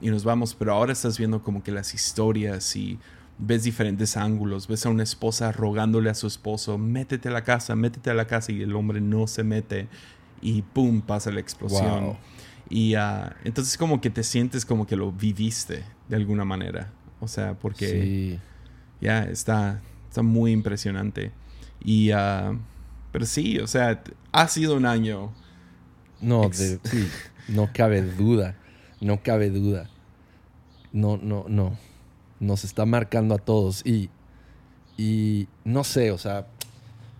y 0.00 0.10
nos 0.10 0.24
vamos, 0.24 0.54
pero 0.54 0.72
ahora 0.72 0.92
estás 0.92 1.18
viendo 1.18 1.42
como 1.42 1.62
que 1.62 1.72
las 1.72 1.94
historias 1.94 2.76
y 2.76 2.98
ves 3.38 3.64
diferentes 3.64 4.16
ángulos, 4.16 4.68
ves 4.68 4.86
a 4.86 4.88
una 4.88 5.02
esposa 5.02 5.52
rogándole 5.52 6.10
a 6.10 6.14
su 6.14 6.26
esposo, 6.26 6.78
métete 6.78 7.28
a 7.28 7.32
la 7.32 7.44
casa, 7.44 7.74
métete 7.74 8.10
a 8.10 8.14
la 8.14 8.26
casa 8.26 8.52
y 8.52 8.62
el 8.62 8.74
hombre 8.74 9.00
no 9.00 9.26
se 9.26 9.42
mete 9.42 9.88
y 10.40 10.62
¡pum! 10.62 11.00
pasa 11.00 11.30
la 11.30 11.40
explosión. 11.40 12.16
Y 12.68 12.96
uh, 12.96 13.30
entonces 13.44 13.76
como 13.76 14.00
que 14.00 14.10
te 14.10 14.22
sientes 14.22 14.64
como 14.64 14.86
que 14.86 14.96
lo 14.96 15.12
viviste 15.12 15.84
de 16.08 16.16
alguna 16.16 16.44
manera. 16.44 16.90
O 17.20 17.28
sea, 17.28 17.54
porque 17.54 18.38
ya 19.00 19.24
está, 19.24 19.80
está 20.08 20.22
muy 20.22 20.52
impresionante. 20.52 21.32
Y, 21.84 22.12
uh, 22.12 22.58
pero 23.12 23.26
sí, 23.26 23.58
o 23.58 23.66
sea, 23.66 24.02
ha 24.32 24.48
sido 24.48 24.76
un 24.76 24.86
año. 24.86 25.32
No, 26.20 26.52
sí, 26.52 26.78
no 27.48 27.70
cabe 27.72 28.02
duda, 28.02 28.56
no 29.00 29.22
cabe 29.22 29.50
duda. 29.50 29.88
No, 30.92 31.16
no, 31.16 31.46
no 31.48 31.76
nos 32.42 32.64
está 32.64 32.84
marcando 32.84 33.34
a 33.34 33.38
todos. 33.38 33.86
Y, 33.86 34.10
y 34.98 35.48
no 35.64 35.84
sé, 35.84 36.10
o 36.10 36.18
sea, 36.18 36.46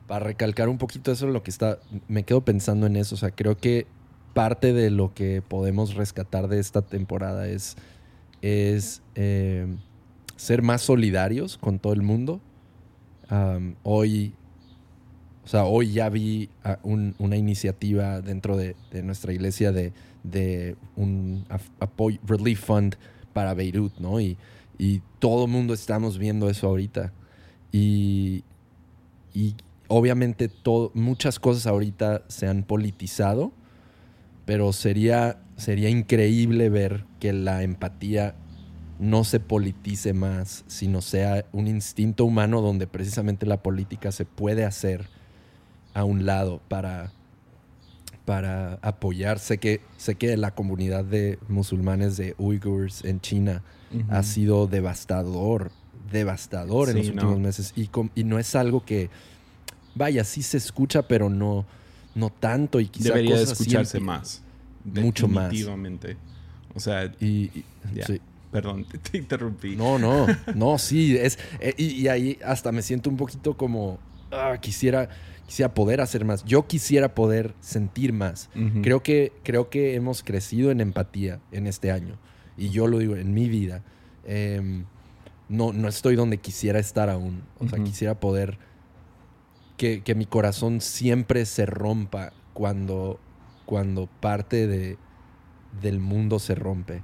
para 0.06 0.26
recalcar 0.26 0.68
un 0.68 0.78
poquito 0.78 1.12
eso, 1.12 1.26
lo 1.26 1.42
que 1.42 1.50
está, 1.50 1.78
me 2.08 2.24
quedo 2.24 2.42
pensando 2.42 2.86
en 2.86 2.96
eso. 2.96 3.14
O 3.14 3.18
sea, 3.18 3.30
creo 3.30 3.56
que 3.56 3.86
parte 4.34 4.72
de 4.72 4.90
lo 4.90 5.14
que 5.14 5.42
podemos 5.42 5.94
rescatar 5.94 6.48
de 6.48 6.58
esta 6.58 6.82
temporada 6.82 7.48
es, 7.48 7.76
es 8.42 9.02
eh, 9.14 9.66
ser 10.36 10.62
más 10.62 10.82
solidarios 10.82 11.56
con 11.56 11.78
todo 11.78 11.92
el 11.92 12.02
mundo. 12.02 12.40
hoy, 13.84 14.34
o 15.44 15.48
sea, 15.48 15.64
hoy 15.64 15.92
ya 15.92 16.08
vi 16.08 16.50
una 16.82 17.36
iniciativa 17.36 18.20
dentro 18.20 18.56
de, 18.56 18.74
nuestra 19.02 19.32
iglesia 19.32 19.72
de, 19.72 19.92
de 20.24 20.76
un 20.96 21.46
apoyo, 21.78 22.18
relief 22.26 22.64
fund 22.64 22.96
para 23.32 23.54
Beirut, 23.54 23.96
¿no? 23.98 24.20
Y 24.20 24.36
y 24.78 25.02
todo 25.18 25.46
el 25.46 25.50
mundo 25.50 25.74
estamos 25.74 26.18
viendo 26.18 26.48
eso 26.48 26.66
ahorita. 26.66 27.12
Y, 27.70 28.44
y 29.34 29.54
obviamente 29.88 30.48
todo, 30.48 30.90
muchas 30.94 31.38
cosas 31.38 31.66
ahorita 31.66 32.22
se 32.28 32.46
han 32.48 32.62
politizado, 32.62 33.52
pero 34.44 34.72
sería, 34.72 35.40
sería 35.56 35.88
increíble 35.88 36.68
ver 36.68 37.04
que 37.20 37.32
la 37.32 37.62
empatía 37.62 38.34
no 38.98 39.24
se 39.24 39.40
politice 39.40 40.12
más, 40.12 40.64
sino 40.66 41.00
sea 41.00 41.44
un 41.52 41.66
instinto 41.66 42.24
humano 42.24 42.60
donde 42.60 42.86
precisamente 42.86 43.46
la 43.46 43.62
política 43.62 44.12
se 44.12 44.24
puede 44.24 44.64
hacer 44.64 45.08
a 45.94 46.04
un 46.04 46.24
lado 46.24 46.60
para, 46.68 47.12
para 48.24 48.78
apoyar. 48.82 49.38
Sé 49.38 49.58
que, 49.58 49.80
sé 49.96 50.14
que 50.14 50.36
la 50.36 50.52
comunidad 50.52 51.04
de 51.04 51.38
musulmanes 51.48 52.16
de 52.16 52.34
Uyghurs 52.38 53.04
en 53.04 53.20
China 53.20 53.62
ha 54.08 54.22
sido 54.22 54.66
devastador, 54.66 55.70
devastador 56.10 56.88
en 56.88 56.98
los 56.98 57.08
últimos 57.08 57.38
meses. 57.38 57.72
Y, 57.76 57.90
y, 58.14 58.24
no 58.24 58.38
es 58.38 58.54
algo 58.54 58.84
que, 58.84 59.10
vaya, 59.94 60.24
sí 60.24 60.42
se 60.42 60.56
escucha, 60.56 61.02
pero 61.02 61.28
no, 61.28 61.66
no 62.14 62.30
tanto. 62.30 62.80
Y 62.80 62.88
quizá 62.88 63.10
Debería 63.10 63.40
escucharse 63.40 64.00
más. 64.00 64.42
Mucho 64.84 65.28
más. 65.28 65.52
O 66.74 66.80
sea, 66.80 67.12
y, 67.20 67.64
Perdón, 68.52 68.84
te, 68.84 69.16
interrumpí. 69.16 69.76
No, 69.76 69.98
no, 69.98 70.26
no, 70.54 70.78
sí. 70.78 71.16
Es, 71.16 71.38
eh, 71.58 71.74
y, 71.78 72.06
ahí 72.08 72.38
hasta 72.44 72.70
me 72.70 72.82
siento 72.82 73.08
un 73.08 73.16
poquito 73.16 73.56
como, 73.56 73.98
ah, 74.30 74.58
quisiera, 74.60 75.08
quisiera 75.52 75.74
poder 75.74 76.00
hacer 76.00 76.24
más. 76.24 76.44
Yo 76.44 76.66
quisiera 76.66 77.14
poder 77.14 77.54
sentir 77.60 78.14
más. 78.14 78.48
creo, 78.80 79.02
que, 79.02 79.32
creo 79.42 79.68
que 79.68 79.94
hemos 79.94 80.22
crecido 80.22 80.70
en 80.70 80.80
empatía 80.80 81.40
en 81.50 81.66
este 81.66 81.92
año 81.92 82.16
y 82.56 82.70
yo 82.70 82.86
lo 82.86 82.96
digo, 82.96 83.16
en 83.16 83.34
mi 83.34 83.50
vida, 83.50 83.82
em, 84.24 84.86
no, 85.50 85.74
no 85.74 85.88
estoy 85.88 86.16
donde 86.16 86.38
quisiera 86.38 86.78
estar 86.78 87.10
aún. 87.10 87.42
O 87.58 87.68
sea, 87.68 87.84
quisiera 87.84 88.18
poder 88.18 88.56
que, 89.76 90.02
mi 90.16 90.24
corazón 90.24 90.80
siempre 90.80 91.44
se 91.44 91.66
rompa 91.66 92.32
cuando, 92.54 93.20
cuando 93.66 94.06
parte 94.06 94.66
de, 94.66 94.96
del 95.82 96.00
mundo 96.00 96.38
se 96.38 96.54
rompe. 96.54 97.02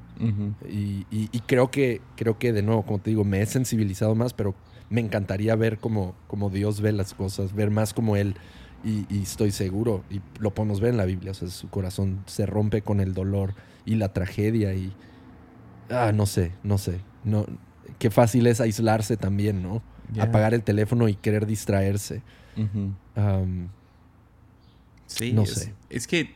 y, 0.67 1.05
y, 1.11 1.41
creo 1.41 1.71
que, 1.71 2.01
creo 2.17 2.39
que 2.39 2.55
de 2.55 2.63
nuevo, 2.63 2.87
como 2.87 2.99
te 2.99 3.11
digo, 3.11 3.25
me 3.25 3.43
he 3.43 3.47
sensibilizado 3.47 4.15
más, 4.15 4.33
pero 4.33 4.55
me 4.91 5.01
encantaría 5.01 5.55
ver 5.57 5.79
cómo, 5.79 6.15
Dios 6.53 6.81
ve 6.81 6.93
las 6.93 7.15
cosas, 7.15 7.55
ver 7.55 7.71
más 7.71 7.95
como 7.95 8.17
Él. 8.17 8.35
Y, 8.85 9.23
estoy 9.23 9.51
seguro, 9.51 10.05
y 10.09 10.21
lo 10.39 10.55
podemos 10.55 10.81
ver 10.81 10.91
en 10.91 10.99
la 10.99 11.05
Biblia, 11.05 11.33
o 11.33 11.35
sea, 11.35 11.49
su 11.49 11.69
corazón 11.69 12.23
se 12.27 12.47
rompe 12.47 12.81
con 12.83 13.01
el 13.01 13.13
dolor 13.13 13.55
y 13.85 13.97
la 13.97 14.13
tragedia 14.13 14.73
y... 14.75 14.93
Ah, 15.91 16.13
no 16.15 16.27
sé, 16.27 16.53
no 16.63 16.79
sé. 16.79 17.01
No, 17.25 17.45
qué 17.99 18.11
fácil 18.11 18.47
es 18.47 18.61
aislarse 18.61 19.17
también, 19.17 19.63
¿no? 19.63 19.83
Apagar 20.21 20.55
el 20.55 20.63
teléfono 20.63 21.09
y 21.09 21.17
querer 21.17 21.45
distraerse. 21.45 22.23
sí, 25.07 25.33
no 25.33 25.45
sé. 25.45 25.75
Es 25.91 26.07
que, 26.07 26.35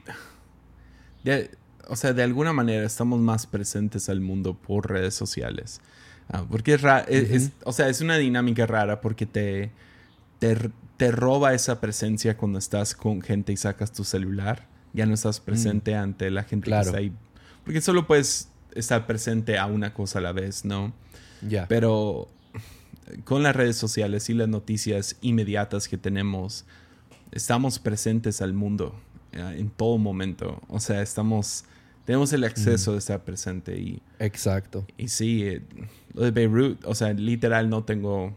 o 1.88 1.96
sea, 1.96 2.12
de 2.12 2.22
alguna 2.22 2.52
manera 2.52 2.84
estamos 2.84 3.20
más 3.20 3.46
presentes 3.46 4.08
al 4.08 4.20
mundo 4.20 4.54
por 4.54 4.90
redes 4.90 5.14
sociales. 5.14 5.80
Ah, 6.28 6.44
porque 6.48 6.74
es, 6.74 6.82
raro, 6.82 7.06
o 7.64 7.72
sea, 7.72 7.88
es 7.88 8.00
una 8.00 8.16
dinámica 8.16 8.66
rara 8.66 9.00
porque 9.00 9.26
te, 9.26 9.70
te, 10.38 11.10
roba 11.10 11.52
esa 11.52 11.80
presencia 11.80 12.36
cuando 12.36 12.58
estás 12.58 12.94
con 12.94 13.22
gente 13.22 13.52
y 13.52 13.56
sacas 13.56 13.92
tu 13.92 14.04
celular. 14.04 14.68
Ya 14.92 15.06
no 15.06 15.14
estás 15.14 15.40
mm. 15.40 15.44
presente 15.44 15.94
ante 15.94 16.30
la 16.30 16.44
gente 16.44 16.70
que 16.70 16.78
está 16.78 16.98
ahí. 16.98 17.12
Porque 17.64 17.80
solo 17.80 18.06
puedes 18.06 18.48
estar 18.74 19.06
presente 19.06 19.58
a 19.58 19.66
una 19.66 19.94
cosa 19.94 20.18
a 20.18 20.22
la 20.22 20.32
vez, 20.32 20.64
¿no? 20.64 20.92
Ya. 21.46 21.66
Pero 21.68 22.28
con 23.24 23.42
las 23.42 23.54
redes 23.54 23.76
sociales 23.76 24.30
y 24.30 24.34
las 24.34 24.48
noticias 24.48 25.16
inmediatas 25.20 25.88
que 25.88 25.98
tenemos, 25.98 26.64
estamos 27.30 27.78
presentes 27.78 28.40
al 28.40 28.54
mundo 28.54 28.94
eh, 29.32 29.56
en 29.58 29.70
todo 29.70 29.98
momento. 29.98 30.60
O 30.68 30.80
sea, 30.80 31.02
estamos 31.02 31.64
tenemos 32.04 32.32
el 32.32 32.42
acceso 32.44 32.92
de 32.92 32.98
estar 32.98 33.22
presente 33.24 33.78
y... 33.78 34.02
Exacto. 34.18 34.84
Y 34.96 35.08
sí, 35.08 35.44
eh, 35.44 35.62
lo 36.14 36.22
de 36.22 36.30
Beirut, 36.30 36.84
o 36.84 36.94
sea, 36.94 37.12
literal 37.12 37.70
no 37.70 37.84
tengo... 37.84 38.36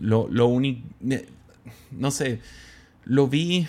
Lo, 0.00 0.28
lo 0.30 0.46
único... 0.46 0.86
No 1.90 2.10
sé, 2.10 2.40
lo 3.04 3.28
vi, 3.28 3.66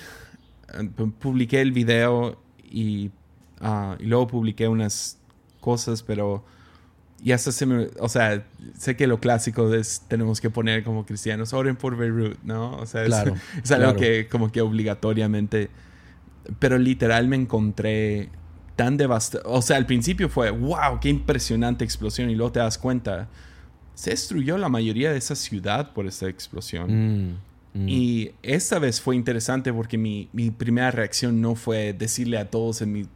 eh, 0.73 0.89
publiqué 1.19 1.61
el 1.61 1.71
video 1.71 2.37
y, 2.69 3.11
ah, 3.59 3.95
y 3.99 4.05
luego 4.05 4.27
publiqué 4.27 4.67
unas 4.67 5.17
cosas, 5.59 6.03
pero 6.03 6.43
y 7.23 7.33
hasta 7.33 7.51
se 7.51 7.65
me, 7.65 7.89
o 7.99 8.09
sea, 8.09 8.43
sé 8.77 8.95
que 8.95 9.05
lo 9.05 9.19
clásico 9.19 9.71
es 9.73 10.03
tenemos 10.07 10.41
que 10.41 10.49
poner 10.49 10.83
como 10.83 11.05
cristianos, 11.05 11.53
oren 11.53 11.75
por 11.75 11.95
Beirut, 11.95 12.37
¿no? 12.43 12.77
O 12.77 12.85
sea, 12.85 13.03
es, 13.05 13.71
algo 13.71 13.95
que 13.95 14.27
como 14.27 14.51
que 14.51 14.61
obligatoriamente, 14.61 15.69
pero 16.57 16.79
literal 16.79 17.27
me 17.27 17.35
encontré 17.35 18.29
tan 18.75 18.97
devastado. 18.97 19.43
O 19.45 19.61
sea, 19.61 19.77
al 19.77 19.85
principio 19.85 20.29
fue, 20.29 20.49
wow, 20.49 20.99
qué 20.99 21.09
impresionante 21.09 21.83
explosión. 21.83 22.29
Y 22.29 22.35
luego 22.35 22.51
te 22.51 22.59
das 22.59 22.77
cuenta, 22.77 23.27
se 23.93 24.11
destruyó 24.11 24.57
la 24.57 24.69
mayoría 24.69 25.11
de 25.11 25.17
esa 25.17 25.35
ciudad 25.35 25.93
por 25.93 26.07
esta 26.07 26.27
explosión. 26.27 26.89
Mm, 26.89 27.37
mm. 27.73 27.89
Y 27.89 28.31
esta 28.41 28.79
vez 28.79 29.01
fue 29.01 29.15
interesante 29.15 29.71
porque 29.73 29.97
mi, 29.97 30.29
primera 30.57 30.91
reacción 30.91 31.41
no 31.41 31.55
fue 31.55 31.93
decirle 31.93 32.37
a 32.37 32.49
todos 32.49 32.81
en 32.81 33.07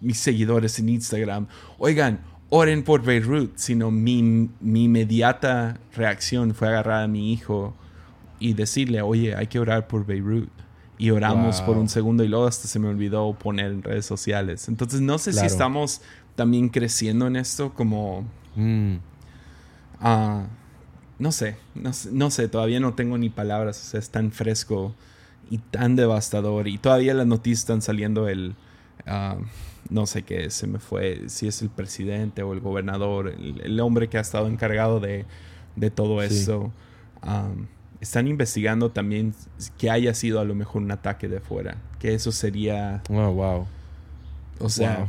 mis 0.00 0.18
seguidores 0.18 0.78
en 0.78 0.88
Instagram, 0.88 1.46
oigan, 1.78 2.20
oren 2.48 2.82
por 2.82 3.02
Beirut, 3.02 3.56
sino 3.56 3.90
mi, 3.90 4.50
mi 4.60 4.84
inmediata 4.84 5.78
reacción 5.94 6.54
fue 6.54 6.68
agarrar 6.68 7.04
a 7.04 7.08
mi 7.08 7.32
hijo 7.32 7.74
y 8.38 8.54
decirle, 8.54 9.00
oye, 9.02 9.36
hay 9.36 9.46
que 9.46 9.58
orar 9.58 9.86
por 9.86 10.04
Beirut 10.04 10.61
y 11.02 11.10
oramos 11.10 11.60
por 11.62 11.78
un 11.78 11.88
segundo 11.88 12.22
y 12.22 12.28
luego 12.28 12.46
hasta 12.46 12.68
se 12.68 12.78
me 12.78 12.86
olvidó 12.86 13.32
poner 13.32 13.72
en 13.72 13.82
redes 13.82 14.06
sociales. 14.06 14.68
Entonces 14.68 15.00
no 15.00 15.18
sé 15.18 15.32
si 15.32 15.44
estamos 15.44 16.00
también 16.36 16.68
creciendo 16.68 17.26
en 17.26 17.34
esto 17.34 17.74
como... 17.74 18.24
Mm. 18.54 18.98
Ah, 20.00 20.46
no, 21.18 21.32
sé, 21.32 21.56
no, 21.74 22.30
sé, 22.30 22.46
todavía 22.46 22.78
no 22.78 22.94
tengo 22.94 23.18
ni 23.18 23.30
palabras, 23.30 23.82
o 23.82 23.90
sea, 23.90 23.98
es 23.98 24.10
tan 24.10 24.30
fresco 24.30 24.94
y 25.50 25.58
tan 25.58 25.96
devastador 25.96 26.68
y 26.68 26.78
todavía 26.78 27.14
las 27.14 27.26
noticias 27.26 27.58
están 27.58 27.82
saliendo 27.82 28.28
el... 28.28 28.54
Ah, 29.04 29.38
no 29.90 30.06
sé 30.06 30.22
qué, 30.22 30.50
se 30.50 30.68
me 30.68 30.78
fue, 30.78 31.24
si 31.26 31.48
es 31.48 31.62
el 31.62 31.70
presidente 31.70 32.44
o 32.44 32.52
el 32.52 32.60
gobernador, 32.60 33.34
el, 33.40 33.80
hombre 33.80 34.08
que 34.08 34.18
ha 34.18 34.20
estado 34.20 34.46
encargado 34.46 35.00
de, 35.00 35.26
todo 35.96 36.22
eso. 36.22 36.72
Ah, 37.22 37.50
están 38.02 38.26
investigando 38.26 38.90
también 38.90 39.32
que 39.78 39.88
haya 39.88 40.12
sido 40.12 40.40
a 40.40 40.44
lo 40.44 40.56
mejor 40.56 40.82
un 40.82 40.90
ataque 40.90 41.28
de 41.28 41.38
fuera. 41.38 41.76
Que 42.00 42.14
eso 42.14 42.32
sería. 42.32 43.00
Oh, 43.08 43.32
wow. 43.32 43.66
O 44.58 44.68
sea. 44.68 45.08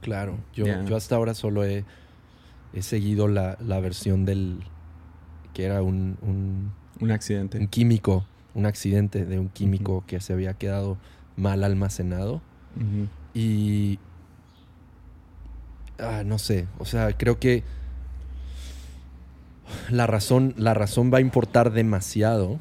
Claro. 0.00 0.36
Yo, 0.52 0.66
yo 0.66 0.96
hasta 0.96 1.14
ahora 1.14 1.34
solo 1.34 1.64
he, 1.64 1.84
he 2.72 2.82
seguido 2.82 3.28
la, 3.28 3.56
la, 3.60 3.78
versión 3.78 4.24
del. 4.24 4.64
que 5.54 5.64
era 5.64 5.80
un, 5.80 6.18
un. 6.22 6.72
Un 7.00 7.10
accidente. 7.12 7.58
Un 7.58 7.68
químico. 7.68 8.26
Un 8.54 8.66
accidente 8.66 9.24
de 9.24 9.38
un 9.38 9.48
químico 9.48 10.02
que 10.08 10.18
se 10.18 10.32
había 10.32 10.54
quedado 10.54 10.98
mal 11.36 11.62
almacenado. 11.62 12.42
Y. 13.32 14.00
Ah, 16.00 16.24
no 16.26 16.38
sé. 16.38 16.66
O 16.78 16.84
sea, 16.84 17.16
creo 17.16 17.38
que 17.38 17.62
la 19.90 20.06
razón, 20.06 20.54
la 20.56 20.74
razón 20.74 21.12
va 21.12 21.18
a 21.18 21.20
importar 21.20 21.72
demasiado, 21.72 22.58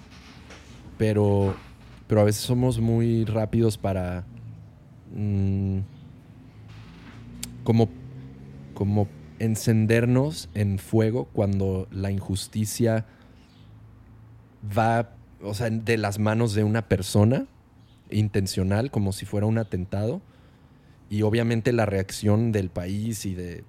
pero, 0.98 1.56
pero 2.08 2.22
a 2.22 2.24
veces 2.24 2.42
somos 2.42 2.80
muy 2.80 3.26
rápidos 3.26 3.78
para 3.78 4.26
mm, 5.14 5.80
como, 7.64 7.90
como 8.74 9.08
encendernos 9.40 10.50
en 10.54 10.80
fuego 10.80 11.26
cuando 11.26 11.88
la 11.92 12.12
injusticia 12.12 13.06
va, 14.78 15.12
o 15.42 15.54
sea, 15.54 15.70
de 15.70 15.98
las 15.98 16.20
manos 16.20 16.54
de 16.54 16.64
una 16.64 16.88
persona 16.88 17.46
intencional, 18.10 18.92
como 18.92 19.12
si 19.14 19.26
fuera 19.26 19.46
un 19.46 19.58
atentado. 19.58 20.22
Y 21.10 21.22
obviamente 21.22 21.72
la 21.72 21.86
reacción 21.86 22.52
del 22.52 22.70
país 22.70 23.26
y, 23.26 23.34
de 23.34 23.64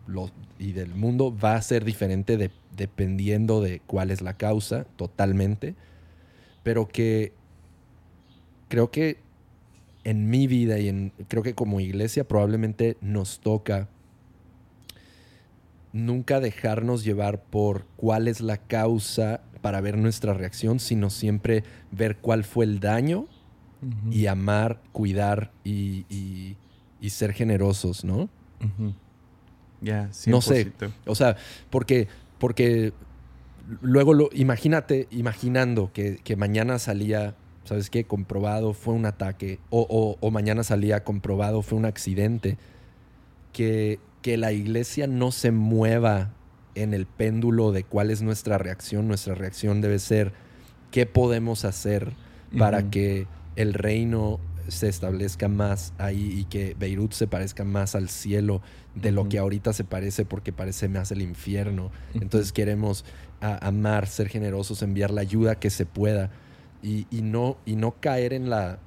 y 0.58 0.72
del 0.72 0.94
mundo 0.94 1.36
va 1.36 1.54
a 1.54 1.62
ser 1.62 1.84
diferente 1.84 2.36
de 2.36 2.50
dependiendo 2.78 3.60
de 3.60 3.80
cuál 3.80 4.10
es 4.10 4.22
la 4.22 4.34
causa, 4.34 4.84
totalmente, 4.96 5.74
pero 6.62 6.88
que 6.88 7.34
creo 8.68 8.90
que 8.90 9.18
en 10.04 10.30
mi 10.30 10.46
vida 10.46 10.78
y 10.78 10.88
en, 10.88 11.12
creo 11.28 11.42
que 11.42 11.54
como 11.54 11.80
iglesia 11.80 12.26
probablemente 12.26 12.96
nos 13.02 13.40
toca 13.40 13.88
nunca 15.92 16.40
dejarnos 16.40 17.04
llevar 17.04 17.42
por 17.42 17.84
cuál 17.96 18.28
es 18.28 18.40
la 18.40 18.56
causa 18.56 19.40
para 19.60 19.80
ver 19.80 19.98
nuestra 19.98 20.32
reacción, 20.32 20.78
sino 20.78 21.10
siempre 21.10 21.64
ver 21.90 22.16
cuál 22.18 22.44
fue 22.44 22.64
el 22.64 22.78
daño 22.78 23.26
y 24.10 24.26
amar, 24.26 24.80
cuidar 24.92 25.52
y, 25.64 26.56
ser 27.08 27.32
generosos, 27.32 28.04
¿no? 28.04 28.28
Ya, 29.80 30.10
No 30.26 30.40
sé. 30.40 30.72
O 31.06 31.14
sea, 31.14 31.36
porque 31.70 32.08
porque 32.38 32.92
luego 33.80 34.14
lo, 34.14 34.30
imagínate, 34.32 35.08
imaginando 35.10 35.90
que, 35.92 36.36
mañana 36.36 36.78
salía, 36.78 37.34
¿sabes 37.64 37.90
qué? 37.90 38.04
Comprobado, 38.04 38.72
fue 38.72 38.94
un 38.94 39.06
ataque, 39.06 39.58
o, 39.70 40.16
o, 40.20 40.30
mañana 40.30 40.64
salía 40.64 41.04
comprobado, 41.04 41.62
fue 41.62 41.78
un 41.78 41.84
accidente, 41.84 42.58
que, 43.52 43.98
que 44.22 44.36
la 44.36 44.52
iglesia 44.52 45.06
no 45.06 45.32
se 45.32 45.50
mueva 45.50 46.32
en 46.74 46.94
el 46.94 47.06
péndulo 47.06 47.72
de 47.72 47.84
cuál 47.84 48.10
es 48.10 48.22
nuestra 48.22 48.58
reacción. 48.58 49.08
Nuestra 49.08 49.34
reacción 49.34 49.80
debe 49.80 49.98
ser 49.98 50.32
qué 50.90 51.06
podemos 51.06 51.64
hacer 51.64 52.12
para 52.56 52.88
que 52.90 53.26
el 53.56 53.74
reino 53.74 54.38
se 54.68 54.88
establezca 54.88 55.48
más 55.48 55.92
ahí 55.98 56.40
y 56.40 56.44
que 56.44 56.76
Beirut 56.78 57.12
se 57.12 57.26
parezca 57.26 57.64
más 57.64 57.94
al 57.94 58.08
cielo 58.08 58.62
de 58.94 59.12
lo 59.12 59.28
que 59.28 59.38
ahorita 59.38 59.72
se 59.72 59.84
parece 59.84 60.24
porque 60.24 60.52
parece 60.52 60.88
más 60.88 61.10
el 61.10 61.22
infierno. 61.22 61.90
Entonces 62.14 62.52
queremos 62.52 63.04
amar, 63.40 64.06
ser 64.06 64.28
generosos, 64.28 64.82
enviar 64.82 65.10
la 65.10 65.22
ayuda 65.22 65.56
que 65.56 65.70
se 65.70 65.86
pueda 65.86 66.30
y, 66.82 67.06
no, 67.10 67.56
y 67.66 67.76
no 67.76 67.96
caer 68.00 68.32
en 68.32 68.50
la, 68.50 68.78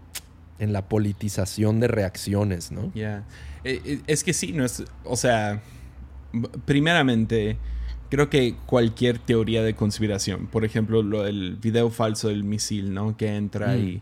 en 0.60 0.74
la 0.74 0.88
politización 0.88 1.80
de 1.80 1.88
reacciones, 1.88 2.72
¿no? 2.72 2.92
Ya. 2.94 3.26
Eh, 3.64 3.82
eh, 3.84 4.02
es 4.08 4.24
que 4.24 4.34
sí, 4.34 4.54
no 4.54 4.66
es, 4.66 4.84
o 5.04 5.16
sea, 5.16 5.62
primeramente, 6.66 7.58
creo 8.10 8.30
que 8.30 8.56
cualquier 8.66 9.20
teoría 9.20 9.64
de 9.64 9.76
conspiración, 9.76 10.48
por 10.48 10.66
ejemplo, 10.66 11.04
lo, 11.04 11.26
el 11.26 11.58
video 11.58 11.90
falso 11.90 12.30
del 12.30 12.44
misil, 12.44 12.94
¿no? 12.94 13.18
Que 13.18 13.36
entra 13.36 13.76
mm. 13.76 13.80
y 13.80 14.02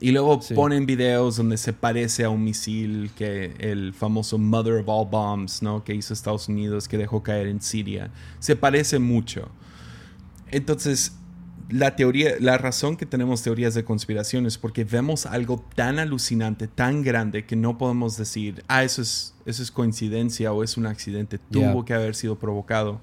y 0.00 0.12
luego 0.12 0.40
ponen 0.54 0.86
videos 0.86 1.36
donde 1.36 1.58
se 1.58 1.74
parece 1.74 2.24
a 2.24 2.30
un 2.30 2.42
misil 2.42 3.10
que 3.14 3.54
el 3.58 3.92
famoso 3.92 4.38
Mother 4.38 4.74
of 4.74 4.88
All 4.88 5.06
Bombs, 5.10 5.62
¿no? 5.62 5.84
Que 5.84 5.94
hizo 5.94 6.14
Estados 6.14 6.48
Unidos, 6.48 6.88
que 6.88 6.96
dejó 6.96 7.22
caer 7.22 7.46
en 7.46 7.60
Siria. 7.60 8.10
Se 8.38 8.56
parece 8.56 8.98
mucho. 8.98 9.50
Entonces, 10.50 11.12
la 11.68 11.96
teoría, 11.96 12.32
la 12.40 12.56
razón 12.56 12.96
que 12.96 13.04
tenemos 13.04 13.42
teorías 13.42 13.74
de 13.74 13.84
conspiración 13.84 14.46
es 14.46 14.56
porque 14.56 14.84
vemos 14.84 15.26
algo 15.26 15.64
tan 15.74 15.98
alucinante, 15.98 16.66
tan 16.66 17.02
grande, 17.02 17.44
que 17.44 17.54
no 17.54 17.76
podemos 17.76 18.16
decir, 18.16 18.64
ah, 18.68 18.82
eso 18.82 19.02
es, 19.02 19.34
eso 19.44 19.62
es 19.62 19.70
coincidencia 19.70 20.52
o 20.52 20.64
es 20.64 20.78
un 20.78 20.86
accidente, 20.86 21.38
tuvo 21.38 21.84
que 21.84 21.92
haber 21.92 22.14
sido 22.14 22.38
provocado. 22.38 23.00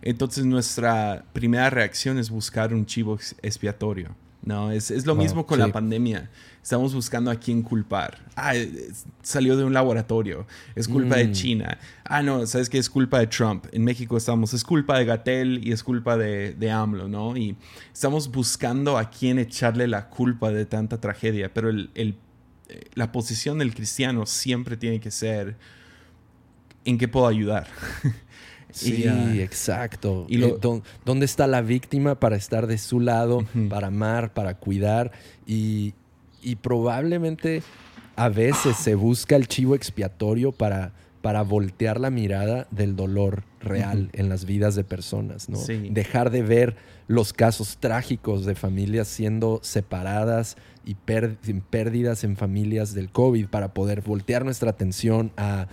Entonces 0.00 0.46
nuestra 0.46 1.26
primera 1.34 1.68
reacción 1.68 2.18
es 2.18 2.30
buscar 2.30 2.72
un 2.72 2.86
chivo 2.86 3.18
expiatorio. 3.42 4.16
No, 4.48 4.72
es, 4.72 4.90
es 4.90 5.04
lo 5.04 5.14
mismo 5.14 5.44
con 5.44 5.58
la 5.58 5.68
pandemia. 5.68 6.30
Estamos 6.62 6.94
buscando 6.94 7.30
a 7.30 7.34
quién 7.34 7.60
culpar. 7.60 8.16
Ah, 8.34 8.54
salió 9.22 9.58
de 9.58 9.64
un 9.64 9.74
laboratorio. 9.74 10.46
Es 10.74 10.88
culpa 10.88 11.16
de 11.16 11.26
mm. 11.26 11.32
China. 11.32 11.78
Ah, 12.02 12.22
no, 12.22 12.46
sabes 12.46 12.70
que 12.70 12.78
es 12.78 12.88
culpa 12.88 13.18
de 13.18 13.26
Trump. 13.26 13.66
En 13.72 13.84
México 13.84 14.16
estamos, 14.16 14.54
es 14.54 14.64
culpa 14.64 14.98
de 14.98 15.04
Gatel 15.04 15.60
y 15.62 15.72
es 15.72 15.82
culpa 15.82 16.16
de, 16.16 16.54
de 16.54 16.70
AMLO, 16.70 17.08
¿no? 17.08 17.36
Y 17.36 17.56
estamos 17.92 18.32
buscando 18.32 18.96
a 18.96 19.10
quién 19.10 19.38
echarle 19.38 19.86
la 19.86 20.08
culpa 20.08 20.50
de 20.50 20.64
tanta 20.64 20.98
tragedia. 20.98 21.52
Pero 21.52 21.68
el, 21.68 21.90
el, 21.94 22.16
la 22.94 23.12
posición 23.12 23.58
del 23.58 23.74
cristiano 23.74 24.24
siempre 24.24 24.78
tiene 24.78 24.98
que 24.98 25.10
ser 25.10 25.58
en 26.86 26.96
qué 26.96 27.06
puedo 27.06 27.26
ayudar. 27.26 27.66
Sí, 28.70 29.04
exacto. 29.40 30.26
Y 30.28 30.42
eh, 30.42 30.54
¿Dónde 31.04 31.26
está 31.26 31.46
la 31.46 31.62
víctima 31.62 32.16
para 32.16 32.36
estar 32.36 32.66
de 32.66 32.78
su 32.78 33.00
lado, 33.00 33.44
para 33.68 33.88
amar, 33.88 34.32
para 34.34 34.54
cuidar? 34.54 35.12
Y, 35.46 35.94
probablemente 36.62 37.62
a 38.16 38.28
veces 38.28 38.76
se 38.76 38.94
busca 38.94 39.36
el 39.36 39.48
chivo 39.48 39.74
expiatorio 39.74 40.50
para, 40.50 40.92
para 41.20 41.42
voltear 41.42 42.00
la 42.00 42.10
mirada 42.10 42.66
del 42.70 42.96
dolor 42.96 43.44
real 43.60 44.08
en 44.12 44.28
las 44.28 44.44
vidas 44.44 44.74
de 44.74 44.84
personas, 44.84 45.48
¿no? 45.48 45.58
Dejar 45.90 46.30
de 46.30 46.42
ver 46.42 46.76
los 47.06 47.32
casos 47.32 47.78
trágicos 47.78 48.44
de 48.44 48.54
familias 48.54 49.08
siendo 49.08 49.60
separadas 49.62 50.56
y 50.84 50.94
pérdidas 50.94 52.24
en 52.24 52.36
familias 52.36 52.94
del 52.94 53.10
COVID 53.10 53.48
para 53.48 53.74
poder 53.74 54.02
voltear 54.02 54.44
nuestra 54.44 54.70
atención 54.70 55.32
a 55.36 55.68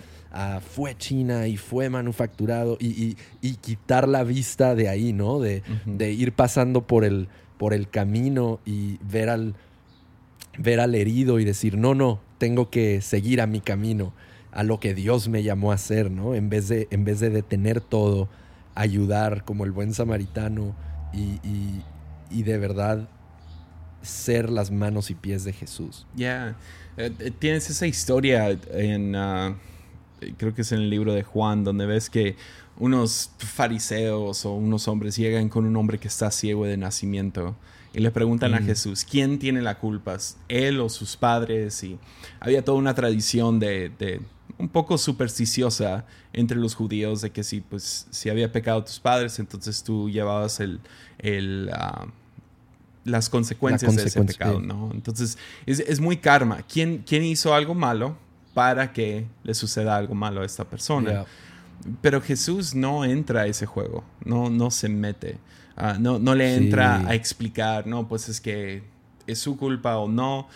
fue 0.60 0.96
China 0.96 1.46
y 1.46 1.56
fue 1.56 1.88
manufacturado 1.88 2.76
y, 2.80 3.16
quitar 3.60 4.08
la 4.08 4.24
vista 4.24 4.74
de 4.74 4.88
ahí, 4.88 5.12
¿no? 5.12 5.40
De, 5.40 5.62
ir 6.12 6.32
pasando 6.32 6.86
por 6.86 7.04
el, 7.04 7.28
por 7.58 7.72
el 7.72 7.88
camino 7.88 8.60
y 8.64 8.98
ver 9.02 9.28
al, 9.28 9.54
ver 10.58 10.80
al 10.80 10.94
herido 10.94 11.38
y 11.38 11.44
decir, 11.44 11.78
no, 11.78 11.94
no, 11.94 12.20
tengo 12.38 12.70
que 12.70 13.00
seguir 13.00 13.40
a 13.40 13.46
mi 13.46 13.60
camino, 13.60 14.12
a 14.52 14.62
lo 14.62 14.80
que 14.80 14.94
Dios 14.94 15.28
me 15.28 15.42
llamó 15.42 15.72
a 15.72 15.76
hacer, 15.76 16.10
¿no? 16.10 16.34
En 16.34 16.48
vez 16.48 16.68
de, 16.68 16.88
en 16.90 17.04
vez 17.04 17.20
de 17.20 17.30
detener 17.30 17.80
todo, 17.80 18.28
ayudar 18.74 19.44
como 19.44 19.64
el 19.64 19.72
buen 19.72 19.94
samaritano 19.94 20.74
y, 21.12 22.42
de 22.42 22.58
verdad 22.58 23.08
ser 24.02 24.50
las 24.50 24.70
manos 24.70 25.10
y 25.10 25.14
pies 25.14 25.44
de 25.44 25.52
Jesús. 25.52 26.06
Ya, 26.14 26.56
eh, 26.96 27.10
eh, 27.18 27.32
tienes 27.36 27.70
esa 27.70 27.86
historia 27.86 28.50
en... 28.70 29.16
Ah, 29.16 29.56
creo 30.36 30.54
que 30.54 30.62
es 30.62 30.72
en 30.72 30.80
el 30.80 30.90
libro 30.90 31.12
de 31.12 31.22
Juan, 31.22 31.64
donde 31.64 31.86
ves 31.86 32.10
que 32.10 32.36
unos 32.78 33.30
fariseos 33.38 34.44
o 34.44 34.52
unos 34.52 34.88
hombres 34.88 35.16
llegan 35.16 35.48
con 35.48 35.64
un 35.64 35.76
hombre 35.76 35.98
que 35.98 36.08
está 36.08 36.30
ciego 36.30 36.66
de 36.66 36.76
nacimiento 36.76 37.56
y 37.96 38.00
le 38.00 38.10
preguntan 38.10 38.54
a 38.54 38.60
mm. 38.60 38.66
Jesús, 38.66 39.06
¿quién 39.10 39.38
tiene 39.38 39.62
la 39.62 39.78
culpa? 39.78 40.18
¿Él 40.48 40.80
o 40.80 40.88
sus 40.90 41.16
padres? 41.16 41.82
Y 41.82 41.98
había 42.40 42.62
toda 42.62 42.76
una 42.76 42.94
tradición 42.94 43.58
de, 43.58 44.20
un 44.58 44.68
poco 44.68 44.98
supersticiosa 44.98 46.04
entre 46.34 46.58
los 46.58 46.74
judíos 46.74 47.22
de 47.22 47.30
que 47.30 47.42
si, 47.42 47.62
pues, 47.62 48.06
si 48.10 48.28
había 48.28 48.52
pecado 48.52 48.84
tus 48.84 49.00
padres, 49.00 49.38
entonces 49.38 49.82
tú 49.82 50.10
llevabas 50.10 50.60
el, 50.60 50.80
el 51.18 51.70
ah, 51.72 52.06
las 53.04 53.30
consecuencias 53.30 53.96
de 53.96 54.04
ese 54.04 54.22
pecado, 54.24 54.60
¿no? 54.60 54.90
Entonces 54.92 55.38
es, 55.64 55.80
es, 55.80 55.98
muy 55.98 56.18
karma. 56.18 56.64
¿Quién, 56.70 57.02
¿Quién 57.06 57.22
hizo 57.22 57.54
algo 57.54 57.74
malo? 57.74 58.18
Para 58.56 58.90
que 58.90 59.26
le 59.44 59.52
suceda 59.52 59.98
algo 59.98 60.14
malo 60.14 60.40
a 60.40 60.46
esta 60.46 60.64
persona. 60.64 61.26
Pero 62.00 62.22
Jesús 62.22 62.74
no 62.74 63.04
entra 63.04 63.42
a 63.42 63.46
ese 63.46 63.66
juego, 63.66 64.02
no, 64.24 64.48
no 64.48 64.70
se 64.70 64.88
mete, 64.88 65.36
ah, 65.76 65.98
no, 66.00 66.18
no 66.18 66.34
le 66.34 66.56
entra 66.56 67.06
a 67.06 67.14
explicar, 67.14 67.86
no, 67.86 68.08
pues 68.08 68.30
es 68.30 68.40
que 68.40 68.82
es 69.26 69.40
su 69.40 69.58
culpa 69.58 69.98
o 69.98 70.08
no. 70.08 70.48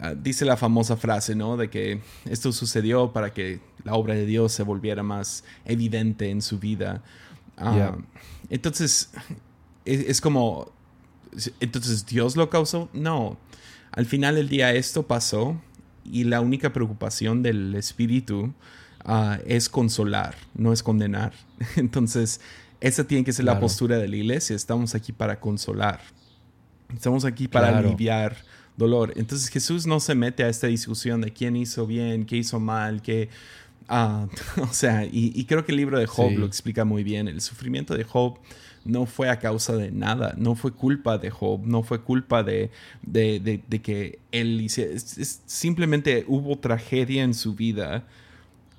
Ah, 0.00 0.14
dice 0.14 0.46
la 0.46 0.56
famosa 0.56 0.96
frase, 0.96 1.34
¿no? 1.34 1.58
De 1.58 1.68
que 1.68 2.00
esto 2.24 2.50
sucedió 2.50 3.12
para 3.12 3.34
que 3.34 3.60
la 3.84 3.92
obra 3.92 4.14
de 4.14 4.24
Dios 4.24 4.52
se 4.52 4.62
volviera 4.62 5.02
más 5.02 5.44
evidente 5.66 6.30
en 6.30 6.40
su 6.40 6.58
vida. 6.58 7.02
Ah, 7.58 7.98
entonces, 8.48 9.10
es, 9.84 10.00
es, 10.08 10.20
como, 10.22 10.72
entonces, 11.60 12.06
¿Dios 12.06 12.36
lo 12.36 12.48
causó? 12.48 12.88
No. 12.94 13.36
Al 13.90 14.06
final 14.06 14.36
del 14.36 14.48
día 14.48 14.72
esto 14.72 15.06
pasó 15.06 15.60
y 16.04 16.24
la 16.24 16.40
única 16.40 16.72
preocupación 16.72 17.42
del 17.42 17.74
espíritu 17.74 18.52
ah, 19.04 19.38
es 19.46 19.68
consolar, 19.68 20.34
no 20.54 20.72
es 20.72 20.82
condenar. 20.82 21.32
Entonces, 21.76 22.40
esa 22.80 23.04
tiene 23.04 23.24
que 23.24 23.32
ser 23.32 23.46
la 23.46 23.58
postura 23.60 23.98
de 23.98 24.08
la 24.08 24.16
iglesia. 24.16 24.54
Estamos 24.54 24.94
aquí 24.94 25.12
para 25.12 25.40
consolar. 25.40 26.00
Estamos 26.92 27.24
aquí 27.24 27.48
para 27.48 27.78
aliviar 27.78 28.36
dolor. 28.76 29.12
Entonces 29.16 29.48
Jesús 29.48 29.86
no 29.86 30.00
se 30.00 30.14
mete 30.14 30.44
a 30.44 30.48
esta 30.48 30.66
discusión 30.66 31.20
de 31.20 31.32
quién 31.32 31.56
hizo 31.56 31.86
bien, 31.86 32.26
qué 32.26 32.36
hizo 32.36 32.60
mal, 32.60 33.02
qué... 33.02 33.28
Ah, 33.88 34.26
o 34.62 34.72
sea, 34.72 35.06
y, 35.10 35.44
creo 35.44 35.64
que 35.64 35.72
el 35.72 35.78
libro 35.78 35.98
de 35.98 36.06
Job 36.06 36.32
lo 36.32 36.46
explica 36.46 36.84
muy 36.84 37.04
bien. 37.04 37.28
El 37.28 37.40
sufrimiento 37.40 37.94
de 37.94 38.04
Job 38.04 38.38
no 38.84 39.06
fue 39.06 39.30
a 39.30 39.38
causa 39.38 39.76
de 39.76 39.90
nada, 39.90 40.34
no 40.36 40.54
fue 40.54 40.72
culpa 40.72 41.18
de 41.18 41.30
Job, 41.30 41.60
no 41.64 41.82
fue 41.82 42.02
culpa 42.02 42.42
de, 42.42 42.70
de, 43.02 43.80
que 43.82 44.18
él 44.30 44.60
hiciera, 44.60 44.92
simplemente 45.46 46.24
hubo 46.28 46.58
tragedia 46.58 47.22
en 47.22 47.34
su 47.34 47.54
vida 47.54 48.04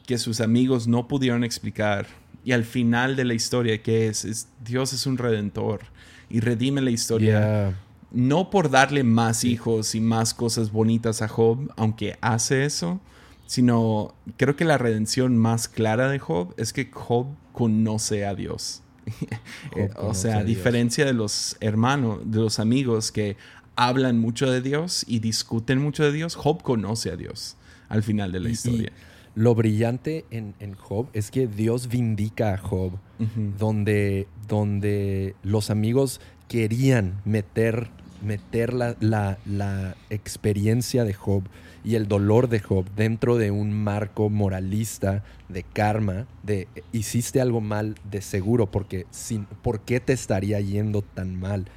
que 0.06 0.18
sus 0.18 0.42
amigos 0.42 0.88
no 0.88 1.08
pudieron 1.08 1.44
explicar. 1.44 2.08
Y 2.44 2.52
al 2.52 2.64
final 2.64 3.16
de 3.16 3.26
la 3.26 3.34
historia, 3.34 3.82
que 3.82 4.08
es? 4.08 4.24
es 4.24 4.48
Dios 4.64 4.94
es 4.94 5.08
un 5.08 5.18
redentor 5.18 5.82
y 6.30 6.40
redime 6.40 6.82
la 6.82 6.92
historia. 6.92 7.76
No 8.12 8.50
por 8.50 8.70
darle 8.70 9.04
más 9.04 9.44
hijos 9.44 9.96
y 9.96 10.00
más 10.00 10.34
cosas 10.34 10.72
bonitas 10.72 11.22
a 11.22 11.28
Job, 11.28 11.72
aunque 11.76 12.18
hace 12.22 12.64
eso, 12.64 13.02
sino 13.48 14.14
creo 14.38 14.56
que 14.56 14.64
la 14.64 14.78
redención 14.78 15.38
más 15.38 15.68
clara 15.68 16.08
de 16.10 16.20
Job 16.20 16.54
es 16.58 16.72
que 16.72 16.90
Job 16.92 17.28
conoce 17.52 18.26
a 18.26 18.36
Dios. 18.36 18.84
Eh, 19.76 19.90
o 19.98 20.14
sea, 20.14 20.38
a 20.38 20.44
diferencia 20.44 21.06
de 21.06 21.14
los 21.14 21.58
hermanos, 21.60 22.20
de 22.26 22.40
los 22.40 22.60
amigos 22.60 23.12
que 23.12 23.36
hablan 23.76 24.20
mucho 24.20 24.50
de 24.50 24.62
Dios 24.62 25.04
y 25.08 25.20
discuten 25.20 25.80
mucho 25.80 26.04
de 26.04 26.12
Dios, 26.12 26.36
Job 26.36 26.62
conoce 26.62 27.12
a 27.12 27.16
Dios 27.16 27.58
al 27.90 28.04
final 28.04 28.32
de 28.32 28.40
la 28.40 28.50
historia. 28.50 28.92
lo 29.36 29.54
brillante 29.54 30.26
en, 30.32 30.54
Job 30.76 31.08
es 31.14 31.30
que 31.30 31.48
Dios 31.48 31.88
vindica 31.88 32.54
a 32.54 32.58
Job, 32.58 32.94
donde, 33.58 34.28
donde 34.48 35.36
los 35.44 35.70
amigos 35.70 36.22
querían 36.48 37.22
meter, 37.26 37.90
meter 38.24 38.74
la, 38.74 38.96
la 39.02 39.98
experiencia 40.10 41.04
de 41.04 41.14
Job 41.14 41.44
y 41.86 41.96
el 41.96 42.08
dolor 42.08 42.50
de 42.50 42.60
Job 42.60 42.86
dentro 42.96 43.38
de 43.38 43.52
un 43.52 43.72
marco 43.72 44.30
moralista 44.32 45.24
de 45.50 45.62
karma, 45.62 46.26
de 46.42 46.68
hiciste 46.92 47.40
algo 47.40 47.62
mal 47.62 47.96
de 48.10 48.22
seguro, 48.22 48.72
porque 48.72 49.06
sin, 49.12 49.46
¿por 49.46 49.82
qué 49.82 50.00
te 50.00 50.12
estaría 50.12 50.60
yendo 50.60 51.04
tan 51.04 51.40
mal? 51.40 51.68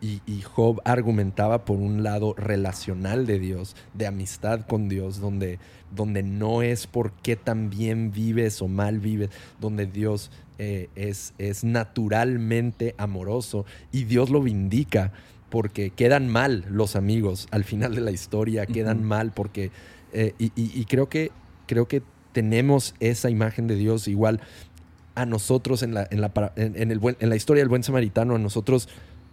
Y, 0.00 0.20
Job 0.42 0.80
argumentaba 0.84 1.64
por 1.64 1.78
un 1.78 2.04
lado 2.04 2.34
relacional 2.34 3.26
de 3.26 3.40
Dios, 3.40 3.74
de 3.92 4.06
amistad 4.06 4.60
con 4.60 4.88
Dios, 4.88 5.18
donde, 5.18 5.58
donde 5.90 6.22
no 6.22 6.62
es 6.62 6.86
por 6.86 7.10
qué 7.10 7.34
tan 7.34 7.70
bien 7.70 8.12
vives 8.12 8.62
o 8.62 8.68
mal 8.68 9.00
vives, 9.00 9.30
donde 9.60 9.86
Dios 9.86 10.30
eh, 10.58 10.90
es, 10.94 11.34
es 11.38 11.64
naturalmente 11.64 12.94
amoroso 12.98 13.66
y 13.90 14.04
Dios 14.04 14.30
lo 14.30 14.42
vindica 14.42 15.12
porque 15.50 15.90
quedan 15.90 16.28
mal 16.28 16.64
los 16.68 16.96
amigos 16.96 17.48
al 17.50 17.64
final 17.64 17.94
de 17.94 18.00
la 18.00 18.10
historia, 18.10 18.66
quedan 18.66 19.04
mal 19.04 19.32
porque... 19.32 19.70
Eh, 20.12 20.34
y, 20.38 20.84
creo, 20.86 21.08
que, 21.08 21.30
creo 21.66 21.88
que 21.88 22.02
tenemos 22.32 22.94
esa 23.00 23.28
imagen 23.28 23.66
de 23.66 23.76
Dios 23.76 24.08
igual 24.08 24.40
a 25.14 25.26
nosotros 25.26 25.82
en 25.82 25.94
la, 25.94 26.06
en 26.10 26.20
la, 26.20 26.32
en 26.56 26.90
el 26.90 27.00
en 27.18 27.28
la 27.28 27.36
historia 27.36 27.62
del 27.62 27.68
buen 27.68 27.82
samaritano, 27.82 28.34
a 28.34 28.38
nosotros 28.38 28.88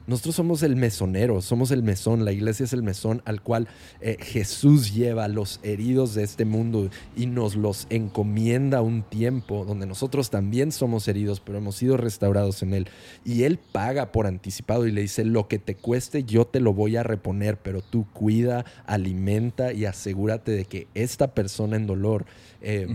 nosotros 0.05 0.35
somos 0.35 0.63
el 0.63 0.75
mesonero, 0.75 1.41
somos 1.41 1.71
el 1.71 1.83
mesón, 1.83 2.25
la 2.25 2.31
iglesia 2.31 2.65
es 2.65 2.73
el 2.73 2.83
mesón 2.83 3.21
al 3.25 3.41
cual 3.41 3.67
eh, 4.01 4.17
Jesús 4.19 4.93
lleva 4.93 5.27
los 5.27 5.59
heridos 5.63 6.13
de 6.13 6.23
este 6.23 6.45
mundo 6.45 6.89
y 7.15 7.25
nos 7.25 7.55
los 7.55 7.87
encomienda 7.89 8.81
un 8.81 9.03
tiempo 9.03 9.65
donde 9.65 9.85
nosotros 9.85 10.29
también 10.29 10.71
somos 10.71 11.07
heridos, 11.07 11.39
pero 11.39 11.57
hemos 11.57 11.75
sido 11.75 11.97
restaurados 11.97 12.63
en 12.63 12.73
Él. 12.73 12.87
Y 13.23 13.43
Él 13.43 13.59
paga 13.71 14.11
por 14.11 14.27
anticipado 14.27 14.87
y 14.87 14.91
le 14.91 15.01
dice, 15.01 15.23
lo 15.23 15.47
que 15.47 15.59
te 15.59 15.75
cueste 15.75 16.23
yo 16.23 16.45
te 16.45 16.59
lo 16.59 16.73
voy 16.73 16.97
a 16.97 17.03
reponer, 17.03 17.57
pero 17.57 17.81
tú 17.81 18.05
cuida, 18.11 18.65
alimenta 18.85 19.73
y 19.73 19.85
asegúrate 19.85 20.51
de 20.51 20.65
que 20.65 20.87
esta 20.93 21.33
persona 21.33 21.77
en 21.77 21.87
dolor... 21.87 22.25
Eh, 22.61 22.87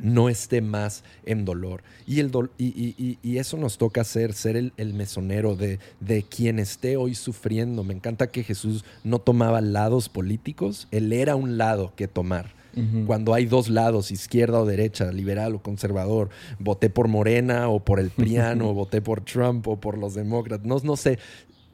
no 0.00 0.28
esté 0.28 0.60
más 0.60 1.04
en 1.24 1.44
dolor. 1.44 1.82
Y, 2.06 2.20
el 2.20 2.30
y, 2.58 3.36
eso 3.38 3.56
nos 3.56 3.78
toca 3.78 4.02
hacer, 4.02 4.32
ser 4.32 4.56
el, 4.56 4.94
mesonero 4.94 5.56
de, 5.56 5.78
de, 6.00 6.22
quien 6.22 6.58
esté 6.58 6.96
hoy 6.96 7.14
sufriendo. 7.14 7.84
Me 7.84 7.94
encanta 7.94 8.28
que 8.28 8.44
Jesús 8.44 8.84
no 9.02 9.18
tomaba 9.18 9.60
lados 9.60 10.08
políticos, 10.08 10.88
él 10.90 11.12
era 11.12 11.36
un 11.36 11.58
lado 11.58 11.92
que 11.96 12.08
tomar. 12.08 12.64
Cuando 13.06 13.34
hay 13.34 13.46
dos 13.46 13.68
lados, 13.68 14.10
izquierda 14.10 14.58
o 14.58 14.66
derecha, 14.66 15.12
liberal 15.12 15.54
o 15.54 15.62
conservador, 15.62 16.30
voté 16.58 16.90
por 16.90 17.06
Morena 17.06 17.68
o 17.68 17.84
por 17.84 18.00
el 18.00 18.10
Priano, 18.10 18.70
o 18.70 18.74
voté 18.74 19.00
por 19.00 19.20
Trump 19.20 19.66
o 19.68 19.76
por 19.76 19.96
los 19.96 20.14
demócratas, 20.14 20.66
no, 20.66 20.78
no 20.82 20.96
sé. 20.96 21.18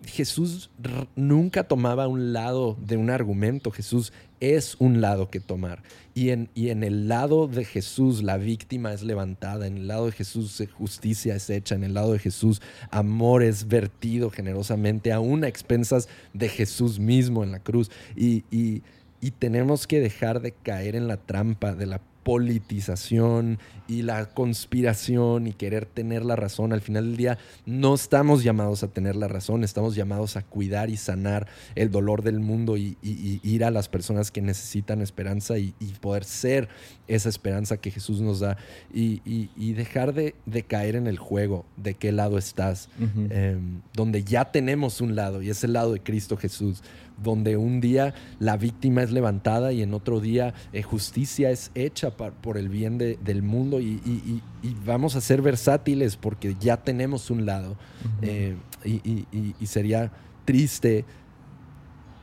Jesús 0.07 0.71
nunca 1.15 1.65
tomaba 1.65 2.09
un 2.09 2.33
lado 2.33 2.77
de 2.81 2.97
un 2.97 3.11
argumento, 3.11 3.71
Jesús 3.71 4.13
es 4.41 4.77
un 4.79 5.01
lado 5.01 5.31
que 5.31 5.41
tomar. 5.41 5.83
Y 6.15 6.31
en, 6.31 6.49
y 6.55 6.71
en 6.71 6.83
el 6.83 7.09
lado 7.09 7.47
de 7.47 7.65
Jesús 7.65 8.23
la 8.23 8.39
víctima 8.39 8.93
es 8.93 9.03
levantada, 9.03 9.67
en 9.67 9.77
el 9.77 9.89
lado 9.89 10.07
de 10.07 10.13
Jesús 10.13 10.63
justicia 10.73 11.37
es 11.37 11.51
hecha, 11.51 11.75
en 11.75 11.85
el 11.85 11.95
lado 11.95 12.13
de 12.13 12.19
Jesús 12.19 12.63
amor 12.91 13.43
es 13.43 13.69
vertido 13.69 14.31
generosamente, 14.31 15.13
aún 15.13 15.45
a 15.45 15.49
expensas 15.49 16.09
de 16.33 16.49
Jesús 16.49 16.99
mismo 16.99 17.45
en 17.45 17.53
la 17.53 17.61
cruz. 17.61 17.91
Y, 18.17 18.45
y, 18.51 18.83
y 19.21 19.33
tenemos 19.33 19.87
que 19.87 20.01
dejar 20.01 20.41
de 20.41 20.53
caer 20.53 20.97
en 20.97 21.07
la 21.07 21.19
trampa 21.19 21.75
de 21.75 21.87
la 21.87 22.01
politización 22.23 23.59
y 23.89 24.03
la 24.03 24.27
conspiración 24.27 25.47
y 25.47 25.53
querer 25.53 25.87
tener 25.87 26.25
la 26.25 26.37
razón. 26.37 26.73
Al 26.73 26.81
final 26.81 27.07
del 27.07 27.16
día 27.16 27.39
no 27.66 27.95
estamos 27.95 28.45
llamados 28.45 28.83
a 28.83 28.89
tener 28.89 29.16
la 29.16 29.27
razón, 29.27 29.64
estamos 29.64 29.95
llamados 29.95 30.37
a 30.37 30.43
cuidar 30.43 30.91
y 30.91 30.97
sanar 30.97 31.49
el 31.75 31.91
dolor 31.91 32.23
del 32.23 32.39
mundo 32.39 32.77
y, 32.77 32.97
ir 33.03 33.64
a 33.64 33.71
las 33.71 33.89
personas 33.89 34.31
que 34.31 34.43
necesitan 34.43 35.01
esperanza 35.01 35.59
y, 35.59 35.75
poder 36.01 36.25
ser 36.25 36.68
esa 37.09 37.29
esperanza 37.29 37.77
que 37.77 37.91
Jesús 37.91 38.21
nos 38.21 38.41
da 38.41 38.57
y, 38.93 39.73
dejar 39.73 40.14
de, 40.14 40.35
caer 40.68 40.95
en 40.95 41.07
el 41.07 41.18
juego 41.18 41.64
de 41.77 41.95
qué 41.95 42.12
lado 42.12 42.39
estás, 42.39 42.89
em, 43.31 43.81
donde 43.95 44.23
ya 44.23 44.53
tenemos 44.53 45.01
un 45.01 45.16
lado 45.16 45.43
y 45.43 45.51
es 45.51 45.64
el 45.64 45.73
lado 45.73 45.93
de 45.93 46.01
Cristo 46.01 46.37
Jesús 46.37 46.83
donde 47.23 47.57
un 47.57 47.81
día 47.81 48.14
la 48.39 48.57
víctima 48.57 49.03
es 49.03 49.12
levantada 49.12 49.73
y 49.73 49.83
en 49.83 49.95
otro 49.95 50.21
día 50.21 50.55
eh, 50.73 50.83
justicia 50.83 51.51
es 51.51 51.71
hecha 51.75 52.11
por 52.16 52.59
el 52.59 52.68
bien 52.68 52.99
del 52.99 53.43
mundo 53.43 53.81
y, 53.81 54.43
vamos 54.85 55.16
a 55.16 55.21
ser 55.21 55.41
versátiles 55.41 56.16
porque 56.16 56.57
ya 56.61 56.77
tenemos 56.77 57.31
un 57.31 57.47
lado. 57.47 57.77
Eh, 58.23 58.57
y, 58.85 59.66
sería 59.66 60.11
triste 60.45 61.05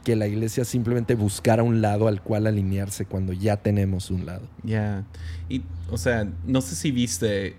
que 0.03 0.15
la 0.15 0.27
iglesia 0.27 0.63
simplemente 0.63 1.15
buscara 1.15 1.63
un 1.63 1.81
lado 1.81 2.07
al 2.07 2.21
cual 2.21 2.47
alinearse 2.47 3.05
cuando 3.05 3.33
ya 3.33 3.57
tenemos 3.57 4.09
un 4.09 4.25
lado. 4.25 4.47
Ya, 4.63 5.05
y 5.49 5.63
o 5.89 5.97
sea, 5.97 6.27
no 6.45 6.61
sé 6.61 6.75
si 6.75 6.91
viste, 6.91 7.55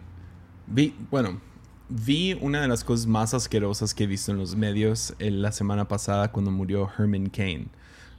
vi, 0.66 0.94
bueno, 1.10 1.40
vi 1.88 2.34
una 2.40 2.60
de 2.60 2.68
las 2.68 2.84
cosas 2.84 3.06
más 3.06 3.34
asquerosas 3.34 3.94
que 3.94 4.04
he 4.04 4.06
visto 4.06 4.32
en 4.32 4.38
los 4.38 4.56
medios 4.56 5.14
la 5.18 5.52
semana 5.52 5.88
pasada 5.88 6.30
cuando 6.32 6.50
murió 6.50 6.88
Herman 6.98 7.28
Cain. 7.30 7.70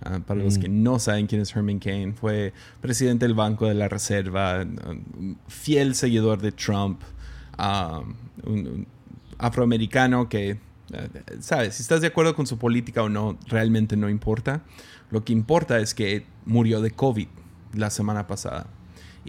Ah, 0.01 0.19
para 0.25 0.41
los 0.41 0.57
que 0.57 0.69
mm. 0.69 0.83
no 0.83 0.97
saben 0.97 1.27
quién 1.27 1.41
es 1.41 1.53
Herman 1.53 1.79
Cain, 1.79 2.15
fue 2.15 2.53
presidente 2.79 3.25
del 3.25 3.35
Banco 3.35 3.67
de 3.67 3.73
la 3.73 3.89
Reserva, 3.89 4.65
fiel 5.47 5.93
seguidor 5.93 6.39
de 6.39 6.53
Trump, 6.53 7.01
ah, 7.57 8.01
un, 8.45 8.87
afroamericano 9.37 10.29
que, 10.29 10.57
ah, 10.93 11.07
sabes, 11.41 11.75
si 11.75 11.81
estás 11.81 11.99
de 11.99 12.07
acuerdo 12.07 12.33
con 12.33 12.47
su 12.47 12.57
política 12.57 13.03
o 13.03 13.09
no, 13.09 13.37
realmente 13.47 13.97
no 13.97 14.09
importa. 14.09 14.61
Lo 15.11 15.25
que 15.25 15.33
importa 15.33 15.79
es 15.79 15.93
que 15.93 16.25
murió 16.45 16.81
de 16.81 16.91
COVID 16.91 17.27
la 17.73 17.89
semana 17.89 18.25
pasada. 18.25 18.67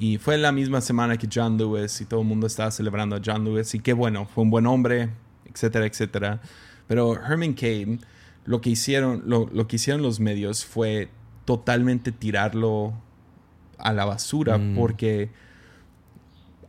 Y 0.00 0.16
fue 0.16 0.38
la 0.38 0.50
misma 0.50 0.80
semana 0.80 1.18
que 1.18 1.28
John 1.30 1.58
Lewis 1.58 2.00
y 2.00 2.06
todo 2.06 2.22
el 2.22 2.26
mundo 2.26 2.46
estaba 2.46 2.70
celebrando 2.70 3.16
a 3.16 3.20
John 3.22 3.44
Lewis. 3.44 3.74
Y 3.74 3.80
qué 3.80 3.92
bueno, 3.92 4.24
fue 4.24 4.42
un 4.42 4.50
buen 4.50 4.66
hombre, 4.66 5.10
etcétera, 5.44 5.84
etcétera. 5.84 6.40
Pero 6.88 7.14
Herman 7.22 7.52
Cain, 7.52 8.00
lo 8.46 8.62
que 8.62 8.70
hicieron, 8.70 9.24
lo, 9.26 9.68
que 9.68 9.76
hicieron 9.76 10.00
los 10.00 10.18
medios 10.18 10.64
fue 10.64 11.10
totalmente 11.44 12.12
tirarlo 12.12 12.94
a 13.76 13.92
la 13.92 14.06
basura 14.06 14.56
mm. 14.56 14.74
porque 14.74 15.28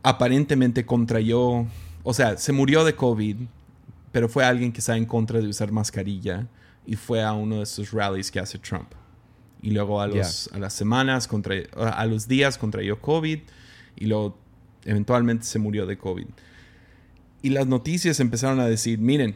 aparentemente 0.02 0.84
contrayó, 0.84 1.66
o 2.02 2.12
sea, 2.12 2.36
se 2.36 2.52
murió 2.52 2.84
de 2.84 2.94
COVID, 2.94 3.36
pero 4.12 4.28
fue 4.28 4.44
alguien 4.44 4.72
que 4.72 4.80
estaba 4.80 4.98
en 4.98 5.06
contra 5.06 5.40
de 5.40 5.48
usar 5.48 5.72
mascarilla 5.72 6.48
y 6.84 6.96
fue 6.96 7.22
a 7.22 7.32
uno 7.32 7.56
de 7.56 7.62
esos 7.62 7.92
rallies 7.92 8.30
que 8.30 8.40
hace 8.40 8.58
Trump 8.58 8.92
y 9.62 9.70
luego 9.70 10.00
a, 10.00 10.08
los, 10.08 10.50
a 10.52 10.58
las 10.58 10.74
semanas, 10.74 11.28
contra, 11.28 11.54
a 11.76 12.04
los 12.06 12.26
días 12.26 12.58
contrayó 12.58 13.00
COVID 13.00 13.38
y 13.96 14.06
luego 14.06 14.36
eventualmente 14.84 15.44
se 15.44 15.58
murió 15.60 15.86
de 15.86 15.96
COVID. 15.96 16.26
Y 17.44 17.50
las 17.50 17.66
noticias 17.66 18.20
empezaron 18.20 18.60
a 18.60 18.66
decir, 18.66 18.98
miren, 18.98 19.34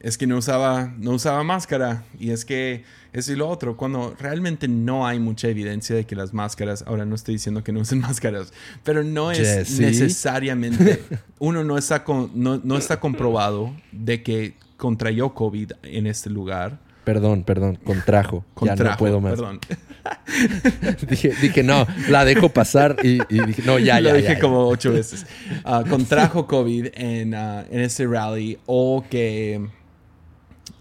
es 0.00 0.16
que 0.16 0.26
no 0.26 0.38
usaba, 0.38 0.94
no 0.98 1.12
usaba 1.12 1.42
máscara 1.42 2.04
y 2.18 2.30
es 2.30 2.44
que 2.44 2.84
eso 3.12 3.32
y 3.32 3.36
lo 3.36 3.48
otro, 3.48 3.76
cuando 3.76 4.16
realmente 4.18 4.68
no 4.68 5.06
hay 5.06 5.18
mucha 5.18 5.48
evidencia 5.48 5.94
de 5.94 6.06
que 6.06 6.16
las 6.16 6.32
máscaras, 6.32 6.82
ahora 6.86 7.04
no 7.04 7.14
estoy 7.14 7.34
diciendo 7.34 7.62
que 7.62 7.72
no 7.72 7.80
usen 7.80 8.00
máscaras, 8.00 8.52
pero 8.84 9.02
no 9.02 9.30
es 9.32 9.78
necesariamente, 9.78 11.02
uno 11.38 11.62
no 11.62 11.76
está, 11.76 12.04
con, 12.04 12.30
no, 12.34 12.60
no 12.64 12.78
está 12.78 13.00
comprobado 13.00 13.74
de 13.90 14.22
que 14.22 14.54
contrayó 14.78 15.34
COVID 15.34 15.72
en 15.82 16.06
este 16.06 16.30
lugar 16.30 16.80
Perdón, 17.04 17.42
perdón, 17.44 17.76
contrajo. 17.76 18.44
contrajo 18.54 18.84
ya 18.84 18.90
no 18.90 18.96
puedo 18.96 19.20
más. 19.20 19.32
Perdón. 19.32 19.60
dije, 21.08 21.32
dije, 21.40 21.62
no, 21.62 21.86
la 22.08 22.24
dejo 22.24 22.48
pasar 22.48 22.96
y, 23.02 23.18
dije, 23.28 23.62
no, 23.64 23.78
ya, 23.78 24.00
ya. 24.00 24.12
Lo 24.12 24.14
dije 24.14 24.38
como 24.38 24.68
ocho 24.68 24.92
veces. 24.92 25.26
Ah, 25.64 25.84
contrajo 25.88 26.46
COVID 26.46 26.88
en, 26.94 27.34
uh, 27.34 27.64
en 27.70 27.80
ese 27.80 28.06
rally 28.06 28.58
o 28.66 29.04
que. 29.08 29.68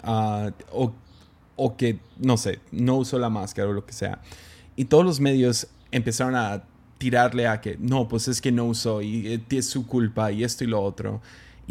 Ah, 0.04 0.52
o, 0.72 0.94
o, 1.56 1.78
que, 1.78 2.00
no 2.18 2.38
sé, 2.38 2.60
no 2.72 2.98
usó 2.98 3.20
la 3.20 3.30
máscara 3.30 3.70
o 3.70 3.74
lo 3.74 3.86
que 3.86 3.94
sea. 3.94 4.20
Y 4.76 4.86
todos 4.86 5.06
los 5.06 5.20
medios 5.20 5.68
empezaron 5.92 6.36
a 6.36 6.64
tirarle 6.98 7.48
a 7.48 7.62
que, 7.62 7.78
no, 7.80 8.08
pues 8.08 8.28
es 8.28 8.42
que 8.42 8.52
no 8.52 8.66
usó 8.66 9.02
y 9.02 9.28
eh, 9.28 9.42
es 9.50 9.66
su 9.66 9.88
culpa 9.88 10.32
y 10.32 10.44
esto 10.44 10.64
y 10.64 10.68
lo 10.68 10.82
otro. 10.82 11.22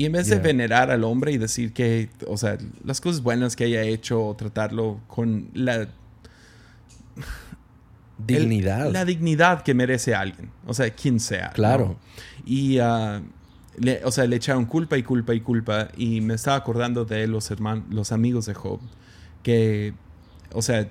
Y 0.01 0.07
en 0.07 0.12
vez 0.12 0.28
de 0.28 0.38
venerar 0.38 0.90
al 0.90 1.05
hombre 1.05 1.30
y 1.30 1.36
decir 1.36 1.74
que, 1.74 2.09
o 2.26 2.38
sea, 2.38 2.57
las 2.82 3.03
cosas 3.03 3.22
buenas 3.22 3.55
que 3.55 3.64
haya 3.64 3.82
hecho 3.82 4.24
o 4.24 4.34
tratarlo 4.34 4.98
con 5.07 5.51
la 5.53 5.88
dignidad. 8.26 8.90
la 8.90 9.05
dignidad 9.05 9.61
que 9.61 9.74
merece 9.74 10.14
alguien, 10.14 10.51
o 10.66 10.72
sea, 10.72 10.88
quien 10.88 11.20
sea. 11.20 11.51
Claro. 11.51 11.98
Y, 12.46 12.80
uh, 12.80 13.20
o 14.03 14.11
sea, 14.11 14.24
le 14.26 14.36
echaron 14.36 14.64
culpa 14.64 14.96
y 14.96 15.03
culpa 15.03 15.34
y 15.34 15.42
culpa. 15.42 15.88
Y 15.98 16.22
me 16.22 16.32
estaba 16.32 16.57
acordando 16.57 17.05
de 17.05 17.26
los 17.26 17.51
hermanos, 17.51 17.84
los 17.90 18.11
amigos 18.11 18.46
de 18.46 18.55
Job, 18.55 18.80
que, 19.42 19.92
o 20.55 20.62
sea, 20.62 20.88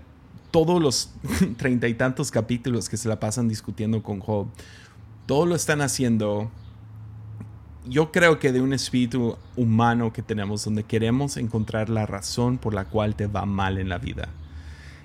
todos 0.52 0.80
los 0.80 1.10
treinta 1.58 1.88
y 1.88 1.96
tantos 1.96 2.30
capítulos 2.30 2.88
que 2.88 2.98
se 2.98 3.10
la 3.10 3.20
pasan 3.20 3.48
discutiendo 3.48 4.04
con 4.04 4.20
Job, 4.20 4.50
todo 5.26 5.48
lo 5.48 5.56
están 5.56 5.82
haciendo 5.82 6.52
yo 7.90 8.12
creo 8.12 8.40
que 8.40 8.52
de 8.52 8.62
un 8.62 8.72
espíritu 8.72 9.38
humano 9.56 10.14
que 10.14 10.22
tenemos 10.22 10.64
donde 10.64 10.84
queremos 10.84 11.38
encontrar 11.38 11.90
la 11.90 12.06
razón 12.06 12.58
por 12.58 12.74
la 12.74 12.86
cual 12.86 13.16
te 13.16 13.28
va 13.28 13.46
mal 13.46 13.78
en 13.78 13.90
la 13.90 13.98
vida. 13.98 14.30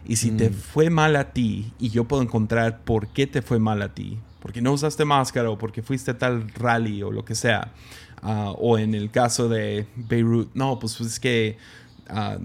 Y 0.07 0.17
si 0.17 0.31
te 0.33 0.51
mm. 0.51 0.55
fue 0.55 0.91
mal 0.91 1.17
a 1.17 1.33
ti 1.33 1.73
y 1.79 1.89
yo 1.89 2.05
puedo 2.05 2.23
encontrar 2.23 2.81
por 2.85 3.09
qué 3.09 3.27
te 3.27 3.41
fue 3.41 3.59
mal 3.59 3.81
a 3.81 3.95
ti, 3.95 4.19
porque 4.41 4.61
no 4.61 4.73
usaste 4.73 5.07
máscara 5.07 5.49
o 5.49 5.57
porque 5.57 5.83
fuiste 5.83 6.11
a 6.11 6.19
tal 6.19 6.51
rally 6.51 7.03
o 7.03 7.11
lo 7.11 7.25
que 7.25 7.35
sea, 7.35 7.73
ah, 8.21 8.53
o 8.59 8.77
en 8.77 8.95
el 8.95 9.11
caso 9.11 9.49
de 9.49 9.87
Beirut, 9.97 10.51
no, 10.55 10.79
pues, 10.79 11.01
es 11.01 11.19
que, 11.19 11.57
ah, 12.09 12.37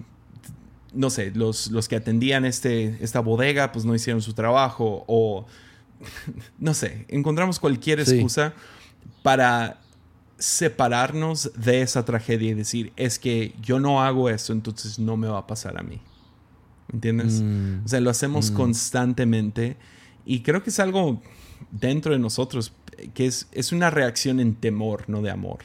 no 0.93 1.09
sé, 1.09 1.31
los, 1.35 1.69
los 1.69 1.89
que 1.89 1.97
atendían 1.97 2.45
este, 2.45 2.97
esta 3.01 3.19
bodega 3.19 3.73
pues 3.73 3.83
no 3.83 3.93
hicieron 3.93 4.21
su 4.21 4.33
trabajo 4.33 5.03
o, 5.07 5.45
no 6.59 6.73
sé, 6.73 7.05
encontramos 7.09 7.59
cualquier 7.59 7.99
excusa 7.99 8.53
para 9.21 9.81
separarnos 10.39 11.51
de 11.55 11.81
esa 11.81 12.05
tragedia 12.05 12.51
y 12.51 12.53
decir, 12.53 12.93
es 12.95 13.19
que 13.19 13.53
yo 13.61 13.79
no 13.79 14.01
hago 14.01 14.29
eso, 14.29 14.53
entonces 14.53 14.97
no 14.97 15.17
me 15.17 15.27
va 15.27 15.39
a 15.39 15.47
pasar 15.47 15.77
a 15.77 15.83
mí. 15.83 16.01
¿Entiendes? 16.91 17.41
Mm. 17.41 17.85
O 17.85 17.87
sea, 17.87 17.99
lo 17.99 18.09
hacemos 18.09 18.49
mm. 18.49 18.55
constantemente 18.55 19.77
y 20.25 20.41
creo 20.41 20.63
que 20.63 20.71
es 20.71 20.79
algo 20.79 21.21
dentro 21.71 22.13
de 22.13 22.19
nosotros 22.19 22.73
que 23.13 23.25
es, 23.25 23.47
es 23.51 23.71
una 23.71 23.89
reacción 23.89 24.39
en 24.39 24.55
temor, 24.55 25.05
no 25.07 25.21
de 25.21 25.29
amor. 25.29 25.59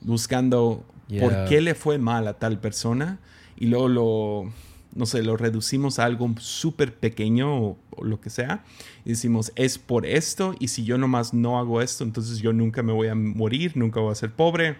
Buscando 0.00 0.84
por 1.18 1.46
qué 1.46 1.60
le 1.60 1.74
fue 1.74 1.98
mal 1.98 2.28
a 2.28 2.34
tal 2.34 2.60
persona 2.60 3.18
y 3.56 3.66
luego 3.66 3.88
lo 3.88 4.52
no 4.94 5.06
sé, 5.06 5.22
lo 5.22 5.36
reducimos 5.36 5.98
a 5.98 6.04
algo 6.04 6.34
súper 6.38 6.94
pequeño 6.94 7.56
o, 7.56 7.78
lo 8.02 8.20
que 8.20 8.30
sea, 8.30 8.64
y 9.04 9.10
decimos, 9.10 9.52
es 9.56 9.78
por 9.78 10.06
esto, 10.06 10.54
y 10.60 10.68
si 10.68 10.84
yo 10.84 10.98
nomás 10.98 11.34
no 11.34 11.58
hago 11.58 11.82
esto, 11.82 12.04
entonces 12.04 12.38
yo 12.38 12.52
nunca 12.52 12.82
me 12.82 12.92
voy 12.92 13.08
a 13.08 13.14
morir, 13.14 13.76
nunca 13.76 14.00
voy 14.00 14.12
a 14.12 14.14
ser 14.14 14.32
pobre, 14.32 14.76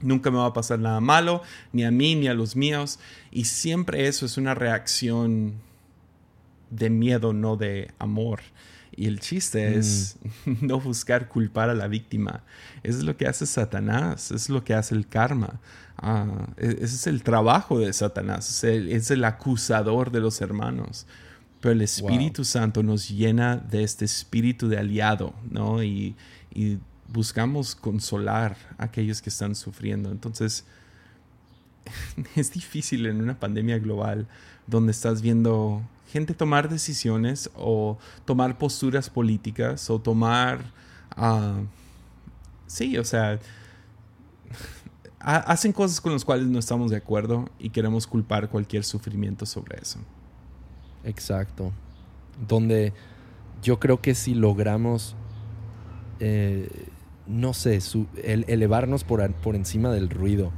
nunca 0.00 0.30
me 0.30 0.38
va 0.38 0.46
a 0.46 0.52
pasar 0.52 0.78
nada 0.78 1.00
malo, 1.00 1.42
ni 1.72 1.84
a 1.84 1.90
mí, 1.90 2.14
ni 2.14 2.28
a 2.28 2.34
los 2.34 2.56
míos, 2.56 2.98
y 3.30 3.44
siempre 3.44 4.06
eso 4.06 4.26
es 4.26 4.36
una 4.36 4.54
reacción 4.54 5.54
de 6.70 6.90
miedo, 6.90 7.32
no 7.32 7.56
de 7.56 7.90
amor. 7.98 8.40
Y 8.94 9.06
el 9.06 9.20
chiste 9.20 9.76
es 9.76 10.16
mm. 10.44 10.52
no 10.66 10.80
buscar 10.80 11.28
culpar 11.28 11.70
a 11.70 11.74
la 11.74 11.88
víctima. 11.88 12.42
Eso 12.82 12.98
es 12.98 13.04
lo 13.04 13.16
que 13.16 13.26
hace 13.26 13.46
Satanás, 13.46 14.26
eso 14.26 14.36
es 14.36 14.48
lo 14.50 14.64
que 14.64 14.74
hace 14.74 14.94
el 14.94 15.08
karma. 15.08 15.60
Ah, 15.96 16.48
e, 16.56 16.66
ese 16.66 16.96
es 16.96 17.06
el 17.06 17.22
trabajo 17.22 17.78
de 17.78 17.92
Satanás, 17.92 18.64
es 18.64 19.10
el, 19.10 19.24
acusador 19.24 20.10
de 20.10 20.20
los 20.20 20.40
hermanos. 20.40 21.06
Pero 21.60 21.72
el 21.72 21.82
Espíritu 21.82 22.44
Santo 22.44 22.82
nos 22.82 23.08
llena 23.08 23.56
de 23.56 23.84
este 23.84 24.04
espíritu 24.04 24.68
de 24.68 24.78
aliado, 24.78 25.32
¿no? 25.48 25.82
Y, 25.82 26.16
y 26.52 26.78
buscamos 27.08 27.76
consolar 27.76 28.56
a 28.78 28.84
aquellos 28.84 29.22
que 29.22 29.30
están 29.30 29.54
sufriendo. 29.54 30.10
Entonces, 30.10 30.64
es 32.36 32.52
difícil 32.52 33.06
en 33.06 33.20
una 33.20 33.38
pandemia 33.38 33.78
global 33.78 34.26
donde 34.66 34.92
estás 34.92 35.22
viendo 35.22 35.82
gente 36.12 36.34
tomar 36.34 36.68
decisiones 36.68 37.50
o 37.56 37.98
tomar 38.24 38.58
posturas 38.58 39.08
políticas 39.08 39.88
o 39.88 39.98
tomar... 39.98 40.60
Uh, 41.16 41.66
sí, 42.66 42.98
o 42.98 43.04
sea, 43.04 43.38
hacen 45.18 45.72
cosas 45.72 46.00
con 46.00 46.12
las 46.12 46.24
cuales 46.24 46.46
no 46.46 46.58
estamos 46.58 46.90
de 46.90 46.98
acuerdo 46.98 47.48
y 47.58 47.70
queremos 47.70 48.06
culpar 48.06 48.50
cualquier 48.50 48.84
sufrimiento 48.84 49.46
sobre 49.46 49.78
eso. 49.80 49.98
Exacto. 51.04 51.72
Donde 52.46 52.92
yo 53.62 53.80
creo 53.80 54.00
que 54.00 54.14
si 54.14 54.34
logramos, 54.34 55.16
eh, 56.20 56.68
no 57.26 57.54
sé, 57.54 57.78
elevarnos 58.22 59.04
por, 59.04 59.32
por 59.34 59.54
encima 59.54 59.90
del 59.90 60.10
ruido, 60.10 60.52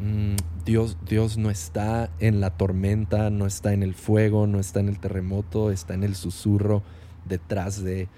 Mm, 0.00 0.36
Dios, 0.64 0.96
Dios 1.06 1.36
no 1.36 1.50
está 1.50 2.10
en 2.20 2.40
la 2.40 2.56
tormenta, 2.56 3.28
no 3.28 3.46
está 3.46 3.74
en 3.74 3.82
el 3.82 3.94
fuego, 3.94 4.46
no 4.46 4.58
está 4.58 4.80
en 4.80 4.88
el 4.88 4.98
terremoto, 4.98 5.70
está 5.70 5.94
en 5.94 6.04
el 6.04 6.14
susurro 6.14 6.82
detrás 7.28 7.82
de... 7.84 8.08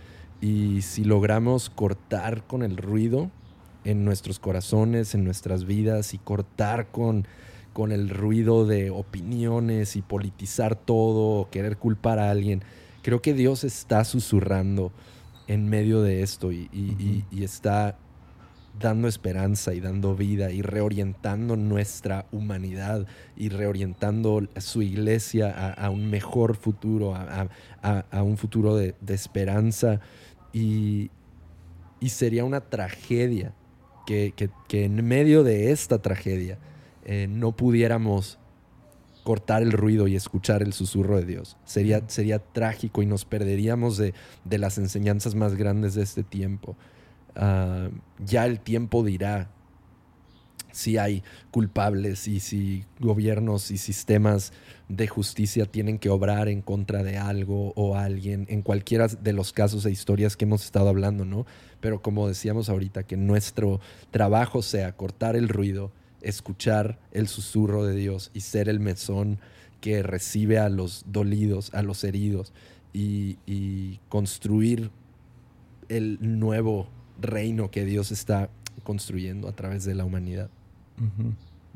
Y 0.40 0.82
si 0.82 1.04
logramos 1.04 1.70
cortar 1.70 2.46
con 2.46 2.62
el 2.62 2.76
ruido 2.76 3.30
en 3.84 4.04
nuestros 4.04 4.38
corazones, 4.38 5.14
en 5.14 5.24
nuestras 5.24 5.64
vidas, 5.64 6.14
y 6.14 6.18
cortar 6.18 6.88
con, 6.90 7.26
con 7.72 7.90
el 7.90 8.08
ruido 8.08 8.64
de 8.64 8.90
opiniones 8.90 9.96
y 9.96 10.02
politizar 10.02 10.76
todo, 10.76 11.40
o 11.40 11.50
querer 11.50 11.78
culpar 11.78 12.18
a 12.18 12.30
alguien, 12.30 12.62
creo 13.02 13.22
que 13.22 13.34
Dios 13.34 13.64
está 13.64 14.04
susurrando 14.04 14.92
en 15.48 15.68
medio 15.68 16.02
de 16.02 16.22
esto 16.22 16.52
y, 16.52 16.68
y 17.30 17.44
está 17.44 17.98
dando 18.82 19.08
esperanza 19.08 19.72
y 19.72 19.80
dando 19.80 20.14
vida 20.14 20.50
y 20.50 20.60
reorientando 20.60 21.56
nuestra 21.56 22.26
humanidad 22.32 23.06
y 23.36 23.48
reorientando 23.48 24.46
su 24.58 24.82
iglesia 24.82 25.72
a, 25.72 25.88
un 25.88 26.10
mejor 26.10 26.56
futuro, 26.56 27.14
a, 27.14 28.22
un 28.22 28.36
futuro 28.36 28.76
de, 28.76 28.94
esperanza. 29.08 30.00
Y, 30.52 31.10
sería 32.06 32.44
una 32.44 32.60
tragedia 32.60 33.54
que, 34.06 34.34
en 34.70 35.06
medio 35.06 35.44
de 35.44 35.70
esta 35.70 36.02
tragedia 36.02 36.58
eh, 37.04 37.28
no 37.30 37.52
pudiéramos 37.52 38.38
cortar 39.22 39.62
el 39.62 39.70
ruido 39.70 40.08
y 40.08 40.16
escuchar 40.16 40.62
el 40.62 40.72
susurro 40.72 41.16
de 41.16 41.24
Dios. 41.24 41.56
Sería, 41.64 42.02
sería 42.08 42.40
trágico 42.40 43.02
y 43.02 43.06
nos 43.06 43.24
perderíamos 43.24 43.96
de, 43.96 44.14
de 44.44 44.58
las 44.58 44.78
enseñanzas 44.78 45.36
más 45.36 45.54
grandes 45.54 45.94
de 45.94 46.02
este 46.02 46.24
tiempo. 46.24 46.76
Ah, 47.34 47.88
ya 48.24 48.46
el 48.46 48.60
tiempo 48.60 49.02
dirá 49.02 49.50
si 50.72 50.98
hay 50.98 51.22
culpables 51.50 52.26
y 52.26 52.40
si 52.40 52.84
gobiernos 52.98 53.70
y 53.70 53.78
sistemas 53.78 54.52
de 54.88 55.06
justicia 55.06 55.66
tienen 55.66 55.98
que 55.98 56.08
obrar 56.08 56.48
en 56.48 56.62
contra 56.62 57.02
de 57.02 57.18
algo 57.18 57.72
o 57.76 57.96
alguien, 57.96 58.46
en 58.48 58.62
cualquiera 58.62 59.06
de 59.06 59.32
los 59.32 59.52
casos 59.52 59.86
e 59.86 59.90
historias 59.90 60.36
que 60.36 60.44
hemos 60.44 60.64
estado 60.64 60.88
hablando, 60.88 61.24
¿no? 61.24 61.46
Pero 61.80 62.02
como 62.02 62.26
decíamos 62.26 62.68
ahorita, 62.68 63.04
que 63.04 63.16
nuestro 63.16 63.80
trabajo 64.10 64.62
sea 64.62 64.96
cortar 64.96 65.36
el 65.36 65.48
ruido, 65.48 65.92
escuchar 66.22 66.98
el 67.12 67.28
susurro 67.28 67.84
de 67.84 67.94
Dios 67.94 68.30
y 68.34 68.40
ser 68.40 68.68
el 68.68 68.80
mesón 68.80 69.38
que 69.80 70.02
recibe 70.02 70.58
a 70.58 70.68
los 70.68 71.04
dolidos, 71.08 71.72
a 71.74 71.82
los 71.82 72.04
heridos 72.04 72.52
y, 72.92 73.38
y 73.46 73.98
construir 74.08 74.90
el 75.88 76.18
nuevo 76.20 76.88
reino 77.22 77.70
que 77.70 77.84
Dios 77.84 78.12
está 78.12 78.50
construyendo 78.84 79.48
a 79.48 79.52
través 79.52 79.84
de 79.84 79.94
la 79.94 80.04
humanidad. 80.04 80.50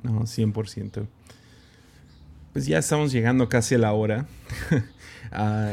No, 0.03 0.23
100%. 0.23 1.07
Pues 2.53 2.67
ya 2.67 2.79
estamos 2.79 3.13
llegando 3.13 3.49
casi 3.49 3.75
a 3.75 3.79
la 3.79 3.93
hora. 3.93 4.27
Ah, 5.33 5.73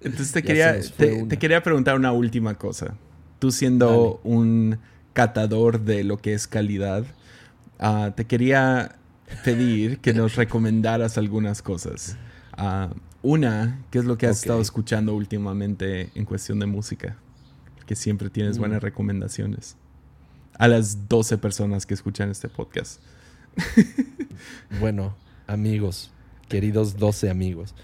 entonces 0.00 0.30
te 0.30 0.44
quería, 0.44 0.80
te, 0.96 1.36
quería 1.36 1.60
preguntar 1.60 1.96
una 1.96 2.12
última 2.12 2.54
cosa. 2.54 2.94
Tú 3.40 3.50
siendo 3.50 4.20
un 4.22 4.78
catador 5.12 5.80
de 5.80 6.04
lo 6.04 6.18
que 6.18 6.34
es 6.34 6.46
calidad, 6.46 7.04
ah, 7.80 8.12
te 8.14 8.26
quería 8.26 8.94
pedir 9.44 9.98
que 9.98 10.14
nos 10.14 10.36
recomendaras 10.36 11.18
algunas 11.18 11.62
cosas. 11.62 12.16
Ah, 12.52 12.90
una, 13.22 13.80
¿qué 13.90 13.98
es 13.98 14.04
lo 14.04 14.16
que 14.16 14.28
has 14.28 14.38
estado 14.38 14.60
escuchando 14.60 15.14
últimamente 15.14 16.10
en 16.14 16.24
cuestión 16.24 16.60
de 16.60 16.66
música? 16.66 17.16
Que 17.92 17.96
siempre 17.96 18.30
tienes 18.30 18.56
buenas 18.56 18.82
recomendaciones. 18.82 19.76
A 20.54 20.66
las 20.66 21.10
12 21.10 21.36
personas 21.36 21.84
que 21.84 21.92
escuchan 21.92 22.30
este 22.30 22.48
podcast. 22.48 23.02
bueno, 24.80 25.14
amigos, 25.46 26.10
queridos 26.48 26.96
12 26.96 27.28
amigos. 27.28 27.74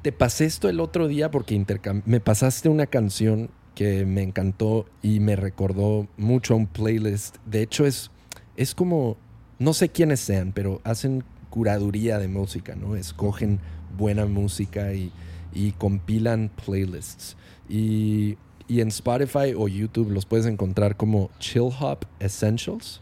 te 0.00 0.10
pasé 0.10 0.46
esto 0.46 0.70
el 0.70 0.80
otro 0.80 1.06
día 1.06 1.30
porque 1.30 1.62
me 2.06 2.18
pasaste 2.18 2.70
una 2.70 2.86
canción 2.86 3.50
que 3.74 4.06
me 4.06 4.22
encantó 4.22 4.86
y 5.02 5.20
me 5.20 5.36
recordó 5.36 6.08
mucho 6.16 6.54
a 6.54 6.56
un 6.56 6.66
playlist. 6.66 7.36
De 7.44 7.60
hecho, 7.60 7.84
es, 7.84 8.10
es 8.56 8.74
como, 8.74 9.18
no 9.58 9.74
sé 9.74 9.90
quiénes 9.90 10.20
sean, 10.20 10.52
pero 10.52 10.80
hacen 10.82 11.24
curaduría 11.50 12.18
de 12.18 12.28
música, 12.28 12.74
¿no? 12.74 12.96
Escogen 12.96 13.60
buena 13.98 14.24
música 14.24 14.94
y 14.94 15.12
y 15.58 15.72
compilan 15.72 16.50
playlists. 16.64 17.36
Y, 17.68 18.38
en 18.68 18.88
Spotify 18.88 19.54
o 19.56 19.66
YouTube 19.66 20.10
los 20.10 20.26
puedes 20.26 20.46
encontrar 20.46 20.96
como 20.96 21.30
Chill 21.40 21.70
Hop 21.80 22.04
Essentials. 22.20 23.00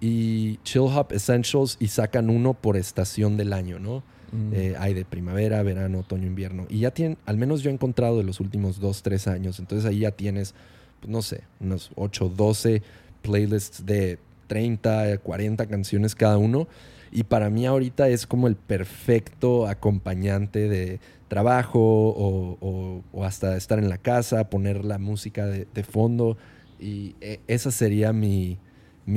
Y 0.00 0.58
Chill 0.64 0.82
Hop 0.82 1.12
Essentials 1.12 1.76
y 1.78 1.88
sacan 1.88 2.30
uno 2.30 2.52
por 2.54 2.76
estación 2.76 3.36
del 3.36 3.52
año, 3.52 3.78
¿no? 3.78 4.02
Mm. 4.32 4.52
Eh, 4.52 4.74
hay 4.78 4.92
de 4.92 5.04
primavera, 5.04 5.62
verano, 5.62 6.00
otoño, 6.00 6.26
invierno. 6.26 6.66
Y 6.68 6.80
ya 6.80 6.90
tienen, 6.90 7.16
al 7.26 7.36
menos 7.36 7.62
yo 7.62 7.70
he 7.70 7.72
encontrado 7.72 8.18
de 8.18 8.24
los 8.24 8.40
últimos 8.40 8.80
dos, 8.80 9.02
tres 9.02 9.28
años. 9.28 9.58
Entonces 9.60 9.88
ahí 9.88 10.00
ya 10.00 10.10
tienes, 10.10 10.54
pues, 11.00 11.10
no 11.10 11.22
sé, 11.22 11.42
unos 11.60 11.90
8, 11.94 12.32
12 12.36 12.82
playlists 13.22 13.86
de 13.86 14.18
30, 14.48 15.18
40 15.18 15.66
canciones 15.66 16.14
cada 16.14 16.38
uno. 16.38 16.66
Y 17.12 17.24
para 17.24 17.50
mí 17.50 17.66
ahorita 17.66 18.08
es 18.08 18.26
como 18.26 18.48
el 18.48 18.56
perfecto 18.56 19.68
acompañante 19.68 20.68
de, 20.68 20.98
trabajo 21.32 21.80
o, 21.80 23.24
hasta 23.24 23.56
estar 23.56 23.78
en 23.78 23.88
la 23.88 23.96
casa, 23.96 24.50
poner 24.50 24.84
la 24.84 24.98
música 24.98 25.46
de, 25.46 25.82
fondo. 25.82 26.36
Y 26.78 27.14
e, 27.22 27.40
esa 27.46 27.70
sería 27.70 28.12
mi, 28.12 28.58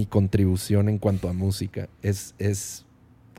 contribución 0.07 0.87
en 0.87 0.97
cuanto 0.97 1.27
a 1.27 1.33
música. 1.33 1.89
Es, 2.01 2.33
es, 2.39 2.85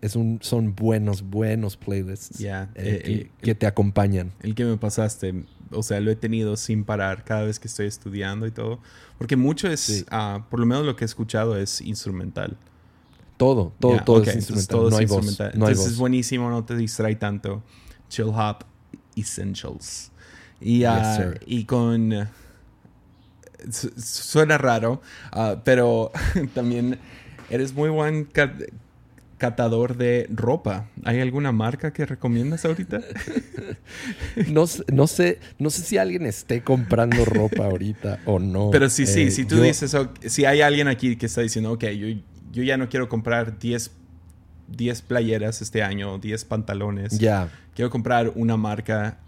es 0.02 0.14
un, 0.14 0.40
son 0.42 0.74
buenos, 0.74 1.22
buenos 1.22 1.78
playlists 1.78 2.38
eh, 2.38 2.66
eh, 2.74 3.30
que, 3.40 3.54
te 3.54 3.66
acompañan. 3.66 4.32
El 4.42 4.54
que 4.54 4.66
me 4.66 4.76
pasaste, 4.76 5.46
o 5.70 5.82
sea, 5.82 5.98
lo 6.00 6.10
he 6.10 6.16
tenido 6.16 6.58
sin 6.58 6.84
parar 6.84 7.24
cada 7.24 7.44
vez 7.44 7.58
que 7.58 7.68
estoy 7.68 7.86
estudiando 7.86 8.46
y 8.46 8.50
todo. 8.50 8.78
Porque 9.16 9.36
mucho 9.36 9.68
es, 9.68 10.04
ah, 10.10 10.48
por 10.50 10.60
lo 10.60 10.66
menos 10.66 10.84
lo 10.84 10.96
que 10.96 11.04
he 11.04 11.06
escuchado 11.06 11.56
es 11.56 11.80
instrumental. 11.80 12.58
Todo, 13.36 13.72
todo, 13.78 13.98
todo 14.04 14.22
es 14.22 14.34
instrumental. 14.34 14.90
no, 14.90 14.96
hay 14.96 15.02
instrumental. 15.02 15.50
Entonces 15.52 15.86
es 15.86 15.98
buenísimo, 15.98 16.50
no 16.50 16.64
te 16.64 16.76
distrae 16.76 17.16
tanto. 17.16 17.62
Chill 18.08 18.28
Hop 18.28 18.64
Essentials. 19.14 20.10
Y, 20.60 20.84
ah, 20.84 21.34
y 21.46 21.64
con... 21.64 22.28
suena 23.70 24.56
raro, 24.58 25.02
ah, 25.32 25.56
pero 25.64 26.12
también 26.54 26.98
eres 27.50 27.74
muy 27.74 27.90
buen 27.90 28.28
catador 29.38 29.96
de 29.96 30.26
ropa. 30.32 30.88
¿Hay 31.04 31.20
alguna 31.20 31.52
marca 31.52 31.92
que 31.92 32.06
recomiendas 32.06 32.64
ahorita? 32.64 33.00
no, 34.48 34.64
no, 34.92 35.06
sé, 35.06 35.40
no 35.58 35.70
sé 35.70 35.82
si 35.82 35.98
alguien 35.98 36.24
esté 36.26 36.62
comprando 36.62 37.24
ropa 37.24 37.66
ahorita 37.66 38.20
o 38.24 38.38
no. 38.38 38.70
Pero 38.70 38.88
sí, 38.88 39.06
sí, 39.06 39.22
eh, 39.22 39.30
si 39.30 39.44
tú 39.44 39.60
dices, 39.60 39.94
si 40.24 40.44
hay 40.44 40.62
alguien 40.62 40.88
aquí 40.88 41.16
que 41.16 41.26
está 41.26 41.42
diciendo, 41.42 41.72
ok, 41.72 41.84
yo, 41.88 42.06
yo 42.56 42.62
ya 42.62 42.78
no 42.78 42.88
quiero 42.88 43.10
comprar 43.10 43.58
10 43.58 43.90
10 44.68 45.02
playeras 45.02 45.60
este 45.60 45.82
año, 45.82 46.18
10 46.18 46.44
pantalones. 46.46 47.18
Ya. 47.18 47.50
Quiero 47.74 47.90
comprar 47.90 48.32
una 48.34 48.56
marca. 48.56 49.18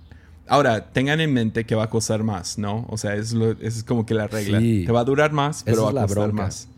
Ahora, 0.49 0.91
tengan 0.93 1.21
en 1.21 1.33
mente 1.33 1.65
que 1.65 1.75
va 1.75 1.85
a 1.85 1.91
costar 1.91 2.25
más, 2.25 2.57
¿no? 2.57 2.87
O 2.89 2.97
sea, 2.97 3.15
es, 3.15 3.35
es 3.61 3.85
como 3.85 4.07
que 4.07 4.15
la 4.15 4.27
regla. 4.27 4.59
Te 4.59 4.91
va 4.91 5.01
a 5.01 5.05
durar 5.05 5.31
más, 5.31 5.63
pero 5.63 5.93
va 5.93 6.03
a 6.03 6.07
costar 6.07 6.33
más. 6.33 6.69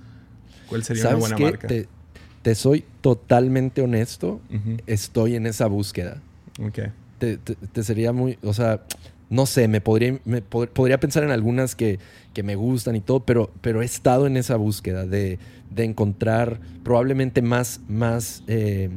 ¿Cuál 0.69 0.83
sería 0.83 1.09
una 1.09 1.17
buena 1.17 1.39
marca? 1.39 1.69
Te, 1.69 2.55
soy 2.55 2.85
totalmente 3.01 3.81
honesto. 3.81 4.41
Estoy 4.89 5.37
en 5.37 5.47
esa 5.47 5.69
búsqueda. 5.69 6.21
Ok. 6.61 6.81
te, 7.19 7.83
sería 7.85 8.13
muy, 8.13 8.39
o 8.43 8.53
sea, 8.53 8.83
no 9.31 9.47
sé, 9.47 9.69
me 9.69 9.81
podría, 9.81 10.19
me 10.25 10.43
podría 10.43 10.99
pensar 10.99 11.23
en 11.23 11.31
algunas 11.31 11.77
que, 11.77 12.01
que, 12.35 12.43
me 12.43 12.57
gustan 12.57 12.97
y 12.97 13.01
todo, 13.01 13.21
pero, 13.21 13.53
pero 13.61 13.81
he 13.81 13.85
estado 13.85 14.27
en 14.27 14.37
esa 14.37 14.57
búsqueda 14.57 15.07
de, 15.07 15.39
de 15.71 15.85
encontrar 15.85 16.61
probablemente 16.83 17.43
más, 17.43 17.81
más 17.89 18.43
eh, 18.47 18.91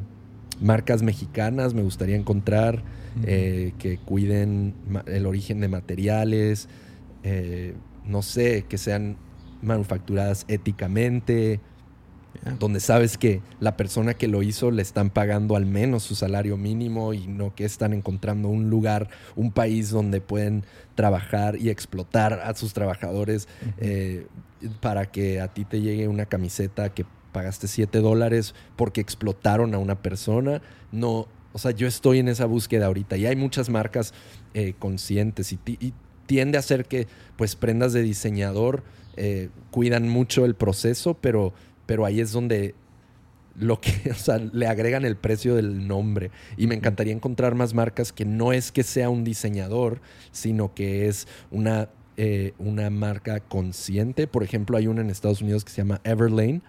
marcas 0.61 1.03
mexicanas, 1.03 1.73
me 1.73 1.81
gustaría 1.81 2.15
encontrar 2.15 2.83
eh, 3.25 3.73
que 3.77 3.97
cuiden 3.97 4.73
el 5.05 5.25
origen 5.27 5.59
de 5.59 5.67
materiales, 5.67 6.67
eh, 7.23 7.75
no 8.05 8.21
sé, 8.21 8.65
que 8.67 8.77
sean 8.77 9.17
manufacturadas 9.61 10.45
éticamente, 10.47 11.59
donde 12.59 12.79
sabes 12.79 13.17
que 13.17 13.41
la 13.59 13.77
persona 13.77 14.13
que 14.13 14.27
lo 14.27 14.43
hizo 14.43 14.69
le 14.71 14.81
están 14.81 15.09
pagando 15.09 15.55
al 15.55 15.65
menos 15.65 16.03
su 16.03 16.15
salario 16.15 16.57
mínimo 16.57 17.13
y 17.13 17.27
no 17.27 17.55
que 17.55 17.63
están 17.63 17.93
encontrando 17.93 18.49
un 18.49 18.69
lugar, 18.69 19.09
un 19.35 19.51
país 19.51 19.89
donde 19.89 20.19
pueden 20.19 20.65
trabajar 20.95 21.55
y 21.57 21.69
explotar 21.69 22.33
a 22.33 22.53
sus 22.55 22.73
trabajadores 22.73 23.47
eh, 23.77 24.27
para 24.81 25.05
que 25.09 25.39
a 25.39 25.47
ti 25.47 25.63
te 25.63 25.81
llegue 25.81 26.07
una 26.07 26.25
camiseta 26.25 26.93
que 26.93 27.05
pagaste 27.31 27.67
7 27.67 27.99
dólares 27.99 28.53
porque 28.75 29.01
explotaron 29.01 29.73
a 29.73 29.79
una 29.79 30.01
persona. 30.01 30.61
No, 30.91 31.27
o 31.53 31.59
sea, 31.59 31.71
yo 31.71 31.87
estoy 31.87 32.19
en 32.19 32.27
esa 32.27 32.45
búsqueda 32.45 32.87
ahorita 32.87 33.15
y 33.17 33.25
hay 33.25 33.35
muchas 33.35 33.69
marcas 33.69 34.13
eh, 34.53 34.73
conscientes 34.79 35.53
y, 35.53 35.93
tiende 36.25 36.57
a 36.57 36.61
ser 36.61 36.85
que 36.85 37.07
pues 37.35 37.57
prendas 37.57 37.91
de 37.91 38.01
diseñador 38.01 38.81
eh, 39.17 39.49
cuidan 39.71 40.07
mucho 40.07 40.45
el 40.45 40.55
proceso, 40.55 41.15
pero 41.15 41.53
pero 41.93 42.07
ahí 42.07 42.21
es 42.21 42.31
donde 42.31 42.73
lo 43.55 43.79
que, 43.79 43.91
o 44.09 44.15
sea, 44.15 44.39
le 44.39 44.65
agregan 44.65 45.05
el 45.05 45.15
precio 45.15 45.53
del 45.53 45.87
nombre. 45.87 46.31
Y 46.57 46.65
me 46.65 46.73
encantaría 46.73 47.13
encontrar 47.13 47.53
más 47.53 47.75
marcas 47.75 48.11
que 48.11 48.25
no 48.25 48.51
es 48.51 48.71
que 48.71 48.81
sea 48.81 49.11
un 49.11 49.23
diseñador, 49.23 50.01
sino 50.31 50.73
que 50.73 51.07
es 51.07 51.27
una, 51.51 51.89
eh, 52.17 52.53
una 52.57 52.89
marca 52.89 53.41
consciente. 53.41 54.25
Por 54.25 54.41
ejemplo, 54.41 54.75
hay 54.75 54.87
una 54.87 55.01
en 55.01 55.11
Estados 55.11 55.43
Unidos 55.43 55.63
que 55.63 55.69
se 55.69 55.83
llama 55.83 56.01
Everlane, 56.03 56.61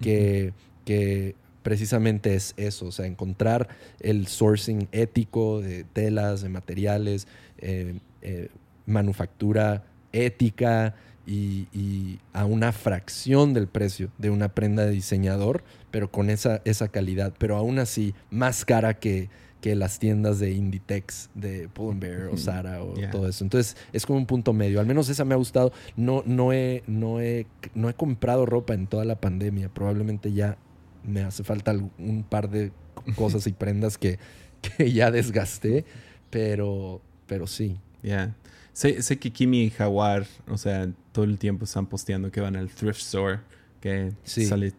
que, 0.00 0.52
que 0.84 1.34
precisamente 1.64 2.36
es 2.36 2.54
eso, 2.56 2.86
o 2.86 2.92
sea, 2.92 3.06
encontrar 3.06 3.66
el 3.98 4.28
sourcing 4.28 4.86
ético 4.92 5.60
de 5.60 5.82
telas, 5.82 6.40
de 6.40 6.50
materiales, 6.50 7.26
eh, 7.58 7.98
eh, 8.22 8.48
manufactura 8.86 9.82
ética, 10.12 10.94
y, 11.28 12.18
a 12.32 12.44
una 12.44 12.72
fracción 12.72 13.52
del 13.52 13.66
precio 13.66 14.10
de 14.18 14.30
una 14.30 14.48
prenda 14.48 14.86
de 14.86 14.92
diseñador, 14.92 15.62
pero 15.90 16.10
con 16.10 16.30
esa, 16.30 16.62
esa 16.64 16.88
calidad, 16.88 17.34
pero 17.38 17.56
aún 17.56 17.78
así 17.78 18.14
más 18.30 18.64
cara 18.64 18.94
que, 18.94 19.28
que 19.60 19.74
las 19.74 19.98
tiendas 19.98 20.38
de 20.38 20.52
Inditex, 20.52 21.30
de 21.34 21.68
Pull&Bear 21.68 22.28
o 22.28 22.36
Zara 22.36 22.82
o 22.82 22.94
todo 23.10 23.28
eso. 23.28 23.44
Entonces 23.44 23.76
es 23.92 24.06
como 24.06 24.18
un 24.18 24.26
punto 24.26 24.52
medio. 24.52 24.80
Al 24.80 24.86
menos 24.86 25.08
esa 25.08 25.24
me 25.24 25.34
ha 25.34 25.36
gustado. 25.36 25.72
No, 25.96 26.22
no, 26.24 26.52
he, 26.52 26.82
no, 26.86 27.20
he, 27.20 27.46
no 27.74 27.88
he 27.88 27.94
comprado 27.94 28.46
ropa 28.46 28.74
en 28.74 28.86
toda 28.86 29.04
la 29.04 29.20
pandemia. 29.20 29.68
Probablemente 29.68 30.32
ya 30.32 30.56
me 31.04 31.22
hace 31.22 31.44
falta 31.44 31.72
un 31.72 32.24
par 32.28 32.48
de 32.50 32.72
cosas 33.16 33.46
y 33.46 33.52
prendas 33.52 33.98
que, 33.98 34.18
que 34.62 34.92
ya 34.92 35.10
desgasté, 35.10 35.84
pero, 36.30 37.02
pero 37.26 37.46
sí. 37.46 37.76
Ya. 38.02 38.34
Sé, 38.72 39.02
sé, 39.02 39.18
que 39.18 39.32
Kimi 39.32 39.64
y 39.64 39.70
Jaguar, 39.70 40.24
o 40.46 40.56
sea, 40.56 40.88
todo 41.18 41.24
el 41.24 41.36
tiempo 41.36 41.64
están 41.64 41.86
posteando 41.86 42.30
que 42.30 42.40
van 42.40 42.54
al 42.54 42.68
thrift 42.68 43.00
store, 43.00 43.40
que 43.80 44.12
sale 44.24 44.72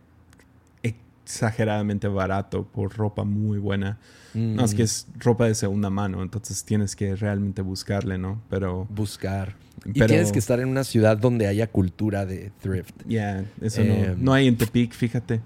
exageradamente 0.81 2.07
barato 2.07 2.63
por 2.63 2.95
ropa 2.95 3.25
muy 3.25 3.57
buena. 3.57 3.99
No, 4.33 4.63
es 4.63 4.73
que 4.73 4.83
es 4.83 5.05
ropa 5.17 5.47
de 5.47 5.53
segunda 5.53 5.89
mano, 5.89 6.21
entonces 6.21 6.63
tienes 6.63 6.95
que 6.95 7.13
realmente 7.17 7.61
buscarle, 7.61 8.17
¿no? 8.17 8.41
Pero... 8.49 8.87
Buscar. 8.89 9.57
Y 9.83 9.91
tienes 9.91 10.31
que 10.31 10.39
estar 10.39 10.61
en 10.61 10.69
una 10.69 10.85
ciudad 10.85 11.17
donde 11.17 11.45
haya 11.45 11.67
cultura 11.67 12.25
de 12.25 12.53
thrift. 12.61 12.95
Ya, 13.05 13.43
eso 13.59 13.83
no, 13.83 13.93
em, 13.93 14.23
no 14.23 14.31
hay 14.31 14.47
en 14.47 14.55
Tepic, 14.55 14.93
fíjate. 14.93 15.41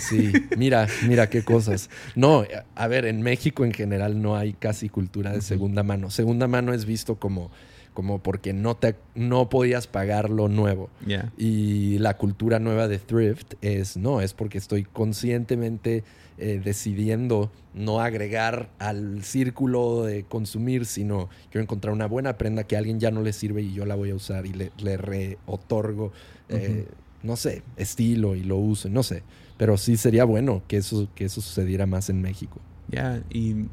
Sí, 0.00 0.32
mira, 0.56 0.88
mira 1.06 1.30
qué 1.30 1.44
cosas. 1.44 1.88
No, 2.16 2.44
a 2.74 2.88
ver, 2.88 3.04
en 3.04 3.22
México 3.22 3.64
en 3.64 3.72
general 3.72 4.20
no 4.20 4.34
hay 4.34 4.54
casi 4.54 4.88
cultura 4.88 5.30
de 5.30 5.40
segunda 5.40 5.84
mano. 5.84 6.10
Segunda 6.10 6.48
mano 6.48 6.74
es 6.74 6.84
visto 6.84 7.14
como 7.14 7.52
como 7.96 8.22
porque 8.22 8.52
no, 8.52 8.76
te, 8.76 8.94
no 9.14 9.48
podías 9.48 9.86
pagar 9.86 10.28
lo 10.28 10.48
nuevo. 10.48 10.90
Y 11.38 11.98
la 11.98 12.18
cultura 12.18 12.58
nueva 12.58 12.88
de 12.88 12.98
thrift 12.98 13.54
es, 13.62 13.96
no, 13.96 14.20
es 14.20 14.34
porque 14.34 14.58
estoy 14.58 14.84
conscientemente 14.84 16.04
eh, 16.36 16.60
decidiendo 16.62 17.50
no 17.72 18.02
agregar 18.02 18.68
al 18.78 19.24
círculo 19.24 20.04
de 20.04 20.24
consumir, 20.24 20.84
sino 20.84 21.30
quiero 21.50 21.62
encontrar 21.62 21.94
una 21.94 22.04
buena 22.04 22.36
prenda 22.36 22.64
que 22.64 22.76
a 22.76 22.80
alguien 22.80 23.00
ya 23.00 23.10
no 23.10 23.22
le 23.22 23.32
sirve 23.32 23.62
y 23.62 23.72
yo 23.72 23.86
la 23.86 23.94
voy 23.94 24.10
a 24.10 24.14
usar 24.14 24.44
y 24.44 24.52
le, 24.52 24.72
le 24.76 24.98
reotorgo, 24.98 26.12
eh, 26.50 26.86
no 27.22 27.36
sé, 27.36 27.62
estilo 27.78 28.34
y 28.34 28.42
lo 28.42 28.58
uso, 28.58 28.90
no 28.90 29.02
sé. 29.02 29.22
Pero 29.56 29.78
sí 29.78 29.96
sería 29.96 30.24
bueno 30.24 30.62
que 30.68 30.76
eso, 30.76 31.08
que 31.14 31.24
eso 31.24 31.40
sucediera 31.40 31.86
más 31.86 32.10
en 32.10 32.20
México. 32.20 32.60
Ya, 32.88 33.22
y, 33.30 33.68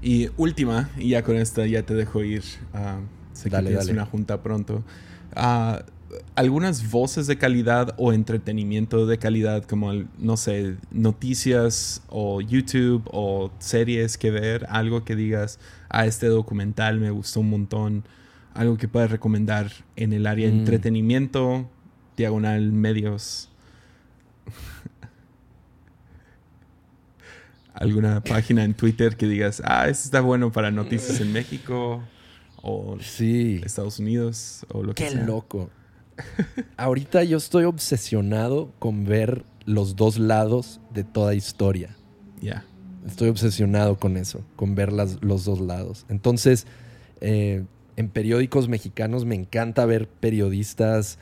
y, 0.00 0.30
última, 0.38 0.88
y 0.96 1.10
ya 1.10 1.22
con 1.22 1.36
esta 1.36 1.66
ya 1.66 1.82
te 1.82 1.92
dejo 1.92 2.24
ir. 2.24 2.42
a 2.72 3.00
Sé 3.36 3.50
que 3.50 3.62
tienes 3.62 3.88
una 3.88 4.06
junta 4.06 4.42
pronto. 4.42 4.82
Ah, 5.34 5.84
algunas 6.34 6.90
voces 6.90 7.26
de 7.26 7.36
calidad 7.36 7.94
o 7.98 8.14
entretenimiento 8.14 9.06
de 9.06 9.18
calidad, 9.18 9.64
como, 9.64 9.92
no 10.18 10.38
sé, 10.38 10.76
noticias 10.90 12.02
o 12.08 12.40
YouTube 12.40 13.02
o 13.12 13.50
series 13.58 14.16
que 14.16 14.30
ver, 14.30 14.66
algo 14.70 15.04
que 15.04 15.14
digas, 15.16 15.58
a 15.90 16.00
ah, 16.00 16.06
este 16.06 16.28
documental 16.28 16.98
me 16.98 17.10
gustó 17.10 17.40
un 17.40 17.50
montón, 17.50 18.04
algo 18.54 18.78
que 18.78 18.88
puedas 18.88 19.10
recomendar 19.10 19.70
en 19.96 20.14
el 20.14 20.26
área 20.26 20.46
de 20.46 20.54
mm. 20.54 20.58
entretenimiento, 20.60 21.68
diagonal, 22.16 22.72
medios. 22.72 23.50
alguna 27.74 28.22
página 28.22 28.64
en 28.64 28.72
Twitter 28.72 29.18
que 29.18 29.26
digas, 29.26 29.60
ah, 29.66 29.86
esto 29.88 30.04
está 30.06 30.22
bueno 30.22 30.50
para 30.50 30.70
noticias 30.70 31.20
en 31.20 31.34
México 31.34 32.02
o 32.68 32.98
sí. 33.00 33.60
Estados 33.64 34.00
Unidos 34.00 34.66
o 34.72 34.82
lo 34.82 34.92
que 34.94 35.08
sea. 35.08 35.20
Qué 35.20 35.24
loco. 35.24 35.70
Ahorita 36.76 37.22
yo 37.22 37.36
estoy 37.38 37.64
obsesionado 37.64 38.72
con 38.80 39.04
ver 39.04 39.44
los 39.66 39.94
dos 39.94 40.18
lados 40.18 40.80
de 40.92 41.04
toda 41.04 41.34
historia. 41.34 41.96
Ya. 42.40 42.64
Estoy 43.06 43.28
obsesionado 43.28 44.00
con 44.00 44.16
eso, 44.16 44.40
con 44.56 44.74
ver 44.74 44.92
las, 44.92 45.22
los 45.22 45.44
dos 45.44 45.60
lados. 45.60 46.06
Entonces, 46.08 46.66
eh, 47.20 47.64
en 47.94 48.08
periódicos 48.08 48.68
mexicanos 48.68 49.24
me 49.24 49.36
encanta 49.36 49.86
ver 49.86 50.08
periodistas 50.08 51.18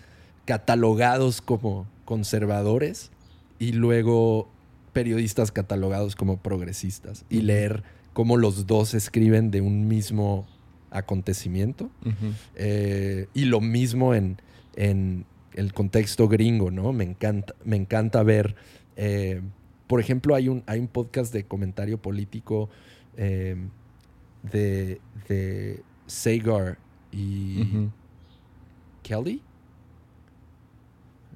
catalogados 0.47 1.42
como 1.42 1.86
conservadores 2.07 3.11
y 3.59 3.72
luego 3.72 4.49
periodistas 4.95 5.53
catalogados 5.53 6.16
como 6.16 6.38
progresistas 6.38 7.26
y 7.28 7.42
leer 7.42 7.82
cómo 8.14 8.38
los 8.38 8.66
dos 8.66 8.95
escriben 8.95 9.51
de 9.51 9.61
un 9.61 9.88
mismo 9.88 10.47
acontecimiento. 10.95 11.90
Eh, 12.55 13.26
y 13.34 13.45
lo 13.45 13.61
mismo 13.61 14.14
en, 14.14 14.38
el 14.76 15.72
contexto 15.72 16.28
gringo, 16.28 16.70
¿no? 16.70 16.92
Me 16.92 17.05
encanta, 17.05 17.55
me 17.64 17.76
encanta 17.76 18.22
ver. 18.22 18.57
Eh, 18.97 19.42
por 19.86 20.01
ejemplo, 20.01 20.34
hay 20.34 20.49
un, 20.49 20.62
hay 20.66 20.80
un 20.80 20.88
podcast 20.88 21.32
de 21.32 21.45
comentario 21.45 22.01
político 22.01 22.70
eh, 23.16 23.57
de, 24.42 25.01
de 25.28 25.82
Sagar 26.07 26.78
y 27.12 27.88
Kelly. 29.03 29.42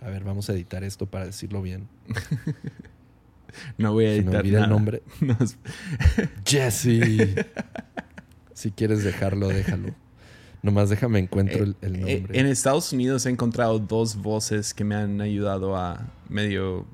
A 0.01 0.09
ver, 0.09 0.25
vamos 0.25 0.49
a 0.49 0.53
editar 0.53 0.85
esto 0.85 1.07
para 1.07 1.27
decirlo 1.27 1.63
bien. 1.63 1.89
no 3.79 3.93
voy 3.93 4.07
a 4.07 4.15
editar. 4.15 4.45
me 4.45 4.51
el 4.51 4.69
nombre. 4.69 5.03
Jesse. 6.45 7.35
Si 8.59 8.73
quieres 8.73 9.05
dejarlo, 9.05 9.47
déjalo. 9.47 9.95
Nomás 10.65 10.91
déjame 10.91 11.21
encuentro 11.21 11.63
el, 11.63 11.77
eh, 11.81 12.17
nombre. 12.17 12.41
En 12.41 12.47
Estados 12.47 12.93
Unidos 12.93 13.25
he 13.25 13.31
encontrado 13.31 13.79
dos 13.79 14.17
voces 14.17 14.75
que 14.75 14.83
me 14.83 14.97
han 14.97 15.21
ayudado 15.21 15.77
a 15.77 16.09
medio 16.29 16.85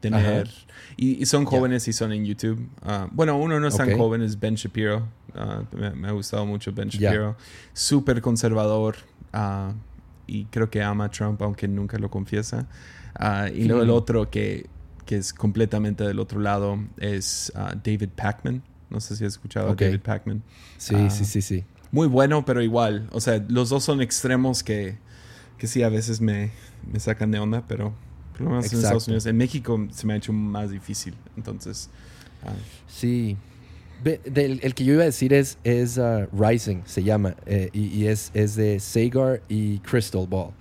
tener. 0.00 0.50
Y, 0.96 1.24
son 1.26 1.44
jóvenes 1.44 1.86
y 1.86 1.92
son 1.92 2.10
en 2.10 2.24
YouTube. 2.24 2.68
Ah, 2.82 3.06
bueno, 3.12 3.38
uno 3.38 3.60
no 3.60 3.68
es 3.68 3.76
tan 3.76 3.96
joven, 3.96 4.22
es 4.22 4.40
Ben 4.40 4.56
Shapiro. 4.56 5.06
Ah, 5.32 5.62
me, 5.94 6.08
ha 6.08 6.10
gustado 6.10 6.44
mucho 6.44 6.72
Ben 6.72 6.88
Shapiro. 6.88 7.36
Súper 7.72 8.20
conservador. 8.20 8.96
Ah, 9.32 9.74
y 10.26 10.46
creo 10.46 10.68
que 10.70 10.82
ama 10.82 11.04
a 11.04 11.10
Trump, 11.12 11.40
aunque 11.40 11.68
nunca 11.68 11.98
lo 11.98 12.10
confiesa. 12.10 12.66
y 13.54 13.62
luego 13.66 13.84
el 13.84 13.90
otro 13.90 14.28
que, 14.28 14.66
que, 15.06 15.18
es 15.18 15.32
completamente 15.32 16.02
del 16.02 16.18
otro 16.18 16.40
lado 16.40 16.80
es 16.98 17.52
David 17.84 18.08
Pacman. 18.16 18.73
No 18.90 19.00
sé 19.00 19.16
si 19.16 19.24
has 19.24 19.32
escuchado 19.34 19.70
a 19.70 19.74
David 19.74 20.00
Pacman. 20.00 20.42
Sí, 20.78 20.94
sí, 20.94 20.96
ah, 20.96 21.10
sí, 21.10 21.42
sí. 21.42 21.64
Muy 21.90 22.06
bueno, 22.06 22.44
pero 22.44 22.62
igual. 22.62 23.08
O 23.12 23.20
sea, 23.20 23.44
los 23.48 23.68
dos 23.68 23.84
son 23.84 24.00
extremos 24.00 24.62
que, 24.62 24.98
que 25.58 25.66
sí 25.66 25.82
a 25.82 25.88
veces 25.88 26.20
me, 26.20 26.50
me 26.92 27.00
sacan 27.00 27.30
de 27.30 27.38
onda, 27.38 27.64
pero 27.66 27.94
por 28.32 28.42
lo 28.42 28.50
menos 28.50 28.72
en 28.72 28.78
Estados 28.78 29.06
Unidos. 29.06 29.26
En 29.26 29.36
México 29.36 29.86
se 29.90 30.06
me 30.06 30.14
ha 30.14 30.16
hecho 30.16 30.32
más 30.32 30.70
difícil. 30.70 31.14
Entonces. 31.36 31.88
Ah. 32.42 32.52
Sí. 32.88 33.36
el 34.04 34.74
que 34.74 34.84
yo 34.84 34.94
iba 34.94 35.02
a 35.02 35.06
decir 35.06 35.32
es, 35.32 35.58
es 35.64 35.96
uh, 35.98 36.26
Rising, 36.32 36.82
se 36.84 37.02
llama, 37.02 37.36
eh, 37.46 37.70
y, 37.72 38.06
es, 38.06 38.30
es, 38.34 38.54
de 38.56 38.80
Sagar 38.80 39.42
y 39.48 39.78
Crystal 39.78 40.26
Ball. 40.26 40.52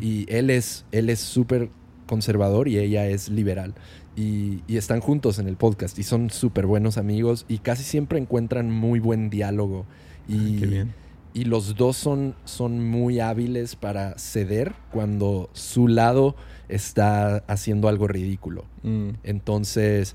Y 0.00 0.24
él 0.32 0.50
es 0.50 0.84
él 0.92 1.10
es 1.10 1.18
súper 1.20 1.68
conservador 2.06 2.68
y 2.68 2.78
ella 2.78 3.06
es 3.06 3.28
liberal. 3.28 3.74
Y, 4.16 4.62
están 4.68 5.00
juntos 5.00 5.38
en 5.38 5.48
el 5.48 5.56
podcast 5.56 5.98
y 5.98 6.02
son 6.02 6.30
súper 6.30 6.66
buenos 6.66 6.98
amigos 6.98 7.46
y 7.48 7.58
casi 7.58 7.82
siempre 7.82 8.18
encuentran 8.18 8.70
muy 8.70 9.00
buen 9.00 9.30
diálogo. 9.30 9.86
Y, 10.28 10.62
y 11.34 11.44
los 11.44 11.76
dos 11.76 11.96
son, 11.96 12.36
son 12.44 12.88
muy 12.88 13.20
hábiles 13.20 13.76
para 13.76 14.16
ceder 14.18 14.72
cuando 14.92 15.50
su 15.52 15.88
lado 15.88 16.36
está 16.68 17.38
haciendo 17.48 17.88
algo 17.88 18.06
ridículo. 18.06 18.64
Mm. 18.82 19.10
Entonces 19.24 20.14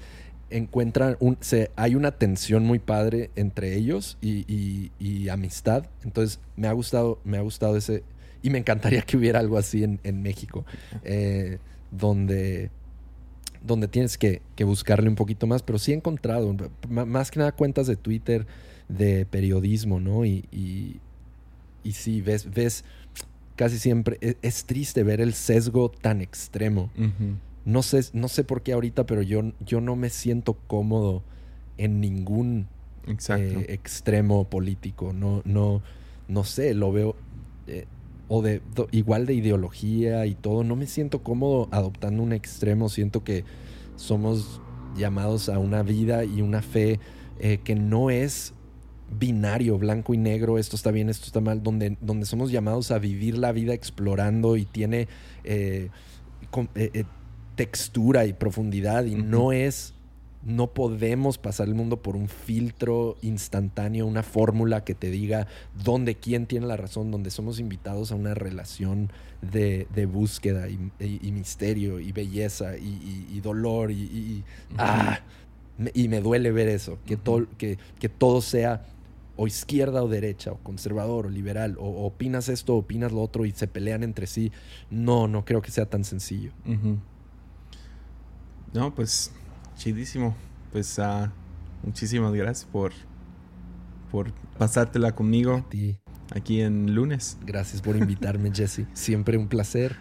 encuentran 0.49 1.17
un, 1.19 1.37
se, 1.41 1.71
hay 1.75 1.95
una 1.95 2.11
tensión 2.11 2.63
muy 2.63 2.79
padre 2.79 3.29
entre 3.35 3.75
ellos 3.75 4.17
y, 4.21 5.27
amistad. 5.29 5.85
Entonces 6.03 6.39
me 6.55 6.67
ha 6.67 6.71
gustado, 6.71 7.19
me 7.23 7.37
ha 7.37 7.41
gustado 7.41 7.77
ese. 7.77 8.03
Y 8.41 8.49
me 8.49 8.57
encantaría 8.57 9.01
que 9.01 9.17
hubiera 9.17 9.39
algo 9.39 9.57
así 9.57 9.83
en, 9.83 10.21
México. 10.21 10.65
Eh, 11.03 11.59
donde, 11.91 12.71
donde 13.61 13.87
tienes 13.87 14.17
que, 14.17 14.41
buscarle 14.59 15.09
un 15.09 15.15
poquito 15.15 15.47
más. 15.47 15.63
Pero 15.63 15.79
sí 15.79 15.91
he 15.91 15.95
encontrado, 15.95 16.55
más 16.87 17.31
que 17.31 17.39
nada 17.39 17.51
cuentas 17.51 17.87
de 17.87 17.95
Twitter, 17.95 18.47
de 18.87 19.25
periodismo, 19.25 19.99
¿no? 19.99 20.25
Y, 20.25 20.45
y, 21.83 21.91
sí, 21.91 22.21
ves, 22.21 22.49
ves 22.49 22.83
casi 23.55 23.77
siempre. 23.77 24.17
E, 24.21 24.37
es, 24.41 24.65
triste 24.65 25.03
ver 25.03 25.21
el 25.21 25.33
sesgo 25.33 25.89
tan 25.89 26.21
extremo. 26.21 26.91
No 27.65 27.83
sé, 27.83 28.01
no 28.13 28.27
sé 28.27 28.43
por 28.43 28.63
qué 28.63 28.73
ahorita, 28.73 29.05
pero 29.05 29.21
yo, 29.21 29.53
yo 29.59 29.81
no 29.81 29.95
me 29.95 30.09
siento 30.09 30.55
cómodo 30.67 31.23
en 31.77 31.99
ningún 31.99 32.67
eh, 33.07 33.65
extremo 33.69 34.49
político. 34.49 35.13
No, 35.13 35.41
no, 35.45 35.81
no 36.27 36.43
sé, 36.43 36.73
lo 36.73 36.91
veo. 36.91 37.15
Eh, 37.67 37.85
o 38.29 38.41
de 38.41 38.61
igual 38.91 39.25
de 39.25 39.33
ideología 39.33 40.25
y 40.25 40.35
todo. 40.35 40.63
No 40.63 40.77
me 40.77 40.87
siento 40.87 41.21
cómodo 41.21 41.67
adoptando 41.71 42.23
un 42.23 42.31
extremo. 42.31 42.87
Siento 42.87 43.25
que 43.25 43.43
somos 43.97 44.61
llamados 44.95 45.49
a 45.49 45.59
una 45.59 45.83
vida 45.83 46.23
y 46.23 46.41
una 46.41 46.61
fe 46.61 46.99
eh, 47.39 47.59
que 47.63 47.75
no 47.75 48.09
es 48.09 48.53
binario, 49.11 49.77
blanco 49.77 50.13
y 50.13 50.17
negro, 50.17 50.59
esto 50.59 50.75
está 50.75 50.91
bien, 50.91 51.09
esto 51.09 51.25
está 51.25 51.41
mal, 51.41 51.63
donde, 51.63 51.97
donde 51.99 52.27
somos 52.27 52.51
llamados 52.51 52.91
a 52.91 52.99
vivir 52.99 53.37
la 53.37 53.51
vida 53.51 53.73
explorando 53.73 54.55
y 54.55 54.65
tiene 54.65 55.07
textura 57.55 58.25
y 58.25 58.31
profundidad 58.33 59.03
y 59.05 59.15
no 59.15 59.51
es, 59.51 59.93
no 60.41 60.67
podemos 60.67 61.37
pasar 61.37 61.67
el 61.67 61.75
mundo 61.75 62.01
por 62.01 62.15
un 62.15 62.29
filtro 62.29 63.17
instantáneo, 63.21 64.05
una 64.05 64.23
fórmula 64.23 64.83
que 64.83 64.95
te 64.95 65.11
diga 65.11 65.47
dónde, 65.83 66.15
quién 66.15 66.45
tiene 66.45 66.65
la 66.65 66.77
razón, 66.77 67.11
donde 67.11 67.29
somos 67.29 67.59
invitados 67.59 68.11
a 68.11 68.15
una 68.15 68.33
relación 68.33 69.11
de, 69.41 69.87
búsqueda 70.05 70.67
y, 70.69 71.31
misterio 71.31 71.99
y 71.99 72.11
belleza 72.11 72.77
y, 72.77 73.39
dolor 73.41 73.91
y, 73.91 74.43
ah, 74.77 75.19
y 75.93 76.07
me 76.07 76.21
duele 76.21 76.51
ver 76.51 76.69
eso, 76.69 76.97
que, 77.05 77.17
todo, 77.17 77.45
que, 77.57 77.77
que 77.99 78.09
todo 78.09 78.41
sea 78.41 78.85
o 79.41 79.47
izquierda 79.47 80.03
o 80.03 80.09
derecha, 80.09 80.51
o 80.51 80.57
conservador 80.57 81.27
o 81.27 81.29
liberal, 81.29 81.77
o, 81.79 82.05
opinas 82.05 82.49
esto, 82.49 82.75
opinas 82.75 83.13
lo 83.13 83.21
otro 83.21 83.45
y 83.45 83.51
se 83.51 83.67
pelean 83.67 84.03
entre 84.03 84.27
sí. 84.27 84.51
No, 84.89 85.29
no 85.29 85.45
creo 85.45 85.61
que 85.61 85.71
sea 85.71 85.85
tan 85.85 86.03
sencillo. 86.03 86.51
No, 88.73 88.93
pues 88.93 89.31
chidísimo. 89.79 90.35
Pues 90.71 90.99
uh, 90.99 91.29
muchísimas 91.83 92.33
gracias 92.33 92.69
por, 92.71 92.91
por 94.11 94.31
pasártela 94.57 95.15
conmigo. 95.15 95.65
Ti. 95.69 95.97
Aquí 96.35 96.61
en 96.61 96.93
lunes. 96.93 97.37
Gracias 97.43 97.81
por 97.81 97.95
invitarme, 97.95 98.51
Jesse. 98.53 98.85
Siempre 98.93 99.37
un 99.37 99.47
placer. 99.47 99.97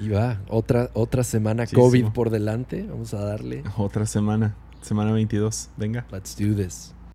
Y 0.00 0.10
va, 0.10 0.40
otra, 0.48 0.90
otra 0.94 1.24
semana 1.24 1.66
COVID 1.66 2.10
por 2.12 2.30
delante. 2.30 2.86
Vamos 2.88 3.14
a 3.14 3.24
darle. 3.24 3.64
Otra 3.76 4.06
semana. 4.06 4.54
Semana 4.80 5.10
22. 5.10 5.70
Venga. 5.76 6.06
Let's 6.12 6.36
do 6.36 6.54
this. 6.54 6.94